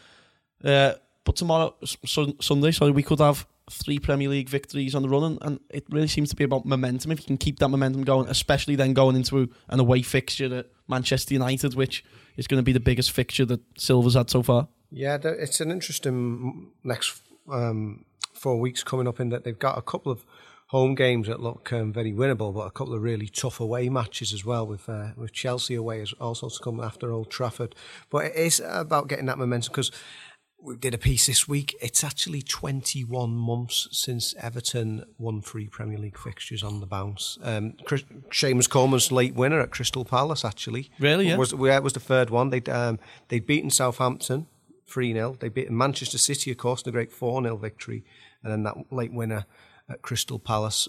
Uh, 0.62 0.94
but 1.24 1.36
tomorrow, 1.36 1.74
Sunday, 2.40 2.70
sorry, 2.70 2.92
we 2.92 3.02
could 3.02 3.18
have 3.18 3.46
three 3.70 3.98
Premier 3.98 4.28
League 4.28 4.48
victories 4.48 4.94
on 4.94 5.02
the 5.02 5.08
run, 5.08 5.24
and, 5.24 5.38
and, 5.42 5.60
it 5.70 5.84
really 5.90 6.06
seems 6.06 6.30
to 6.30 6.36
be 6.36 6.44
about 6.44 6.64
momentum. 6.64 7.10
If 7.10 7.20
you 7.20 7.26
can 7.26 7.36
keep 7.36 7.58
that 7.58 7.68
momentum 7.68 8.04
going, 8.04 8.28
especially 8.28 8.76
then 8.76 8.94
going 8.94 9.16
into 9.16 9.50
an 9.68 9.80
away 9.80 10.02
fixture 10.02 10.54
at 10.54 10.66
Manchester 10.88 11.34
United, 11.34 11.74
which 11.74 12.04
is 12.36 12.46
going 12.46 12.58
to 12.58 12.64
be 12.64 12.72
the 12.72 12.80
biggest 12.80 13.10
fixture 13.10 13.44
that 13.46 13.60
Silva's 13.76 14.14
had 14.14 14.30
so 14.30 14.42
far. 14.42 14.68
Yeah, 14.90 15.18
it's 15.22 15.60
an 15.60 15.72
interesting 15.72 16.70
next 16.84 17.20
um, 17.50 18.04
four 18.32 18.60
weeks 18.60 18.84
coming 18.84 19.08
up 19.08 19.18
in 19.18 19.30
that 19.30 19.44
they've 19.44 19.58
got 19.58 19.78
a 19.78 19.82
couple 19.82 20.12
of 20.12 20.24
home 20.66 20.94
games 20.94 21.29
that 21.29 21.40
look 21.40 21.72
um, 21.72 21.92
very 21.92 22.12
winnable, 22.12 22.52
but 22.52 22.66
a 22.66 22.70
couple 22.70 22.94
of 22.94 23.02
really 23.02 23.29
tough 23.29 23.61
away 23.61 23.88
matches 23.88 24.33
as 24.33 24.44
well 24.44 24.66
with 24.66 24.88
uh, 24.88 25.09
with 25.16 25.33
Chelsea 25.33 25.74
away 25.74 26.00
as 26.00 26.12
also 26.14 26.48
to 26.48 26.59
come 26.62 26.81
after 26.81 27.12
Old 27.12 27.31
Trafford. 27.31 27.74
But 28.11 28.26
it 28.26 28.37
is 28.37 28.61
about 28.64 29.09
getting 29.09 29.26
that 29.26 29.38
momentum 29.38 29.72
because 29.72 29.92
we 30.61 30.76
did 30.76 30.94
a 30.94 30.98
piece 30.98 31.26
this 31.26 31.46
week. 31.46 31.76
It's 31.81 32.02
actually 32.02 32.42
21 32.42 33.31
months 33.31 33.88
since 33.92 34.35
Everton 34.40 35.05
won 35.18 35.40
three 35.40 35.68
Premier 35.68 35.98
League 35.98 36.18
fixtures 36.18 36.62
on 36.62 36.81
the 36.81 36.87
bounce. 36.87 37.38
Um, 37.42 37.74
Chris, 37.85 38.02
Seamus 38.31 38.68
Coleman's 38.68 39.12
late 39.12 39.35
winner 39.35 39.61
at 39.61 39.70
Crystal 39.70 40.05
Palace, 40.05 40.44
actually. 40.44 40.90
Really? 40.98 41.29
Yeah. 41.29 41.37
Was, 41.37 41.55
was 41.55 41.92
the 41.92 42.00
third 42.00 42.31
one. 42.31 42.50
They'd, 42.50 42.68
um, 42.68 42.98
they'd 43.29 43.46
beaten 43.46 43.70
Southampton 43.70 44.46
3 44.88 45.12
0. 45.12 45.37
They 45.38 45.48
beat 45.48 45.70
Manchester 45.70 46.18
City, 46.18 46.50
of 46.50 46.57
course, 46.57 46.83
in 46.83 46.88
a 46.88 46.92
great 46.92 47.12
4 47.12 47.42
0 47.42 47.57
victory. 47.57 48.05
And 48.42 48.52
then 48.52 48.62
that 48.64 48.92
late 48.92 49.12
winner 49.12 49.46
at 49.88 50.03
Crystal 50.03 50.38
Palace. 50.38 50.88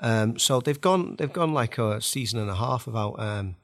Um, 0.00 0.38
so 0.38 0.60
they've 0.60 0.80
gone 0.80 1.16
they've 1.16 1.32
gone 1.32 1.52
like 1.52 1.78
a 1.78 2.00
season 2.00 2.38
and 2.38 2.50
a 2.50 2.54
half 2.54 2.86
about 2.86 3.18
um, 3.18 3.56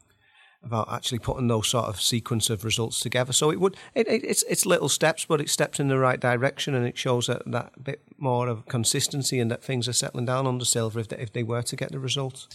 about 0.65 0.93
actually 0.93 1.19
putting 1.19 1.47
those 1.49 1.69
sort 1.69 1.87
of 1.87 2.01
sequence 2.01 2.51
of 2.51 2.65
results 2.65 3.01
together. 3.01 3.33
So 3.33 3.51
it 3.51 3.61
would 3.61 3.77
it, 3.95 4.09
it, 4.09 4.25
it's 4.25 4.43
it's 4.45 4.67
little 4.67 4.89
steps, 4.89 5.25
but 5.25 5.41
it 5.41 5.49
steps 5.49 5.79
in 5.79 5.89
the 5.89 5.99
right 5.99 6.19
direction, 6.19 6.75
and 6.75 6.87
it 6.87 6.99
shows 6.99 7.27
that 7.29 7.43
that 7.51 7.85
bit 7.85 8.03
more 8.19 8.49
of 8.49 8.67
consistency 8.67 9.39
and 9.39 9.51
that 9.51 9.63
things 9.63 9.89
are 9.89 9.93
settling 9.93 10.27
down 10.27 10.47
under 10.47 10.65
Silva 10.65 11.01
if 11.01 11.09
they, 11.09 11.19
if 11.19 11.33
they 11.33 11.43
were 11.43 11.63
to 11.63 11.77
get 11.77 11.93
the 11.93 11.99
results. 11.99 12.49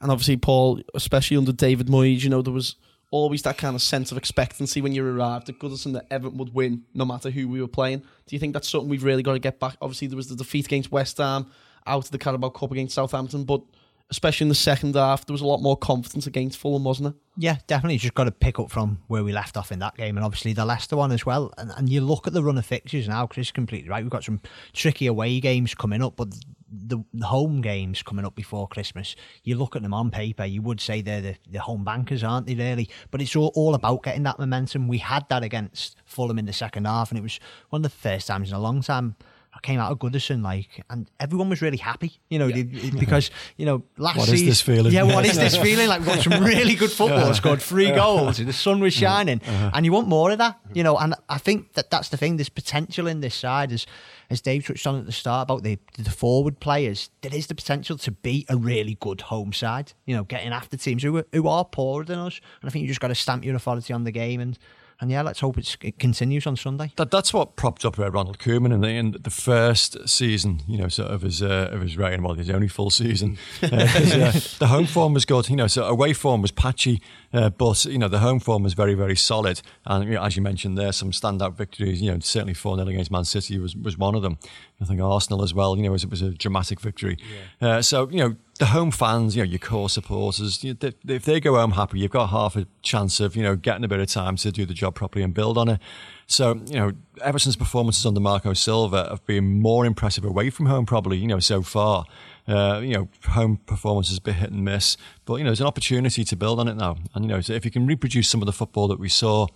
And 0.00 0.10
obviously, 0.10 0.36
Paul, 0.36 0.80
especially 0.94 1.36
under 1.36 1.52
David 1.52 1.88
Moyes, 1.88 2.22
you 2.22 2.30
know 2.30 2.42
there 2.42 2.52
was 2.52 2.76
always 3.10 3.42
that 3.42 3.56
kind 3.56 3.74
of 3.74 3.82
sense 3.82 4.10
of 4.10 4.18
expectancy 4.18 4.80
when 4.80 4.92
you 4.92 5.06
arrived 5.06 5.48
at 5.48 5.58
Goodison 5.58 5.92
that 5.92 6.06
Everton 6.10 6.38
would 6.38 6.52
win 6.52 6.84
no 6.92 7.04
matter 7.04 7.30
who 7.30 7.48
we 7.48 7.60
were 7.60 7.68
playing. 7.68 8.00
Do 8.00 8.36
you 8.36 8.38
think 8.38 8.52
that's 8.52 8.68
something 8.68 8.88
we've 8.88 9.04
really 9.04 9.22
got 9.22 9.34
to 9.34 9.38
get 9.38 9.60
back? 9.60 9.76
Obviously, 9.80 10.08
there 10.08 10.16
was 10.16 10.28
the 10.28 10.36
defeat 10.36 10.66
against 10.66 10.90
West 10.90 11.18
Ham, 11.18 11.50
out 11.86 12.04
of 12.04 12.10
the 12.10 12.18
Carabao 12.18 12.50
Cup 12.50 12.72
against 12.72 12.94
Southampton, 12.94 13.44
but 13.44 13.62
especially 14.10 14.44
in 14.44 14.48
the 14.48 14.54
second 14.54 14.94
half, 14.94 15.26
there 15.26 15.34
was 15.34 15.40
a 15.40 15.46
lot 15.46 15.60
more 15.60 15.76
confidence 15.76 16.26
against 16.26 16.58
Fulham, 16.58 16.84
wasn't 16.84 17.08
it? 17.08 17.14
Yeah, 17.36 17.56
definitely. 17.66 17.98
Just 17.98 18.14
got 18.14 18.24
to 18.24 18.30
pick 18.30 18.58
up 18.58 18.70
from 18.70 18.98
where 19.08 19.24
we 19.24 19.32
left 19.32 19.56
off 19.56 19.72
in 19.72 19.80
that 19.80 19.96
game, 19.96 20.16
and 20.16 20.24
obviously 20.24 20.52
the 20.52 20.64
Leicester 20.64 20.96
one 20.96 21.10
as 21.10 21.26
well. 21.26 21.52
And, 21.58 21.72
and 21.76 21.88
you 21.88 22.00
look 22.00 22.26
at 22.26 22.32
the 22.32 22.42
run 22.42 22.56
of 22.56 22.64
fixtures 22.64 23.08
now, 23.08 23.26
Chris 23.26 23.48
is 23.48 23.52
completely 23.52 23.90
right. 23.90 24.04
We've 24.04 24.10
got 24.10 24.24
some 24.24 24.40
tricky 24.72 25.06
away 25.06 25.40
games 25.40 25.74
coming 25.74 26.02
up, 26.02 26.14
but 26.16 26.34
the, 26.70 26.98
the 27.14 27.26
home 27.26 27.60
games 27.60 28.02
coming 28.02 28.24
up 28.24 28.36
before 28.36 28.68
Christmas, 28.68 29.16
you 29.42 29.56
look 29.56 29.74
at 29.74 29.82
them 29.82 29.94
on 29.94 30.10
paper, 30.10 30.44
you 30.44 30.62
would 30.62 30.80
say 30.80 31.00
they're 31.00 31.20
the, 31.20 31.36
the 31.50 31.60
home 31.60 31.84
bankers, 31.84 32.22
aren't 32.22 32.46
they, 32.46 32.54
really? 32.54 32.88
But 33.10 33.22
it's 33.22 33.34
all, 33.34 33.52
all 33.56 33.74
about 33.74 34.04
getting 34.04 34.22
that 34.22 34.38
momentum. 34.38 34.86
We 34.86 34.98
had 34.98 35.28
that 35.30 35.42
against 35.42 35.96
Fulham 36.04 36.38
in 36.38 36.46
the 36.46 36.52
second 36.52 36.86
half, 36.86 37.10
and 37.10 37.18
it 37.18 37.22
was 37.22 37.40
one 37.70 37.80
of 37.80 37.90
the 37.90 37.96
first 37.96 38.28
times 38.28 38.50
in 38.50 38.56
a 38.56 38.60
long 38.60 38.82
time 38.82 39.16
I 39.56 39.60
came 39.60 39.80
out 39.80 39.90
of 39.90 39.98
Goodison, 39.98 40.42
like, 40.42 40.84
and 40.90 41.10
everyone 41.18 41.48
was 41.48 41.62
really 41.62 41.78
happy, 41.78 42.20
you 42.28 42.38
know, 42.38 42.46
yeah. 42.46 42.90
because, 42.98 43.30
you 43.56 43.64
know, 43.64 43.84
last 43.96 44.18
what 44.18 44.28
season. 44.28 44.46
this 44.46 44.60
feeling? 44.60 44.92
Yeah, 44.92 45.04
what 45.04 45.24
is 45.24 45.36
this 45.38 45.56
feeling? 45.56 45.88
Like, 45.88 46.00
we 46.00 46.06
got 46.06 46.18
some 46.18 46.44
really 46.44 46.74
good 46.74 46.90
football, 46.90 47.32
scored 47.32 47.62
three 47.62 47.90
goals, 47.90 48.36
the 48.36 48.52
sun 48.52 48.80
was 48.80 48.92
shining, 48.92 49.40
uh-huh. 49.40 49.70
and 49.72 49.86
you 49.86 49.92
want 49.92 50.08
more 50.08 50.30
of 50.30 50.38
that, 50.38 50.60
you 50.74 50.82
know, 50.82 50.98
and 50.98 51.14
I 51.30 51.38
think 51.38 51.72
that 51.72 51.90
that's 51.90 52.10
the 52.10 52.18
thing, 52.18 52.36
there's 52.36 52.50
potential 52.50 53.06
in 53.06 53.20
this 53.20 53.34
side, 53.34 53.72
as, 53.72 53.86
as 54.28 54.42
Dave 54.42 54.66
touched 54.66 54.86
on 54.86 54.98
at 54.98 55.06
the 55.06 55.12
start 55.12 55.44
about 55.44 55.62
the, 55.62 55.78
the 55.96 56.10
forward 56.10 56.60
players, 56.60 57.08
there 57.22 57.34
is 57.34 57.46
the 57.46 57.54
potential 57.54 57.96
to 57.96 58.10
be 58.10 58.44
a 58.50 58.58
really 58.58 58.98
good 59.00 59.22
home 59.22 59.54
side, 59.54 59.94
you 60.04 60.14
know, 60.14 60.24
getting 60.24 60.52
after 60.52 60.76
teams 60.76 61.02
who, 61.02 61.24
who 61.32 61.48
are 61.48 61.64
poorer 61.64 62.04
than 62.04 62.18
us, 62.18 62.40
and 62.60 62.68
I 62.68 62.70
think 62.70 62.82
you 62.82 62.88
just 62.88 63.00
got 63.00 63.08
to 63.08 63.14
stamp 63.14 63.42
your 63.42 63.56
authority 63.56 63.94
on 63.94 64.04
the 64.04 64.12
game 64.12 64.40
and 64.40 64.58
and 65.00 65.10
yeah, 65.10 65.22
let's 65.22 65.40
hope 65.40 65.58
it 65.58 65.98
continues 65.98 66.46
on 66.46 66.56
Sunday. 66.56 66.90
That, 66.96 67.10
that's 67.10 67.32
what 67.34 67.54
propped 67.56 67.84
up 67.84 67.98
uh, 67.98 68.10
Ronald 68.10 68.38
Koeman 68.38 68.72
in 68.72 68.80
the, 68.80 68.88
in 68.88 69.16
the 69.20 69.30
first 69.30 70.08
season, 70.08 70.62
you 70.66 70.78
know, 70.78 70.88
sort 70.88 71.10
of 71.10 71.20
his 71.20 71.42
uh, 71.42 71.68
of 71.70 71.82
his 71.82 71.98
reign. 71.98 72.22
Well, 72.22 72.34
his 72.34 72.48
only 72.48 72.68
full 72.68 72.90
season. 72.90 73.38
Uh, 73.66 73.68
uh, 73.76 74.32
the 74.58 74.68
home 74.68 74.86
form 74.86 75.12
was 75.12 75.24
good, 75.24 75.48
you 75.48 75.56
know. 75.56 75.66
So 75.66 75.84
away 75.84 76.12
form 76.12 76.40
was 76.40 76.50
patchy, 76.50 77.02
uh, 77.32 77.50
but 77.50 77.84
you 77.84 77.98
know 77.98 78.08
the 78.08 78.20
home 78.20 78.38
form 78.38 78.62
was 78.62 78.74
very 78.74 78.94
very 78.94 79.16
solid. 79.16 79.60
And 79.84 80.04
you 80.04 80.14
know, 80.14 80.22
as 80.22 80.36
you 80.36 80.42
mentioned, 80.42 80.78
there 80.78 80.92
some 80.92 81.10
standout 81.10 81.54
victories. 81.54 82.00
You 82.00 82.12
know, 82.12 82.18
certainly 82.20 82.54
four 82.54 82.76
0 82.76 82.86
against 82.88 83.10
Man 83.10 83.24
City 83.24 83.58
was 83.58 83.74
was 83.74 83.98
one 83.98 84.14
of 84.14 84.22
them. 84.22 84.38
I 84.80 84.84
think 84.84 85.00
Arsenal 85.00 85.42
as 85.42 85.52
well. 85.52 85.76
You 85.76 85.82
know, 85.82 85.88
it 85.88 85.92
was, 85.92 86.04
it 86.04 86.10
was 86.10 86.22
a 86.22 86.30
dramatic 86.30 86.80
victory. 86.80 87.18
Yeah. 87.60 87.68
Uh, 87.68 87.82
so 87.82 88.08
you 88.08 88.18
know 88.18 88.36
the 88.58 88.66
home 88.66 88.90
fans, 88.90 89.36
you 89.36 89.42
know, 89.42 89.48
your 89.48 89.58
core 89.58 89.88
supporters, 89.88 90.62
you 90.64 90.76
know, 90.80 90.90
if 91.08 91.24
they 91.24 91.40
go 91.40 91.54
home 91.56 91.72
happy, 91.72 91.98
you've 91.98 92.10
got 92.10 92.28
half 92.28 92.56
a 92.56 92.66
chance 92.82 93.20
of, 93.20 93.36
you 93.36 93.42
know, 93.42 93.56
getting 93.56 93.84
a 93.84 93.88
bit 93.88 94.00
of 94.00 94.08
time 94.08 94.36
to 94.36 94.50
do 94.50 94.64
the 94.64 94.74
job 94.74 94.94
properly 94.94 95.22
and 95.22 95.34
build 95.34 95.58
on 95.58 95.68
it. 95.68 95.80
So, 96.26 96.60
you 96.66 96.78
know, 96.78 96.92
Everton's 97.20 97.56
performances 97.56 98.04
under 98.04 98.20
Marco 98.20 98.52
Silva 98.52 99.08
have 99.10 99.24
been 99.26 99.60
more 99.60 99.86
impressive 99.86 100.24
away 100.24 100.50
from 100.50 100.66
home, 100.66 100.86
probably, 100.86 101.18
you 101.18 101.26
know, 101.26 101.38
so 101.38 101.62
far. 101.62 102.04
Uh, 102.48 102.80
you 102.80 102.94
know, 102.94 103.08
home 103.30 103.58
performances 103.66 104.20
been 104.20 104.34
hit 104.34 104.52
and 104.52 104.64
miss, 104.64 104.96
but 105.24 105.34
you 105.34 105.42
know, 105.42 105.50
there's 105.50 105.60
an 105.60 105.66
opportunity 105.66 106.22
to 106.22 106.36
build 106.36 106.60
on 106.60 106.68
it 106.68 106.76
now. 106.76 106.96
And 107.12 107.24
you 107.24 107.28
know, 107.28 107.40
so 107.40 107.54
if 107.54 107.64
you 107.64 107.72
can 107.72 107.88
reproduce 107.88 108.28
some 108.28 108.40
of 108.40 108.46
the 108.46 108.52
football 108.52 108.86
that 108.86 109.00
we 109.00 109.08
saw 109.08 109.48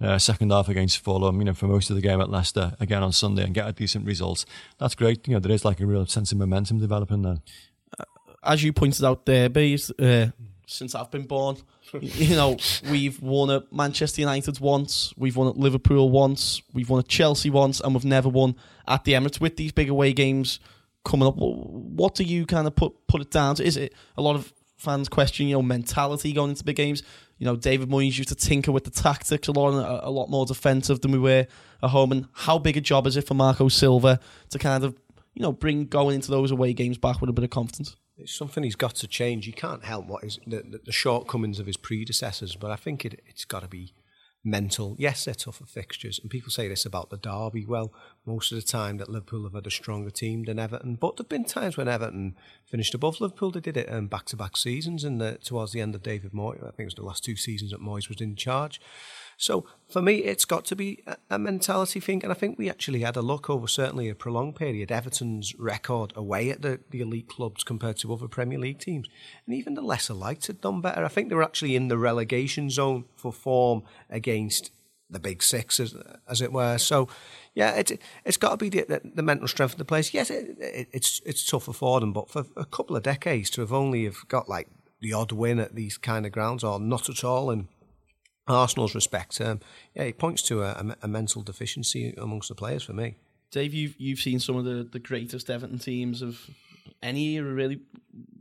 uh, 0.00 0.16
second 0.16 0.50
half 0.50 0.66
against 0.66 0.96
Fulham, 0.96 1.40
you 1.40 1.44
know, 1.44 1.52
for 1.52 1.66
most 1.66 1.90
of 1.90 1.96
the 1.96 2.00
game 2.00 2.22
at 2.22 2.30
Leicester 2.30 2.74
again 2.80 3.02
on 3.02 3.12
Sunday 3.12 3.44
and 3.44 3.52
get 3.52 3.68
a 3.68 3.72
decent 3.72 4.06
result, 4.06 4.46
that's 4.78 4.94
great. 4.94 5.28
You 5.28 5.34
know, 5.34 5.40
there 5.40 5.52
is 5.52 5.62
like 5.62 5.78
a 5.80 5.84
real 5.84 6.06
sense 6.06 6.32
of 6.32 6.38
momentum 6.38 6.78
developing 6.78 7.20
there 7.20 7.40
as 8.48 8.64
you 8.64 8.72
pointed 8.72 9.04
out 9.04 9.26
there, 9.26 9.48
Bees, 9.48 9.90
uh, 9.90 10.30
since 10.66 10.94
I've 10.94 11.10
been 11.10 11.26
born, 11.26 11.58
you 12.00 12.34
know, 12.34 12.56
we've 12.90 13.20
won 13.20 13.50
at 13.50 13.72
Manchester 13.72 14.22
United 14.22 14.58
once, 14.58 15.12
we've 15.16 15.36
won 15.36 15.48
at 15.48 15.56
Liverpool 15.56 16.10
once, 16.10 16.62
we've 16.72 16.88
won 16.88 17.00
at 17.00 17.08
Chelsea 17.08 17.50
once, 17.50 17.80
and 17.80 17.94
we've 17.94 18.04
never 18.04 18.28
won 18.28 18.56
at 18.88 19.04
the 19.04 19.12
Emirates. 19.12 19.40
With 19.40 19.56
these 19.56 19.72
big 19.72 19.90
away 19.90 20.12
games 20.14 20.60
coming 21.04 21.28
up, 21.28 21.34
what 21.36 22.14
do 22.14 22.24
you 22.24 22.46
kind 22.46 22.66
of 22.66 22.74
put 22.74 22.94
put 23.06 23.20
it 23.20 23.30
down 23.30 23.56
to? 23.56 23.64
Is 23.64 23.76
it 23.76 23.94
a 24.16 24.22
lot 24.22 24.34
of 24.34 24.52
fans 24.78 25.08
question 25.08 25.46
your 25.46 25.62
mentality 25.62 26.32
going 26.32 26.50
into 26.50 26.64
big 26.64 26.76
games? 26.76 27.02
You 27.38 27.44
know, 27.44 27.54
David 27.54 27.88
Moyes 27.88 28.18
used 28.18 28.30
to 28.30 28.34
tinker 28.34 28.72
with 28.72 28.84
the 28.84 28.90
tactics 28.90 29.46
a 29.46 29.52
lot, 29.52 29.70
a, 29.70 30.08
a 30.08 30.10
lot 30.10 30.28
more 30.28 30.44
defensive 30.44 31.00
than 31.02 31.12
we 31.12 31.18
were 31.18 31.46
at 31.82 31.90
home. 31.90 32.12
And 32.12 32.26
how 32.32 32.58
big 32.58 32.76
a 32.76 32.80
job 32.80 33.06
is 33.06 33.16
it 33.16 33.26
for 33.26 33.34
Marco 33.34 33.68
Silva 33.68 34.18
to 34.50 34.58
kind 34.58 34.82
of, 34.82 34.96
you 35.34 35.42
know, 35.42 35.52
bring 35.52 35.84
going 35.86 36.16
into 36.16 36.30
those 36.32 36.50
away 36.50 36.72
games 36.72 36.98
back 36.98 37.20
with 37.20 37.30
a 37.30 37.32
bit 37.32 37.44
of 37.44 37.50
confidence? 37.50 37.94
It's 38.18 38.34
something 38.34 38.64
he's 38.64 38.76
got 38.76 38.94
to 38.96 39.06
change. 39.06 39.46
He 39.46 39.52
can't 39.52 39.84
help 39.84 40.06
what 40.06 40.24
is 40.24 40.38
the, 40.46 40.80
the 40.84 40.92
shortcomings 40.92 41.58
of 41.58 41.66
his 41.66 41.76
predecessors, 41.76 42.56
but 42.56 42.70
I 42.70 42.76
think 42.76 43.04
it, 43.04 43.22
it's 43.26 43.44
got 43.44 43.62
to 43.62 43.68
be 43.68 43.94
mental. 44.44 44.94
Yes, 44.98 45.24
they're 45.24 45.34
tougher 45.34 45.66
fixtures, 45.66 46.18
and 46.20 46.30
people 46.30 46.50
say 46.50 46.68
this 46.68 46.86
about 46.86 47.10
the 47.10 47.16
derby. 47.16 47.66
Well, 47.66 47.92
most 48.24 48.52
of 48.52 48.56
the 48.56 48.66
time 48.66 48.98
that 48.98 49.08
Liverpool 49.08 49.44
have 49.44 49.54
had 49.54 49.66
a 49.66 49.70
stronger 49.70 50.10
team 50.10 50.44
than 50.44 50.58
Everton, 50.58 50.94
but 50.94 51.16
there've 51.16 51.28
been 51.28 51.44
times 51.44 51.76
when 51.76 51.88
Everton 51.88 52.36
finished 52.64 52.94
above 52.94 53.20
Liverpool. 53.20 53.50
They 53.50 53.60
did 53.60 53.76
it 53.76 53.92
um, 53.92 54.06
back-to-back 54.06 54.56
seasons, 54.56 55.04
and 55.04 55.38
towards 55.42 55.72
the 55.72 55.80
end 55.80 55.94
of 55.94 56.02
David 56.02 56.32
Moyes, 56.32 56.62
I 56.62 56.70
think 56.70 56.80
it 56.80 56.84
was 56.84 56.94
the 56.94 57.02
last 57.02 57.24
two 57.24 57.36
seasons 57.36 57.72
that 57.72 57.80
Moyes 57.80 58.08
was 58.08 58.20
in 58.20 58.36
charge. 58.36 58.80
So 59.40 59.64
for 59.88 60.02
me, 60.02 60.16
it's 60.16 60.44
got 60.44 60.64
to 60.66 60.76
be 60.76 61.04
a, 61.30 61.38
mentality 61.38 62.00
thing. 62.00 62.24
And 62.24 62.32
I 62.32 62.34
think 62.34 62.58
we 62.58 62.68
actually 62.68 63.00
had 63.00 63.16
a 63.16 63.22
look 63.22 63.48
over 63.48 63.68
certainly 63.68 64.08
a 64.08 64.14
prolonged 64.16 64.56
period. 64.56 64.90
Everton's 64.90 65.54
record 65.54 66.12
away 66.16 66.50
at 66.50 66.60
the, 66.60 66.80
the 66.90 67.00
elite 67.00 67.28
clubs 67.28 67.62
compared 67.62 67.98
to 67.98 68.12
other 68.12 68.26
Premier 68.26 68.58
League 68.58 68.80
teams. 68.80 69.06
And 69.46 69.54
even 69.54 69.74
the 69.74 69.80
lesser 69.80 70.12
lights 70.12 70.48
had 70.48 70.60
done 70.60 70.80
better. 70.80 71.04
I 71.04 71.08
think 71.08 71.28
they 71.28 71.36
were 71.36 71.44
actually 71.44 71.76
in 71.76 71.86
the 71.86 71.96
relegation 71.96 72.68
zone 72.68 73.04
for 73.14 73.32
form 73.32 73.84
against 74.10 74.72
the 75.08 75.20
big 75.20 75.40
six, 75.40 75.78
as, 75.78 75.94
as 76.28 76.42
it 76.42 76.52
were. 76.52 76.76
So, 76.76 77.08
yeah, 77.54 77.76
it, 77.76 77.92
it's 78.24 78.36
got 78.36 78.50
to 78.50 78.56
be 78.56 78.68
the, 78.68 78.86
the, 78.88 79.00
the, 79.14 79.22
mental 79.22 79.46
strength 79.46 79.74
of 79.74 79.78
the 79.78 79.84
players. 79.84 80.12
Yes, 80.12 80.30
it, 80.30 80.58
it, 80.58 80.88
it's 80.92 81.22
it's 81.24 81.46
tougher 81.46 81.72
for 81.72 82.00
them, 82.00 82.12
but 82.12 82.28
for 82.28 82.44
a 82.56 82.66
couple 82.66 82.94
of 82.94 83.04
decades 83.04 83.48
to 83.50 83.62
have 83.62 83.72
only 83.72 84.04
have 84.04 84.28
got 84.28 84.50
like 84.50 84.68
the 85.00 85.14
odd 85.14 85.32
win 85.32 85.60
at 85.60 85.76
these 85.76 85.96
kind 85.96 86.26
of 86.26 86.32
grounds 86.32 86.62
or 86.62 86.78
not 86.78 87.08
at 87.08 87.24
all 87.24 87.50
and 87.50 87.68
Arsenal's 88.48 88.94
respect, 88.94 89.40
um, 89.40 89.60
yeah, 89.94 90.04
it 90.04 90.18
points 90.18 90.42
to 90.42 90.62
a, 90.62 90.96
a, 91.02 91.08
mental 91.08 91.42
deficiency 91.42 92.14
amongst 92.16 92.48
the 92.48 92.54
players 92.54 92.82
for 92.82 92.92
me. 92.92 93.16
Dave, 93.50 93.74
you've 93.74 93.94
you've 93.98 94.18
seen 94.18 94.40
some 94.40 94.56
of 94.56 94.64
the, 94.64 94.86
the 94.90 94.98
greatest 94.98 95.48
Everton 95.48 95.78
teams 95.78 96.22
of 96.22 96.50
any 97.02 97.34
era. 97.34 97.52
Really, 97.52 97.80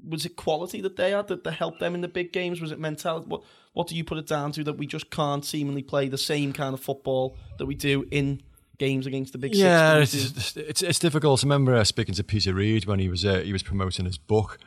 was 0.08 0.26
it 0.26 0.36
quality 0.36 0.82
that 0.82 0.96
they 0.96 1.12
had 1.12 1.28
that, 1.28 1.44
that 1.44 1.52
helped 1.52 1.80
them 1.80 1.96
in 1.96 2.02
the 2.02 2.08
big 2.08 2.34
games? 2.34 2.60
Was 2.60 2.72
it 2.72 2.80
mentality? 2.80 3.28
What 3.28 3.44
what 3.74 3.88
do 3.88 3.96
you 3.96 4.04
put 4.04 4.18
it 4.18 4.28
down 4.28 4.52
to 4.54 4.64
that 4.66 4.74
we 4.74 4.88
just 4.88 5.10
can't 5.10 5.46
seemingly 5.46 5.84
play 5.84 6.08
the 6.08 6.18
same 6.18 6.52
kind 6.52 6.74
of 6.74 6.80
football 6.80 7.38
that 7.58 7.66
we 7.66 7.76
do 7.76 8.06
in 8.12 8.42
games 8.80 9.06
against 9.06 9.34
the 9.34 9.38
big 9.38 9.56
yeah, 9.56 10.04
six? 10.04 10.14
Yeah, 10.14 10.22
it's, 10.24 10.58
it's, 10.58 10.82
it's 10.82 11.00
difficult. 11.00 11.44
I 11.44 11.46
remember 11.46 11.76
uh, 11.76 11.84
speaking 11.84 12.16
to 12.16 12.24
Peter 12.24 12.54
Reid 12.54 12.86
when 12.86 13.00
he 13.00 13.08
was 13.08 13.24
uh, 13.24 13.40
he 13.40 13.54
was 13.54 13.64
promoting 13.64 14.06
his 14.06 14.18
book 14.18 14.58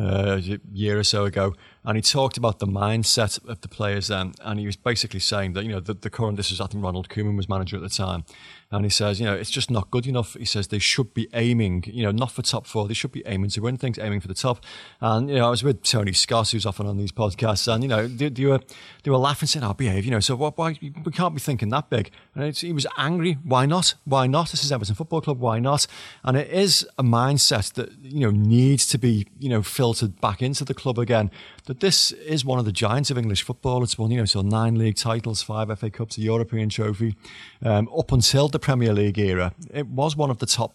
uh, 0.00 0.40
a 0.42 0.60
year 0.72 0.98
or 0.98 1.04
so 1.04 1.24
ago, 1.24 1.54
and 1.84 1.96
he 1.96 2.02
talked 2.02 2.36
about 2.36 2.58
the 2.58 2.66
mindset 2.66 3.44
of 3.48 3.60
the 3.60 3.68
players 3.68 4.08
then, 4.08 4.32
and 4.42 4.58
he 4.58 4.66
was 4.66 4.76
basically 4.76 5.20
saying 5.20 5.52
that 5.52 5.64
you 5.64 5.70
know 5.70 5.80
the, 5.80 5.94
the 5.94 6.10
current 6.10 6.36
this 6.36 6.50
is 6.50 6.60
I 6.60 6.66
think 6.66 6.82
Ronald 6.82 7.08
Koeman 7.08 7.36
was 7.36 7.48
manager 7.48 7.76
at 7.76 7.82
the 7.82 7.88
time, 7.88 8.24
and 8.70 8.84
he 8.84 8.90
says 8.90 9.18
you 9.18 9.26
know 9.26 9.34
it's 9.34 9.50
just 9.50 9.70
not 9.70 9.90
good 9.90 10.06
enough. 10.06 10.34
He 10.34 10.44
says 10.44 10.68
they 10.68 10.78
should 10.78 11.12
be 11.14 11.28
aiming 11.34 11.84
you 11.86 12.02
know 12.02 12.10
not 12.10 12.32
for 12.32 12.42
top 12.42 12.66
four, 12.66 12.86
they 12.86 12.94
should 12.94 13.12
be 13.12 13.22
aiming 13.26 13.50
to 13.50 13.60
win 13.60 13.76
things, 13.76 13.98
aiming 13.98 14.20
for 14.20 14.28
the 14.28 14.34
top. 14.34 14.64
And 15.00 15.28
you 15.28 15.36
know 15.36 15.46
I 15.46 15.50
was 15.50 15.62
with 15.62 15.82
Tony 15.82 16.12
Scott, 16.12 16.50
who's 16.50 16.66
often 16.66 16.86
on 16.86 16.96
these 16.96 17.12
podcasts, 17.12 17.72
and 17.72 17.82
you 17.82 17.88
know 17.88 18.06
they, 18.06 18.28
they 18.28 18.44
were 18.44 18.60
they 19.02 19.10
were 19.10 19.16
laughing 19.16 19.46
saying, 19.46 19.64
"Oh, 19.64 19.74
behave," 19.74 20.04
you 20.04 20.10
know. 20.10 20.20
So 20.20 20.36
what, 20.36 20.56
why 20.56 20.78
we 20.80 21.12
can't 21.12 21.34
be 21.34 21.40
thinking 21.40 21.70
that 21.70 21.90
big? 21.90 22.10
And 22.34 22.54
he 22.56 22.72
was 22.72 22.86
angry. 22.96 23.38
Why 23.42 23.66
not? 23.66 23.94
Why 24.04 24.26
not? 24.26 24.50
This 24.50 24.64
is 24.64 24.72
Everton 24.72 24.94
Football 24.94 25.20
Club. 25.20 25.40
Why 25.40 25.58
not? 25.58 25.86
And 26.24 26.36
it 26.36 26.50
is 26.50 26.86
a 26.98 27.02
mindset 27.02 27.74
that 27.74 27.90
you 28.02 28.20
know 28.20 28.30
needs 28.30 28.86
to 28.88 28.98
be 28.98 29.26
you 29.38 29.48
know 29.48 29.62
filtered 29.62 30.20
back 30.20 30.42
into 30.42 30.64
the 30.64 30.74
club 30.74 30.98
again. 30.98 31.30
That 31.70 31.78
this 31.78 32.10
is 32.10 32.44
one 32.44 32.58
of 32.58 32.64
the 32.64 32.72
giants 32.72 33.12
of 33.12 33.16
English 33.16 33.44
football. 33.44 33.84
It's 33.84 33.96
won, 33.96 34.10
you 34.10 34.18
know, 34.18 34.24
so 34.24 34.42
nine 34.42 34.74
league 34.74 34.96
titles, 34.96 35.40
five 35.40 35.68
FA 35.78 35.88
Cups, 35.88 36.18
a 36.18 36.20
European 36.20 36.68
trophy. 36.68 37.14
Um, 37.64 37.88
up 37.96 38.10
until 38.10 38.48
the 38.48 38.58
Premier 38.58 38.92
League 38.92 39.20
era, 39.20 39.54
it 39.72 39.86
was 39.86 40.16
one 40.16 40.30
of 40.30 40.38
the 40.38 40.46
top 40.46 40.74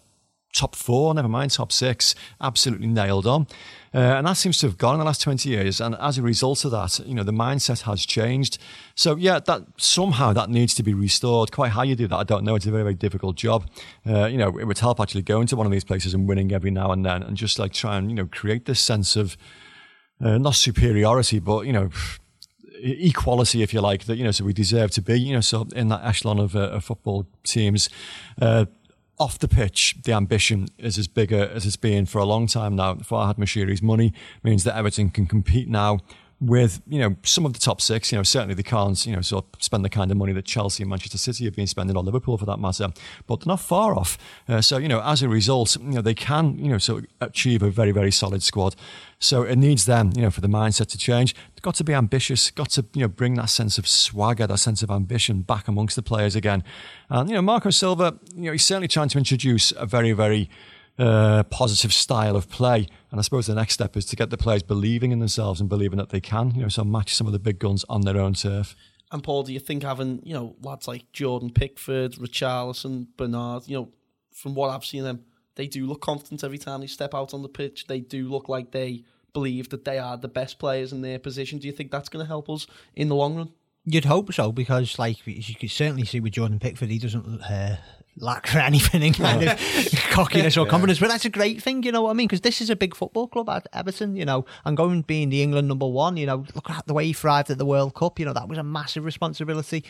top 0.53 0.73
four, 0.73 1.13
never 1.13 1.27
mind 1.27 1.51
top 1.51 1.73
six, 1.73 2.15
absolutely 2.39 2.87
nailed 2.87 3.27
on. 3.27 3.45
Uh, 3.93 3.97
and 3.97 4.25
that 4.25 4.37
seems 4.37 4.57
to 4.59 4.67
have 4.67 4.77
gone 4.77 4.93
in 4.93 4.99
the 4.99 5.05
last 5.05 5.19
20 5.19 5.49
years. 5.49 5.81
And 5.81 5.95
as 5.95 6.17
a 6.17 6.21
result 6.21 6.63
of 6.63 6.71
that, 6.71 6.97
you 7.05 7.13
know, 7.13 7.23
the 7.23 7.33
mindset 7.33 7.81
has 7.81 8.05
changed. 8.05 8.57
So, 8.95 9.17
yeah, 9.17 9.39
that 9.39 9.63
somehow 9.75 10.31
that 10.31 10.49
needs 10.49 10.73
to 10.75 10.83
be 10.83 10.93
restored. 10.93 11.51
Quite 11.51 11.71
how 11.71 11.81
you 11.81 11.97
do 11.97 12.07
that, 12.07 12.15
I 12.15 12.23
don't 12.23 12.45
know. 12.45 12.55
It's 12.55 12.67
a 12.67 12.71
very, 12.71 12.83
very 12.83 12.93
difficult 12.93 13.35
job. 13.35 13.69
Uh, 14.07 14.27
you 14.27 14.37
know, 14.37 14.57
it 14.57 14.63
would 14.63 14.79
help 14.79 15.01
actually 15.01 15.23
going 15.23 15.47
to 15.47 15.57
one 15.57 15.65
of 15.65 15.73
these 15.73 15.83
places 15.83 16.13
and 16.13 16.25
winning 16.25 16.53
every 16.53 16.71
now 16.71 16.93
and 16.93 17.05
then 17.05 17.21
and 17.21 17.35
just 17.35 17.59
like 17.59 17.73
try 17.73 17.97
and, 17.97 18.09
you 18.09 18.15
know, 18.15 18.27
create 18.27 18.63
this 18.63 18.79
sense 18.79 19.17
of 19.17 19.35
uh, 20.21 20.37
not 20.37 20.55
superiority, 20.55 21.39
but 21.39 21.65
you 21.65 21.73
know, 21.73 21.89
equality, 22.81 23.61
if 23.61 23.73
you 23.73 23.81
like. 23.81 24.05
That 24.05 24.17
you 24.17 24.23
know, 24.23 24.31
so 24.31 24.45
we 24.45 24.53
deserve 24.53 24.91
to 24.91 25.01
be, 25.01 25.19
you 25.19 25.33
know, 25.33 25.41
so 25.41 25.67
in 25.75 25.89
that 25.89 26.03
echelon 26.03 26.39
of, 26.39 26.55
uh, 26.55 26.69
of 26.69 26.83
football 26.83 27.27
teams. 27.43 27.89
Uh, 28.41 28.65
off 29.17 29.39
the 29.39 29.47
pitch, 29.47 29.95
the 30.03 30.11
ambition 30.11 30.67
is 30.77 30.97
as 30.97 31.07
big 31.07 31.31
as 31.31 31.65
it's 31.65 31.77
been 31.77 32.05
for 32.05 32.19
a 32.19 32.25
long 32.25 32.47
time 32.47 32.75
now. 32.75 32.95
Farhad 32.95 33.37
Moshiri's 33.37 33.81
money 33.81 34.11
means 34.43 34.65
that 34.65 34.75
Everton 34.75 35.09
can 35.09 35.25
compete 35.25 35.69
now 35.69 35.99
with 36.41 36.81
you 36.87 36.99
know 36.99 37.15
some 37.23 37.45
of 37.45 37.53
the 37.53 37.59
top 37.59 37.81
six. 37.81 38.11
You 38.11 38.17
know, 38.17 38.23
certainly 38.23 38.55
they 38.55 38.63
can't 38.63 39.05
you 39.05 39.15
know 39.15 39.21
sort 39.21 39.45
of 39.53 39.63
spend 39.63 39.85
the 39.85 39.89
kind 39.89 40.11
of 40.11 40.17
money 40.17 40.33
that 40.33 40.45
Chelsea 40.45 40.83
and 40.83 40.89
Manchester 40.89 41.17
City 41.17 41.45
have 41.45 41.55
been 41.55 41.67
spending 41.67 41.95
on 41.95 42.05
Liverpool 42.05 42.37
for 42.37 42.45
that 42.45 42.59
matter, 42.59 42.89
but 43.27 43.41
they're 43.41 43.51
not 43.51 43.61
far 43.61 43.95
off. 43.95 44.17
Uh, 44.47 44.61
so 44.61 44.77
you 44.77 44.87
know, 44.87 45.01
as 45.01 45.21
a 45.21 45.29
result, 45.29 45.77
you 45.77 45.91
know 45.91 46.01
they 46.01 46.13
can 46.13 46.57
you 46.57 46.69
know 46.69 46.77
sort 46.77 47.03
of 47.03 47.09
achieve 47.21 47.63
a 47.63 47.69
very 47.69 47.91
very 47.91 48.11
solid 48.11 48.43
squad. 48.43 48.75
So 49.19 49.43
it 49.43 49.55
needs 49.55 49.85
them, 49.85 50.11
you 50.15 50.21
know, 50.21 50.29
for 50.29 50.41
the 50.41 50.47
mindset 50.47 50.87
to 50.87 50.97
change. 50.97 51.33
They've 51.33 51.61
got 51.61 51.75
to 51.75 51.83
be 51.83 51.93
ambitious, 51.93 52.51
got 52.51 52.69
to, 52.71 52.85
you 52.93 53.01
know, 53.01 53.07
bring 53.07 53.35
that 53.35 53.49
sense 53.49 53.77
of 53.77 53.87
swagger, 53.87 54.45
that 54.45 54.57
sense 54.57 54.83
of 54.83 54.91
ambition 54.91 55.41
back 55.41 55.67
amongst 55.67 55.95
the 55.95 56.03
players 56.03 56.35
again. 56.35 56.63
And, 57.09 57.29
you 57.29 57.35
know, 57.35 57.41
Marco 57.41 57.69
Silva, 57.69 58.19
you 58.35 58.43
know, 58.43 58.51
he's 58.51 58.65
certainly 58.65 58.89
trying 58.89 59.09
to 59.09 59.17
introduce 59.17 59.71
a 59.71 59.85
very, 59.85 60.11
very 60.11 60.49
uh, 60.97 61.43
positive 61.43 61.93
style 61.93 62.35
of 62.35 62.49
play. 62.49 62.87
And 63.11 63.19
I 63.19 63.23
suppose 63.23 63.47
the 63.47 63.55
next 63.55 63.73
step 63.73 63.97
is 63.97 64.05
to 64.05 64.15
get 64.15 64.29
the 64.29 64.37
players 64.37 64.63
believing 64.63 65.11
in 65.11 65.19
themselves 65.19 65.59
and 65.59 65.69
believing 65.69 65.97
that 65.97 66.09
they 66.09 66.21
can, 66.21 66.51
you 66.55 66.61
know, 66.61 66.69
so 66.69 66.83
match 66.83 67.13
some 67.13 67.27
of 67.27 67.33
the 67.33 67.39
big 67.39 67.59
guns 67.59 67.83
on 67.89 68.01
their 68.01 68.17
own 68.17 68.33
turf. 68.33 68.75
And 69.11 69.23
Paul, 69.23 69.43
do 69.43 69.53
you 69.53 69.59
think 69.59 69.83
having 69.83 70.21
you 70.23 70.33
know 70.33 70.55
lads 70.61 70.87
like 70.87 71.11
Jordan 71.13 71.51
Pickford, 71.51 72.13
Richarlison, 72.13 73.07
Bernard, 73.17 73.63
you 73.67 73.77
know, 73.77 73.89
from 74.31 74.55
what 74.55 74.69
I've 74.69 74.85
seen 74.85 75.03
them, 75.03 75.23
they 75.55 75.67
do 75.67 75.85
look 75.85 76.01
confident 76.01 76.43
every 76.43 76.57
time 76.57 76.81
they 76.81 76.87
step 76.87 77.13
out 77.13 77.33
on 77.33 77.41
the 77.41 77.49
pitch. 77.49 77.87
They 77.87 77.99
do 77.99 78.27
look 78.27 78.49
like 78.49 78.71
they 78.71 79.05
believe 79.33 79.69
that 79.69 79.85
they 79.85 79.99
are 79.99 80.17
the 80.17 80.27
best 80.27 80.59
players 80.59 80.91
in 80.91 81.01
their 81.01 81.19
position. 81.19 81.59
Do 81.59 81.67
you 81.67 81.73
think 81.73 81.91
that's 81.91 82.09
going 82.09 82.23
to 82.23 82.27
help 82.27 82.49
us 82.49 82.67
in 82.95 83.09
the 83.09 83.15
long 83.15 83.35
run? 83.35 83.49
You'd 83.85 84.05
hope 84.05 84.33
so 84.33 84.51
because, 84.51 84.97
like 84.97 85.25
you 85.27 85.55
could 85.55 85.69
certainly 85.69 86.05
see 86.05 86.19
with 86.19 86.33
Jordan 86.33 86.59
Pickford, 86.59 86.89
he 86.89 86.97
doesn't 86.97 87.41
uh, 87.43 87.77
lack 88.17 88.47
for 88.47 88.59
anything 88.69 89.01
in 89.01 89.13
kind 89.13 89.43
of 89.43 89.59
cockiness 90.11 90.57
or 90.57 90.65
confidence. 90.65 90.99
But 90.99 91.09
that's 91.09 91.25
a 91.25 91.29
great 91.29 91.61
thing, 91.61 91.83
you 91.83 91.91
know 91.91 92.03
what 92.03 92.11
I 92.11 92.13
mean? 92.13 92.27
Because 92.27 92.41
this 92.41 92.61
is 92.61 92.69
a 92.69 92.75
big 92.75 92.95
football 92.95 93.27
club 93.27 93.49
at 93.49 93.67
Everton, 93.73 94.15
you 94.15 94.25
know, 94.25 94.45
and 94.63 94.77
going 94.77 95.01
being 95.01 95.29
the 95.29 95.41
England 95.41 95.67
number 95.67 95.87
one, 95.87 96.17
you 96.17 96.25
know, 96.25 96.45
look 96.53 96.69
at 96.69 96.87
the 96.87 96.93
way 96.93 97.05
he 97.05 97.13
thrived 97.13 97.49
at 97.49 97.57
the 97.57 97.65
World 97.65 97.95
Cup. 97.95 98.19
You 98.19 98.25
know, 98.25 98.33
that 98.33 98.47
was 98.47 98.57
a 98.57 98.63
massive 98.63 99.05
responsibility. 99.05 99.83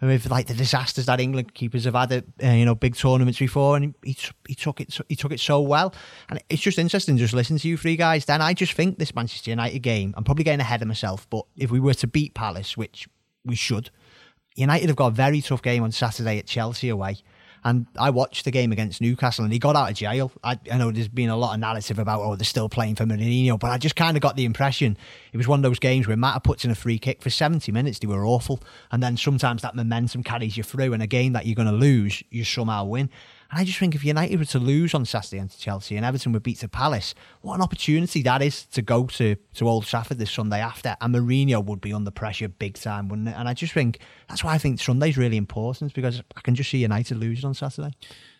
And 0.00 0.10
with 0.10 0.28
like 0.28 0.48
the 0.48 0.54
disasters 0.54 1.06
that 1.06 1.20
England 1.20 1.54
keepers 1.54 1.84
have 1.84 1.94
had 1.94 2.10
at 2.10 2.24
uh, 2.42 2.48
you 2.48 2.64
know 2.64 2.74
big 2.74 2.96
tournaments 2.96 3.38
before, 3.38 3.76
and 3.76 3.94
he, 4.02 4.16
he 4.48 4.54
took 4.54 4.80
it 4.80 4.98
he 5.08 5.14
took 5.14 5.30
it 5.30 5.38
so 5.38 5.60
well, 5.60 5.94
and 6.28 6.42
it's 6.48 6.62
just 6.62 6.80
interesting 6.80 7.16
just 7.16 7.32
listening 7.32 7.60
to 7.60 7.68
you 7.68 7.76
three 7.76 7.94
guys. 7.94 8.24
Then 8.24 8.42
I 8.42 8.54
just 8.54 8.72
think 8.72 8.98
this 8.98 9.14
Manchester 9.14 9.50
United 9.50 9.78
game, 9.80 10.12
I'm 10.16 10.24
probably 10.24 10.42
getting 10.42 10.60
ahead 10.60 10.82
of 10.82 10.88
myself, 10.88 11.28
but 11.30 11.46
if 11.56 11.70
we 11.70 11.78
were 11.78 11.94
to 11.94 12.08
beat 12.08 12.34
Palace, 12.34 12.76
which 12.76 13.08
we 13.44 13.54
should, 13.54 13.90
United 14.56 14.88
have 14.88 14.96
got 14.96 15.06
a 15.06 15.10
very 15.12 15.40
tough 15.40 15.62
game 15.62 15.84
on 15.84 15.92
Saturday 15.92 16.38
at 16.38 16.46
Chelsea 16.46 16.88
away. 16.88 17.18
And 17.64 17.86
I 17.98 18.10
watched 18.10 18.44
the 18.44 18.50
game 18.50 18.72
against 18.72 19.00
Newcastle 19.00 19.44
and 19.44 19.52
he 19.52 19.58
got 19.58 19.74
out 19.74 19.90
of 19.90 19.96
jail. 19.96 20.30
I, 20.42 20.58
I, 20.70 20.76
know 20.76 20.90
there's 20.90 21.08
been 21.08 21.30
a 21.30 21.36
lot 21.36 21.54
of 21.54 21.60
narrative 21.60 21.98
about, 21.98 22.20
oh, 22.20 22.36
they're 22.36 22.44
still 22.44 22.68
playing 22.68 22.96
for 22.96 23.04
Mourinho, 23.04 23.58
but 23.58 23.70
I 23.70 23.78
just 23.78 23.96
kind 23.96 24.16
of 24.16 24.20
got 24.20 24.36
the 24.36 24.44
impression 24.44 24.98
it 25.32 25.38
was 25.38 25.48
one 25.48 25.60
of 25.60 25.62
those 25.62 25.78
games 25.78 26.06
where 26.06 26.16
Mata 26.16 26.40
puts 26.40 26.64
in 26.64 26.70
a 26.70 26.74
free 26.74 26.98
kick 26.98 27.22
for 27.22 27.30
70 27.30 27.72
minutes. 27.72 27.98
They 27.98 28.06
were 28.06 28.26
awful. 28.26 28.60
And 28.92 29.02
then 29.02 29.16
sometimes 29.16 29.62
that 29.62 29.74
momentum 29.74 30.22
carries 30.22 30.56
you 30.56 30.62
through 30.62 30.92
and 30.92 31.02
a 31.02 31.06
game 31.06 31.32
that 31.32 31.46
you're 31.46 31.56
going 31.56 31.68
to 31.68 31.72
lose, 31.72 32.22
you 32.30 32.44
somehow 32.44 32.84
win. 32.84 33.08
And 33.54 33.60
I 33.60 33.64
just 33.64 33.78
think 33.78 33.94
if 33.94 34.04
United 34.04 34.36
were 34.36 34.44
to 34.46 34.58
lose 34.58 34.94
on 34.94 35.04
Saturday 35.04 35.36
against 35.36 35.60
Chelsea 35.60 35.94
and 35.94 36.04
Everton 36.04 36.32
would 36.32 36.42
beat 36.42 36.58
to 36.58 36.68
Palace, 36.68 37.14
what 37.40 37.54
an 37.54 37.62
opportunity 37.62 38.20
that 38.22 38.42
is 38.42 38.66
to 38.66 38.82
go 38.82 39.06
to, 39.06 39.36
to 39.54 39.68
Old 39.68 39.86
Trafford 39.86 40.18
this 40.18 40.32
Sunday 40.32 40.58
after. 40.58 40.96
And 41.00 41.14
Mourinho 41.14 41.64
would 41.64 41.80
be 41.80 41.92
under 41.92 42.10
pressure 42.10 42.48
big 42.48 42.74
time, 42.74 43.08
wouldn't 43.08 43.28
it? 43.28 43.36
And 43.38 43.48
I 43.48 43.54
just 43.54 43.72
think 43.72 44.00
that's 44.28 44.42
why 44.42 44.54
I 44.54 44.58
think 44.58 44.80
Sunday's 44.80 45.16
really 45.16 45.36
important 45.36 45.94
because 45.94 46.20
I 46.36 46.40
can 46.40 46.56
just 46.56 46.68
see 46.68 46.78
United 46.78 47.16
losing 47.16 47.46
on 47.46 47.54
Saturday. 47.54 47.94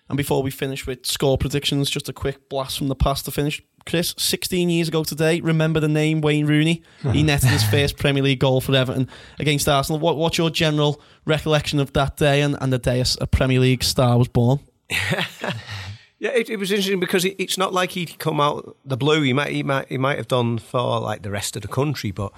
And 0.09 0.17
before 0.17 0.43
we 0.43 0.51
finish 0.51 0.85
with 0.85 1.07
score 1.07 1.39
predictions, 1.39 1.91
just 1.91 2.09
a 2.09 2.13
quick 2.13 2.49
blast 2.49 2.79
from 2.79 2.89
the 2.89 2.97
past 2.97 3.25
to 3.27 3.31
finish. 3.31 3.63
Chris, 3.87 4.17
16 4.19 4.69
years 4.69 4.89
ago 4.89 5.05
today, 5.05 5.41
remember 5.41 5.79
the 5.79 5.87
name 5.87 6.23
Wayne 6.23 6.47
Rooney? 6.47 6.83
He 7.13 7.23
netted 7.23 7.51
his 7.51 7.63
first 7.63 7.99
Premier 7.99 8.25
League 8.25 8.41
goal 8.41 8.61
for 8.61 8.75
Everton 8.75 9.09
against 9.39 9.69
Arsenal. 9.69 10.01
What, 10.01 10.17
what's 10.17 10.39
your 10.39 10.51
general 10.51 11.01
recollection 11.25 11.79
of 11.79 11.93
that 11.93 12.17
day 12.17 12.43
and, 12.43 12.57
and 12.61 12.73
the 12.73 12.79
day 12.81 13.05
a 13.21 13.27
Premier 13.29 13.61
League 13.61 13.85
star 13.85 14.19
was 14.19 14.27
born? 14.27 14.59
yeah, 16.19 16.31
it, 16.31 16.51
it, 16.51 16.57
was 16.57 16.71
interesting 16.71 17.01
because 17.01 17.25
it, 17.25 17.37
it's 17.39 17.59
not 17.59 17.73
like 17.73 17.93
he'd 17.93 18.19
come 18.19 18.41
out 18.41 18.77
the 18.85 18.97
blue. 18.97 19.23
He 19.23 19.33
might, 19.33 19.53
he 19.53 19.63
might, 19.63 19.89
he 19.89 19.99
might 19.99 20.19
have 20.19 20.29
done 20.29 20.59
for 20.59 21.01
like 21.01 21.23
the 21.23 21.31
rest 21.31 21.57
of 21.57 21.63
the 21.63 21.69
country, 21.69 22.11
but 22.11 22.33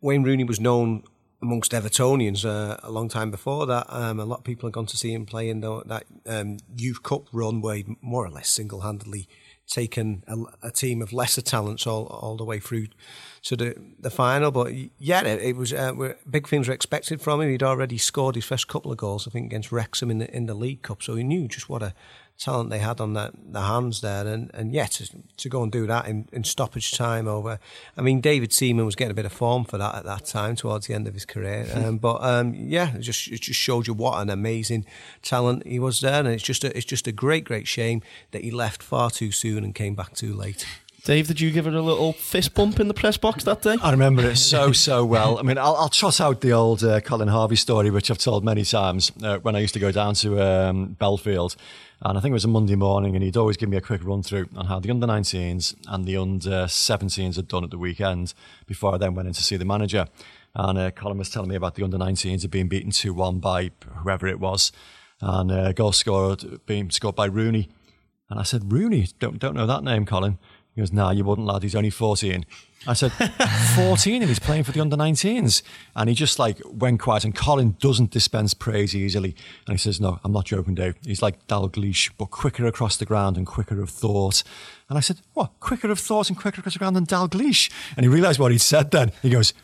Wayne 0.00 0.22
Rooney 0.22 0.44
was 0.44 0.60
known 0.60 1.02
amongst 1.42 1.72
Evertonians 1.72 2.44
uh, 2.44 2.76
a 2.82 2.90
long 2.90 3.08
time 3.08 3.30
before 3.30 3.66
that. 3.66 3.86
Um, 3.88 4.20
a 4.20 4.24
lot 4.24 4.38
of 4.38 4.44
people 4.44 4.66
had 4.66 4.74
gone 4.74 4.86
to 4.86 4.96
see 4.96 5.12
him 5.12 5.26
play 5.26 5.48
in 5.48 5.60
the, 5.60 5.82
that 5.84 6.04
um, 6.26 6.58
youth 6.76 7.02
cup 7.02 7.24
run 7.32 7.60
where 7.60 7.76
he 7.76 7.96
more 8.00 8.24
or 8.24 8.30
less 8.30 8.48
single 8.48 8.80
handedly 8.80 9.28
taken 9.66 10.22
a, 10.26 10.68
a, 10.68 10.70
team 10.70 11.02
of 11.02 11.12
lesser 11.12 11.42
talents 11.42 11.86
all 11.86 12.06
all 12.06 12.36
the 12.36 12.44
way 12.44 12.60
through 12.60 12.86
to 13.46 13.56
the 13.56 13.74
the 13.98 14.10
final. 14.10 14.50
But 14.50 14.72
yeah, 14.98 15.24
it, 15.24 15.42
it 15.42 15.56
was 15.56 15.72
uh, 15.72 16.14
big 16.28 16.48
things 16.48 16.68
were 16.68 16.74
expected 16.74 17.20
from 17.20 17.40
him. 17.40 17.50
He'd 17.50 17.62
already 17.62 17.98
scored 17.98 18.34
his 18.34 18.44
first 18.44 18.68
couple 18.68 18.92
of 18.92 18.98
goals, 18.98 19.26
I 19.26 19.30
think, 19.30 19.46
against 19.46 19.72
Wrexham 19.72 20.10
in 20.10 20.18
the 20.18 20.36
in 20.36 20.46
the 20.46 20.54
League 20.54 20.82
Cup. 20.82 21.02
So 21.02 21.16
he 21.16 21.24
knew 21.24 21.48
just 21.48 21.68
what 21.68 21.82
a 21.82 21.94
talent 22.38 22.70
they 22.70 22.78
had 22.78 23.00
on 23.00 23.14
the, 23.14 23.32
the 23.50 23.62
hands 23.62 24.00
there. 24.00 24.26
And, 24.26 24.50
and 24.52 24.72
yeah, 24.72 24.86
to, 24.86 25.08
to 25.38 25.48
go 25.48 25.62
and 25.62 25.72
do 25.72 25.86
that 25.86 26.06
in, 26.06 26.28
in 26.32 26.44
stoppage 26.44 26.92
time 26.92 27.26
over. 27.26 27.58
I 27.96 28.02
mean, 28.02 28.20
David 28.20 28.52
Seaman 28.52 28.84
was 28.84 28.94
getting 28.94 29.12
a 29.12 29.14
bit 29.14 29.24
of 29.24 29.32
form 29.32 29.64
for 29.64 29.78
that 29.78 29.94
at 29.94 30.04
that 30.04 30.26
time 30.26 30.54
towards 30.54 30.86
the 30.86 30.94
end 30.94 31.08
of 31.08 31.14
his 31.14 31.24
career. 31.24 31.66
Um, 31.74 31.98
but 31.98 32.22
um, 32.22 32.54
yeah, 32.54 32.94
it 32.94 33.00
just, 33.00 33.28
it 33.28 33.40
just 33.40 33.58
showed 33.58 33.86
you 33.86 33.94
what 33.94 34.20
an 34.20 34.28
amazing 34.28 34.84
talent 35.22 35.66
he 35.66 35.78
was 35.78 36.00
there. 36.00 36.20
And 36.20 36.28
it's 36.28 36.42
just 36.42 36.62
a, 36.62 36.76
it's 36.76 36.84
just 36.84 37.06
a 37.06 37.12
great, 37.12 37.44
great 37.44 37.66
shame 37.66 38.02
that 38.32 38.44
he 38.44 38.50
left 38.50 38.82
far 38.82 39.10
too 39.10 39.32
soon 39.32 39.64
and 39.64 39.74
came 39.74 39.94
back 39.94 40.14
too 40.14 40.34
late. 40.34 40.66
Dave, 41.06 41.28
did 41.28 41.40
you 41.40 41.52
give 41.52 41.68
it 41.68 41.74
a 41.74 41.80
little 41.80 42.12
fist 42.12 42.52
bump 42.52 42.80
in 42.80 42.88
the 42.88 42.94
press 42.94 43.16
box 43.16 43.44
that 43.44 43.62
day? 43.62 43.76
I 43.80 43.92
remember 43.92 44.28
it 44.28 44.34
so, 44.34 44.72
so 44.72 45.04
well. 45.04 45.38
I 45.38 45.42
mean, 45.42 45.56
I'll, 45.56 45.76
I'll 45.76 45.88
trot 45.88 46.20
out 46.20 46.40
the 46.40 46.52
old 46.52 46.82
uh, 46.82 47.00
Colin 47.00 47.28
Harvey 47.28 47.54
story, 47.54 47.90
which 47.90 48.10
I've 48.10 48.18
told 48.18 48.44
many 48.44 48.64
times 48.64 49.12
uh, 49.22 49.38
when 49.38 49.54
I 49.54 49.60
used 49.60 49.72
to 49.74 49.78
go 49.78 49.92
down 49.92 50.14
to 50.14 50.42
um, 50.42 50.96
Bellefield. 50.98 51.54
And 52.02 52.18
I 52.18 52.20
think 52.20 52.32
it 52.32 52.34
was 52.34 52.44
a 52.44 52.48
Monday 52.48 52.74
morning, 52.74 53.14
and 53.14 53.22
he'd 53.22 53.36
always 53.36 53.56
give 53.56 53.68
me 53.68 53.76
a 53.76 53.80
quick 53.80 54.02
run 54.02 54.24
through 54.24 54.48
on 54.56 54.66
how 54.66 54.80
the 54.80 54.90
under 54.90 55.06
19s 55.06 55.76
and 55.86 56.06
the 56.06 56.16
under 56.16 56.64
17s 56.64 57.36
had 57.36 57.46
done 57.46 57.62
at 57.62 57.70
the 57.70 57.78
weekend 57.78 58.34
before 58.66 58.96
I 58.96 58.98
then 58.98 59.14
went 59.14 59.28
in 59.28 59.34
to 59.34 59.44
see 59.44 59.56
the 59.56 59.64
manager. 59.64 60.08
And 60.56 60.76
uh, 60.76 60.90
Colin 60.90 61.18
was 61.18 61.30
telling 61.30 61.50
me 61.50 61.54
about 61.54 61.76
the 61.76 61.84
under 61.84 61.98
19s 61.98 62.42
had 62.42 62.50
been 62.50 62.66
beaten 62.66 62.90
2 62.90 63.14
1 63.14 63.38
by 63.38 63.70
whoever 63.98 64.26
it 64.26 64.40
was, 64.40 64.72
and 65.20 65.52
uh, 65.52 65.72
goal 65.72 65.92
scored 65.92 66.66
being 66.66 66.90
scored 66.90 67.14
by 67.14 67.26
Rooney. 67.26 67.68
And 68.28 68.40
I 68.40 68.42
said, 68.42 68.72
Rooney, 68.72 69.08
don't, 69.20 69.38
don't 69.38 69.54
know 69.54 69.66
that 69.66 69.84
name, 69.84 70.04
Colin. 70.04 70.38
He 70.76 70.82
goes, 70.82 70.92
nah, 70.92 71.10
you 71.10 71.24
wouldn't, 71.24 71.46
lad. 71.46 71.62
He's 71.62 71.74
only 71.74 71.88
14. 71.88 72.44
I 72.86 72.92
said, 72.92 73.10
14 73.74 74.20
and 74.20 74.28
he's 74.28 74.38
playing 74.38 74.64
for 74.64 74.72
the 74.72 74.80
under 74.80 74.94
19s. 74.94 75.62
And 75.96 76.10
he 76.10 76.14
just 76.14 76.38
like 76.38 76.60
went 76.66 77.00
quiet. 77.00 77.24
And 77.24 77.34
Colin 77.34 77.76
doesn't 77.80 78.10
dispense 78.10 78.52
praise 78.52 78.94
easily. 78.94 79.34
And 79.66 79.72
he 79.72 79.78
says, 79.78 80.02
no, 80.02 80.20
I'm 80.22 80.32
not 80.32 80.44
joking, 80.44 80.74
Dave. 80.74 80.96
He's 81.02 81.22
like 81.22 81.46
Dalglish, 81.46 82.10
but 82.18 82.26
quicker 82.26 82.66
across 82.66 82.98
the 82.98 83.06
ground 83.06 83.38
and 83.38 83.46
quicker 83.46 83.80
of 83.80 83.88
thought. 83.88 84.42
And 84.90 84.98
I 84.98 85.00
said, 85.00 85.22
what? 85.32 85.58
Quicker 85.60 85.90
of 85.90 85.98
thought 85.98 86.28
and 86.28 86.38
quicker 86.38 86.60
across 86.60 86.74
the 86.74 86.78
ground 86.78 86.94
than 86.94 87.06
Dalglish? 87.06 87.70
And 87.96 88.04
he 88.04 88.08
realized 88.08 88.38
what 88.38 88.52
he'd 88.52 88.58
said 88.58 88.90
then. 88.90 89.12
He 89.22 89.30
goes, 89.30 89.54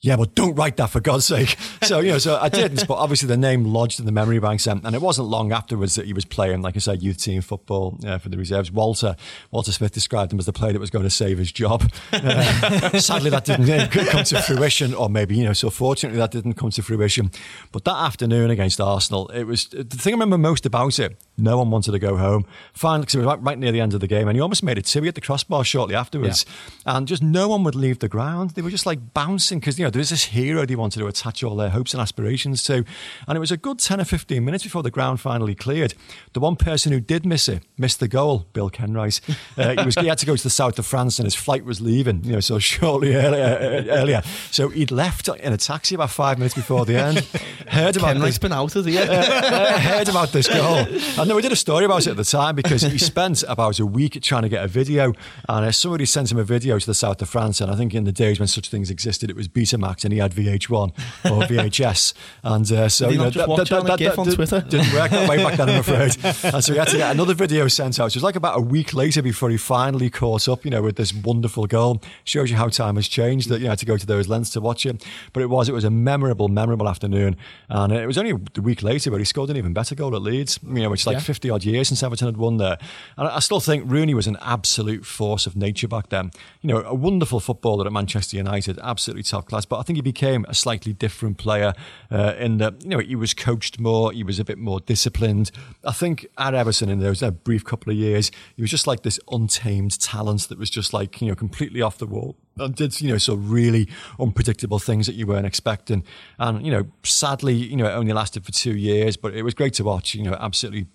yeah, 0.00 0.16
but 0.16 0.36
don't 0.36 0.54
write 0.54 0.76
that 0.76 0.90
for 0.90 1.00
God's 1.00 1.24
sake. 1.24 1.56
So, 1.80 2.00
you 2.00 2.10
know, 2.10 2.18
so 2.18 2.36
I 2.36 2.50
didn't, 2.50 2.86
but 2.86 2.94
obviously 2.94 3.28
the 3.28 3.36
name 3.36 3.64
lodged 3.64 3.98
in 3.98 4.04
the 4.04 4.12
memory 4.12 4.40
banks. 4.40 4.66
And, 4.66 4.84
and 4.84 4.94
it 4.94 5.00
wasn't 5.00 5.28
long 5.28 5.52
afterwards 5.52 5.94
that 5.94 6.04
he 6.04 6.12
was 6.12 6.26
playing, 6.26 6.60
like 6.60 6.76
I 6.76 6.80
said, 6.80 7.02
youth 7.02 7.16
team 7.18 7.40
football 7.40 7.98
uh, 8.04 8.18
for 8.18 8.28
the 8.28 8.36
reserves. 8.36 8.70
Walter, 8.70 9.16
Walter 9.52 9.72
Smith 9.72 9.92
described 9.92 10.32
him 10.32 10.38
as 10.38 10.44
the 10.44 10.52
player 10.52 10.74
that 10.74 10.80
was 10.80 10.90
going 10.90 11.04
to 11.04 11.10
save 11.10 11.38
his 11.38 11.50
job. 11.50 11.90
Uh, 12.12 12.98
sadly, 12.98 13.30
that 13.30 13.46
didn't 13.46 13.70
uh, 13.70 13.88
come 14.10 14.24
to 14.24 14.42
fruition, 14.42 14.92
or 14.92 15.08
maybe, 15.08 15.36
you 15.36 15.44
know, 15.44 15.54
so 15.54 15.70
fortunately 15.70 16.18
that 16.18 16.30
didn't 16.30 16.54
come 16.54 16.70
to 16.70 16.82
fruition. 16.82 17.30
But 17.72 17.84
that 17.84 17.96
afternoon 17.96 18.50
against 18.50 18.82
Arsenal, 18.82 19.28
it 19.28 19.44
was 19.44 19.68
the 19.68 19.84
thing 19.84 20.12
I 20.12 20.16
remember 20.16 20.36
most 20.36 20.66
about 20.66 20.98
it. 20.98 21.16
No 21.38 21.58
one 21.58 21.70
wanted 21.70 21.92
to 21.92 21.98
go 21.98 22.16
home. 22.16 22.44
Finally, 22.72 23.02
because 23.02 23.14
it 23.14 23.18
was 23.18 23.26
right, 23.26 23.42
right, 23.42 23.58
near 23.58 23.72
the 23.72 23.80
end 23.80 23.94
of 23.94 24.00
the 24.00 24.06
game, 24.06 24.28
and 24.28 24.36
he 24.36 24.40
almost 24.40 24.62
made 24.62 24.76
it 24.76 24.84
two. 24.84 25.00
He 25.00 25.06
hit 25.06 25.14
the 25.14 25.20
crossbar 25.20 25.64
shortly 25.64 25.94
afterwards, 25.94 26.44
yeah. 26.84 26.96
and 26.96 27.06
just 27.06 27.22
no 27.22 27.48
one 27.48 27.64
would 27.64 27.74
leave 27.74 28.00
the 28.00 28.08
ground. 28.08 28.50
They 28.50 28.62
were 28.62 28.70
just 28.70 28.86
like 28.86 29.14
bouncing 29.14 29.60
because, 29.60 29.78
you 29.78 29.84
know, 29.84 29.90
there 29.90 30.00
was 30.00 30.10
this 30.10 30.24
hero 30.24 30.66
they 30.66 30.76
wanted 30.76 30.98
to 31.00 31.06
attach 31.06 31.42
all 31.42 31.56
their 31.56 31.70
hopes 31.70 31.94
and 31.94 32.00
aspirations 32.00 32.62
to. 32.64 32.84
And 33.26 33.36
it 33.36 33.40
was 33.40 33.50
a 33.50 33.56
good 33.56 33.78
10 33.78 34.00
or 34.00 34.04
15 34.04 34.44
minutes 34.44 34.64
before 34.64 34.82
the 34.82 34.90
ground 34.90 35.20
finally 35.20 35.54
cleared. 35.54 35.94
The 36.32 36.40
one 36.40 36.56
person 36.56 36.92
who 36.92 37.00
did 37.00 37.24
miss 37.24 37.48
it, 37.48 37.62
missed 37.76 38.00
the 38.00 38.08
goal, 38.08 38.46
Bill 38.52 38.70
Kenwright. 38.70 39.20
Uh, 39.56 39.74
he, 39.76 39.84
was, 39.84 39.94
he 39.94 40.06
had 40.06 40.18
to 40.18 40.26
go 40.26 40.36
to 40.36 40.42
the 40.42 40.50
south 40.50 40.78
of 40.78 40.86
France 40.86 41.18
and 41.18 41.26
his 41.26 41.34
flight 41.34 41.64
was 41.64 41.80
leaving, 41.80 42.24
you 42.24 42.32
know, 42.32 42.40
so 42.40 42.58
shortly 42.58 43.14
earlier. 43.14 43.84
earlier. 43.90 44.22
So 44.50 44.68
he'd 44.68 44.90
left 44.90 45.28
in 45.28 45.52
a 45.52 45.56
taxi 45.56 45.94
about 45.94 46.10
five 46.10 46.38
minutes 46.38 46.54
before 46.54 46.84
the 46.84 46.96
end. 46.96 47.18
Heard 47.68 47.96
about 47.96 48.14
Kenwright's 48.14 48.36
this. 48.36 48.38
been 48.38 48.52
out, 48.52 48.72
has 48.72 48.84
he? 48.84 48.98
Uh, 49.08 49.78
heard 49.78 50.08
about 50.08 50.32
this 50.32 50.46
goal. 50.48 50.86
And 51.18 51.27
then 51.28 51.36
we 51.36 51.42
did 51.42 51.52
a 51.52 51.56
story 51.56 51.84
about 51.84 52.06
it 52.06 52.10
at 52.10 52.16
the 52.16 52.24
time 52.24 52.54
because 52.54 52.82
he 52.82 52.98
spent 52.98 53.42
about 53.48 53.78
a 53.78 53.86
week 53.86 54.20
trying 54.22 54.42
to 54.42 54.48
get 54.48 54.64
a 54.64 54.68
video. 54.68 55.12
And 55.48 55.66
uh, 55.66 55.72
somebody 55.72 56.04
sent 56.06 56.30
him 56.30 56.38
a 56.38 56.44
video 56.44 56.78
to 56.78 56.86
the 56.86 56.94
south 56.94 57.20
of 57.22 57.28
France. 57.28 57.60
And 57.60 57.70
I 57.70 57.76
think 57.76 57.94
in 57.94 58.04
the 58.04 58.12
days 58.12 58.38
when 58.38 58.48
such 58.48 58.68
things 58.68 58.90
existed, 58.90 59.30
it 59.30 59.36
was 59.36 59.48
Betamax 59.48 60.04
and 60.04 60.12
he 60.12 60.18
had 60.18 60.32
VH1 60.32 60.70
or 60.70 61.42
VHS. 61.48 62.14
And 62.42 62.70
uh, 62.72 62.88
so, 62.88 63.08
you 63.08 63.18
know, 63.18 63.24
not 63.24 63.32
just 63.32 63.48
watch 63.48 63.72
it 63.72 63.72
on 63.72 63.90
a 63.90 63.96
GIF 63.96 64.18
on 64.18 64.26
Twitter? 64.30 64.60
didn't 64.60 64.92
work 64.92 65.10
that 65.10 65.28
way 65.28 65.36
back 65.38 65.56
then, 65.56 65.68
I'm 65.70 65.80
afraid. 65.80 66.16
And 66.58 66.64
so 66.64 66.72
he 66.72 66.78
had 66.78 66.88
to 66.88 66.96
get 66.96 67.10
another 67.10 67.34
video 67.34 67.68
sent 67.68 68.00
out. 68.00 68.06
It 68.06 68.16
was 68.16 68.22
like 68.22 68.36
about 68.36 68.56
a 68.56 68.60
week 68.60 68.94
later 68.94 69.22
before 69.22 69.50
he 69.50 69.56
finally 69.56 70.08
caught 70.08 70.48
up, 70.48 70.64
you 70.64 70.70
know, 70.70 70.82
with 70.82 70.96
this 70.96 71.12
wonderful 71.12 71.66
goal. 71.66 72.00
Shows 72.24 72.50
you 72.50 72.56
how 72.56 72.68
time 72.68 72.96
has 72.96 73.08
changed 73.08 73.48
that 73.48 73.60
you 73.60 73.68
had 73.68 73.78
to 73.78 73.86
go 73.86 73.96
to 73.96 74.06
those 74.06 74.28
lengths 74.28 74.50
to 74.50 74.60
watch 74.60 74.86
it. 74.86 75.04
But 75.32 75.42
it 75.42 75.46
was, 75.46 75.68
it 75.68 75.72
was 75.72 75.84
a 75.84 75.90
memorable, 75.90 76.48
memorable 76.48 76.88
afternoon. 76.88 77.36
And 77.68 77.92
it 77.92 78.06
was 78.06 78.18
only 78.18 78.30
a 78.30 78.60
week 78.60 78.82
later 78.82 79.10
where 79.10 79.18
he 79.18 79.24
scored 79.24 79.50
an 79.50 79.56
even 79.56 79.72
better 79.72 79.94
goal 79.94 80.14
at 80.14 80.22
Leeds, 80.22 80.58
you 80.62 80.82
know, 80.82 80.90
which 80.90 81.02
is 81.02 81.06
like 81.18 81.26
50 81.26 81.50
odd 81.50 81.64
years 81.64 81.88
since 81.88 82.02
Everton 82.02 82.28
had 82.28 82.36
won 82.36 82.56
there. 82.56 82.78
And 83.16 83.28
I 83.28 83.38
still 83.40 83.60
think 83.60 83.90
Rooney 83.90 84.14
was 84.14 84.26
an 84.26 84.36
absolute 84.40 85.04
force 85.04 85.46
of 85.46 85.56
nature 85.56 85.88
back 85.88 86.08
then. 86.08 86.30
You 86.62 86.68
know, 86.68 86.82
a 86.82 86.94
wonderful 86.94 87.40
footballer 87.40 87.86
at 87.86 87.92
Manchester 87.92 88.36
United, 88.36 88.78
absolutely 88.82 89.22
top 89.22 89.46
class. 89.46 89.64
But 89.64 89.78
I 89.78 89.82
think 89.82 89.96
he 89.96 90.02
became 90.02 90.44
a 90.48 90.54
slightly 90.54 90.92
different 90.92 91.38
player 91.38 91.72
uh, 92.10 92.34
in 92.38 92.58
that, 92.58 92.82
you 92.82 92.90
know, 92.90 92.98
he 92.98 93.16
was 93.16 93.34
coached 93.34 93.80
more, 93.80 94.12
he 94.12 94.22
was 94.22 94.38
a 94.38 94.44
bit 94.44 94.58
more 94.58 94.80
disciplined. 94.80 95.50
I 95.84 95.92
think 95.92 96.26
at 96.38 96.54
Everton 96.54 96.88
in 96.88 97.00
those 97.00 97.22
uh, 97.22 97.30
brief 97.30 97.64
couple 97.64 97.90
of 97.90 97.98
years, 97.98 98.30
he 98.56 98.62
was 98.62 98.70
just 98.70 98.86
like 98.86 99.02
this 99.02 99.18
untamed 99.30 100.00
talent 100.00 100.48
that 100.48 100.58
was 100.58 100.70
just 100.70 100.92
like, 100.92 101.20
you 101.20 101.28
know, 101.28 101.34
completely 101.34 101.82
off 101.82 101.98
the 101.98 102.06
wall 102.06 102.36
and 102.60 102.74
did 102.74 103.00
you 103.00 103.08
know 103.10 103.18
so 103.18 103.34
really 103.34 103.88
unpredictable 104.18 104.78
things 104.78 105.06
that 105.06 105.14
you 105.14 105.26
weren't 105.26 105.46
expecting 105.46 106.04
and 106.38 106.64
you 106.64 106.72
know 106.72 106.86
sadly 107.02 107.54
you 107.54 107.76
know 107.76 107.86
it 107.86 107.92
only 107.92 108.12
lasted 108.12 108.44
for 108.44 108.52
two 108.52 108.76
years 108.76 109.16
but 109.16 109.34
it 109.34 109.42
was 109.42 109.54
great 109.54 109.74
to 109.74 109.84
watch 109.84 110.14
you 110.14 110.22
know 110.22 110.36
absolutely 110.40 110.86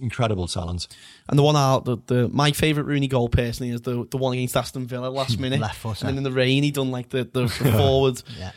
incredible 0.00 0.46
talent 0.46 0.86
And 1.28 1.38
the 1.38 1.42
one 1.42 1.56
out, 1.56 1.84
the, 1.84 1.96
the 2.06 2.28
my 2.28 2.52
favourite 2.52 2.86
Rooney 2.86 3.06
goal 3.08 3.28
personally 3.28 3.72
is 3.72 3.82
the 3.82 4.06
the 4.10 4.16
one 4.16 4.32
against 4.34 4.56
Aston 4.56 4.86
Villa 4.86 5.08
last 5.08 5.38
minute. 5.44 5.60
Left 5.60 5.76
footer. 5.76 6.06
And 6.06 6.16
then 6.16 6.18
in 6.18 6.24
the 6.24 6.36
rain, 6.36 6.62
he 6.62 6.70
done 6.70 6.90
like 6.90 7.10
the, 7.10 7.24
the, 7.24 7.42
the 7.62 7.72
forward. 7.72 8.22
Yeah. 8.38 8.52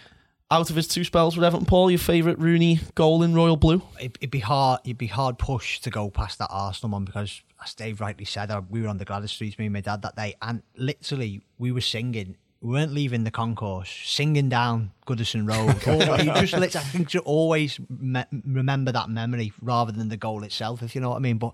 Out 0.52 0.70
of 0.70 0.76
his 0.76 0.88
two 0.88 1.04
spells 1.04 1.36
with 1.36 1.44
Everton, 1.44 1.66
Paul, 1.66 1.90
your 1.90 2.00
favourite 2.00 2.38
Rooney 2.40 2.80
goal 2.96 3.24
in 3.24 3.34
Royal 3.34 3.58
Blue? 3.58 3.82
it, 4.00 4.18
it'd 4.22 4.30
be 4.32 4.40
hard. 4.40 4.82
It'd 4.84 4.98
be 4.98 5.08
hard 5.08 5.40
push 5.40 5.80
to 5.82 5.90
go 5.90 6.10
past 6.12 6.38
that 6.40 6.50
Arsenal 6.52 6.92
one 6.94 7.06
because, 7.06 7.42
as 7.64 7.74
Dave 7.74 8.00
rightly 8.00 8.26
said, 8.26 8.52
uh, 8.52 8.62
we 8.70 8.82
were 8.82 8.88
on 8.88 8.98
the 8.98 9.06
Gwladys 9.06 9.30
Streets, 9.30 9.58
me 9.58 9.66
and 9.66 9.74
my 9.74 9.82
dad 9.82 10.04
that 10.04 10.16
day, 10.16 10.36
and 10.42 10.62
literally 10.76 11.42
we 11.58 11.72
were 11.72 11.82
singing. 11.82 12.38
We 12.64 12.72
weren't 12.72 12.94
leaving 12.94 13.26
the 13.26 13.32
concourse, 13.32 13.90
singing 14.06 14.48
down 14.48 14.94
Goodison 15.06 15.46
Road. 15.46 15.76
You 16.24 16.48
just 16.48 16.76
I 16.78 16.80
think 16.80 17.14
you 17.14 17.20
always 17.20 17.78
me- 17.90 18.24
remember 18.46 18.94
that 18.94 19.10
memory 19.10 19.52
rather 19.62 19.92
than 19.92 20.08
the 20.08 20.16
goal 20.16 20.44
itself, 20.44 20.82
if 20.82 20.96
you 20.96 21.02
know 21.02 21.10
what 21.10 21.18
I 21.18 21.20
mean. 21.20 21.38
But 21.40 21.54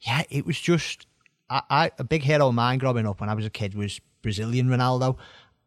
yeah, 0.00 0.22
it 0.30 0.46
was 0.46 0.58
just 0.58 1.06
I, 1.50 1.62
I 1.68 1.90
a 1.98 2.04
big 2.04 2.22
hero 2.22 2.48
of 2.48 2.54
mine 2.54 2.78
growing 2.78 3.06
up 3.06 3.20
when 3.20 3.28
I 3.28 3.34
was 3.34 3.44
a 3.44 3.50
kid 3.50 3.74
was 3.74 4.00
Brazilian 4.22 4.68
Ronaldo. 4.68 5.18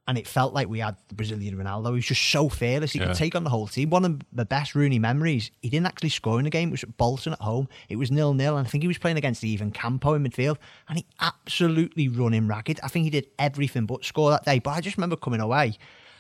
And 0.08 0.18
it 0.18 0.28
felt 0.28 0.54
like 0.54 0.68
we 0.68 0.80
had 0.80 0.96
the 1.10 1.16
Brazilian 1.16 1.56
Ronaldo. 1.56 1.90
He 1.90 1.94
was 1.94 2.06
just 2.06 2.24
so 2.24 2.50
fearless. 2.50 2.92
He 2.92 3.00
Yeah. 3.00 3.08
could 3.08 3.16
take 3.16 3.36
on 3.36 3.44
the 3.44 3.52
whole 3.52 3.68
team. 3.68 3.92
One 3.92 4.04
of 4.04 4.20
the 4.34 4.46
best 4.46 4.74
Rooney 4.74 4.98
memories, 4.98 5.52
he 5.62 5.70
didn't 5.70 5.86
actually 5.86 6.10
score 6.10 6.40
in 6.40 6.44
the 6.46 6.50
game. 6.50 6.70
It 6.70 6.72
was 6.72 6.84
at 6.84 6.98
Bolton 6.98 7.34
at 7.34 7.40
home. 7.40 7.70
It 7.88 7.98
was 7.98 8.10
nil 8.12 8.34
nil. 8.34 8.58
And 8.58 8.66
I 8.66 8.70
think 8.70 8.84
he 8.84 8.88
was 8.88 8.98
playing 8.98 9.18
against 9.18 9.44
Ivan 9.46 9.70
Campo 9.72 10.16
in 10.16 10.24
midfield. 10.24 10.58
And 10.90 10.98
he 10.98 11.06
absolutely 11.20 12.08
run 12.08 12.34
him 12.34 12.48
ragged. 12.48 12.80
I 12.84 12.88
think 12.88 13.04
he 13.04 13.10
did 13.12 13.28
everything 13.38 13.86
but 13.86 14.04
score 14.04 14.32
that 14.32 14.44
day. 14.44 14.58
But 14.60 14.72
I 14.72 14.82
just 14.82 14.98
remember 14.98 15.16
coming 15.16 15.40
away, 15.40 15.78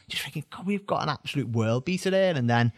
just 0.07 0.23
thinking, 0.23 0.45
God, 0.51 0.67
we've 0.67 0.85
got 0.85 1.01
an 1.01 1.09
absolute 1.09 1.49
world 1.49 1.83
beater 1.83 2.11
there. 2.11 2.35
And 2.35 2.47
then, 2.47 2.71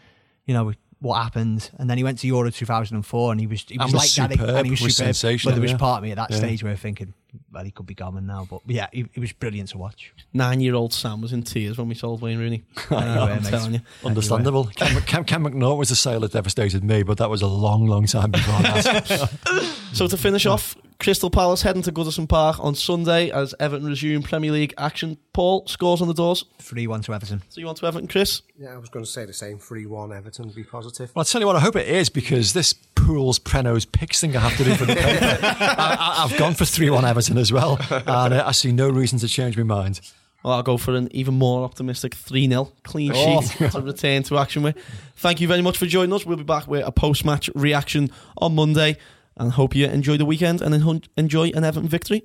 you 0.46 0.54
know, 0.54 0.72
what 1.00 1.22
happened? 1.22 1.70
And 1.78 1.90
then 1.90 1.98
he 1.98 2.02
went 2.04 2.18
to 2.20 2.26
Euro 2.28 2.50
2004 2.50 3.30
and 3.32 3.40
he 3.40 3.46
was, 3.46 3.64
he 3.68 3.76
was, 3.76 3.92
was 3.92 4.18
like 4.18 4.30
that. 4.30 4.40
And 4.40 4.64
he 4.66 4.70
was, 4.70 4.80
was 4.80 4.96
superb. 4.96 5.14
sensational, 5.14 5.50
But 5.52 5.56
there 5.56 5.62
was 5.62 5.72
yeah. 5.72 5.76
part 5.76 5.98
of 5.98 6.02
me 6.04 6.12
at 6.12 6.16
that 6.16 6.30
Yeah. 6.30 6.38
stage 6.38 6.62
where 6.64 6.72
I'm 6.72 6.78
thinking, 6.78 7.12
well, 7.54 7.64
he 7.64 7.70
could 7.70 7.86
be 7.86 7.94
gone 7.94 8.26
now. 8.26 8.46
But 8.48 8.62
yeah, 8.66 8.88
it, 8.92 9.06
it 9.14 9.20
was 9.20 9.32
brilliant 9.32 9.70
to 9.70 9.78
watch. 9.78 10.12
Nine 10.32 10.60
year 10.60 10.74
old 10.74 10.92
Sam 10.92 11.20
was 11.20 11.32
in 11.32 11.42
tears 11.42 11.78
when 11.78 11.88
we 11.88 11.94
sold 11.94 12.20
Wayne 12.20 12.38
Rooney. 12.38 12.64
Anyway, 12.90 13.16
um, 13.16 13.28
I'm 13.28 13.42
mate. 13.42 13.50
telling 13.50 13.74
you. 13.74 13.80
understandable 14.04 14.64
Cam, 14.66 15.00
Cam, 15.02 15.24
Cam 15.24 15.44
McNaught 15.44 15.78
was 15.78 15.88
the 15.88 15.96
sale 15.96 16.20
that 16.20 16.32
devastated 16.32 16.84
me 16.84 17.02
but 17.02 17.18
that 17.18 17.28
was 17.28 17.42
a 17.42 17.46
long 17.46 17.86
long 17.86 18.06
time 18.06 18.30
before 18.30 18.60
that 18.62 19.30
So 19.92 20.06
to 20.06 20.16
finish 20.16 20.44
off, 20.46 20.76
Crystal 20.98 21.30
Palace 21.30 21.62
heading 21.62 21.82
to 21.82 21.92
Goodison 21.92 22.28
Park 22.28 22.58
on 22.58 22.74
Sunday 22.74 23.30
as 23.30 23.54
Everton 23.60 23.86
resume 23.86 24.22
Premier 24.22 24.50
League 24.50 24.74
action. 24.78 25.18
Paul 25.32 25.66
scores 25.66 26.00
on 26.00 26.08
the 26.08 26.14
doors. 26.14 26.44
3 26.60 26.86
1 26.86 27.02
to 27.02 27.14
Everton. 27.14 27.42
So 27.48 27.60
you 27.60 27.66
want 27.66 27.78
to 27.78 27.86
Everton, 27.86 28.08
Chris? 28.08 28.42
Yeah, 28.58 28.74
I 28.74 28.78
was 28.78 28.88
going 28.88 29.04
to 29.04 29.10
say 29.10 29.24
the 29.24 29.32
same. 29.32 29.58
3 29.58 29.86
1 29.86 30.12
Everton, 30.12 30.48
be 30.50 30.64
positive. 30.64 31.10
Well, 31.14 31.20
I'll 31.20 31.24
tell 31.24 31.40
you 31.40 31.46
what, 31.46 31.56
I 31.56 31.60
hope 31.60 31.76
it 31.76 31.86
is 31.88 32.08
because 32.08 32.52
this 32.54 32.72
Pools, 32.72 33.38
Prenos, 33.38 33.90
Picks 33.90 34.20
thing 34.20 34.36
I 34.36 34.40
have 34.40 34.56
to 34.56 34.64
do 34.64 34.74
for 34.74 34.86
the 34.86 34.94
paper. 34.94 35.38
I, 35.42 35.96
I, 35.98 36.24
I've 36.24 36.36
gone 36.38 36.54
for 36.54 36.64
3 36.64 36.90
1 36.90 37.04
Everton 37.04 37.36
as 37.44 37.52
well, 37.52 37.78
and 37.90 38.34
uh, 38.34 38.44
I 38.46 38.52
see 38.52 38.72
no 38.72 38.88
reason 38.88 39.18
to 39.18 39.28
change 39.28 39.56
my 39.58 39.64
mind. 39.64 40.00
Well, 40.42 40.54
I'll 40.54 40.62
go 40.62 40.78
for 40.78 40.94
an 40.94 41.08
even 41.12 41.34
more 41.34 41.62
optimistic 41.62 42.14
3 42.14 42.48
0 42.48 42.72
clean 42.82 43.12
sheet 43.12 43.70
to 43.72 43.80
return 43.80 44.22
to 44.24 44.38
action 44.38 44.62
with. 44.62 44.76
Thank 45.16 45.40
you 45.40 45.48
very 45.48 45.62
much 45.62 45.76
for 45.76 45.86
joining 45.86 46.12
us. 46.14 46.24
We'll 46.24 46.38
be 46.38 46.42
back 46.42 46.66
with 46.66 46.86
a 46.86 46.92
post 46.92 47.24
match 47.24 47.50
reaction 47.54 48.10
on 48.38 48.54
Monday 48.54 48.96
and 49.36 49.52
hope 49.52 49.74
you 49.74 49.86
enjoy 49.86 50.16
the 50.16 50.24
weekend 50.24 50.62
and 50.62 50.74
enjoy 51.16 51.48
an 51.50 51.64
Everton 51.64 51.88
victory. 51.88 52.24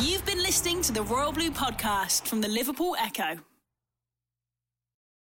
You've 0.00 0.24
been 0.24 0.38
listening 0.38 0.82
to 0.82 0.92
the 0.92 1.02
Royal 1.02 1.32
Blue 1.32 1.50
podcast 1.50 2.26
from 2.26 2.40
the 2.40 2.48
Liverpool 2.48 2.96
Echo. 2.98 3.38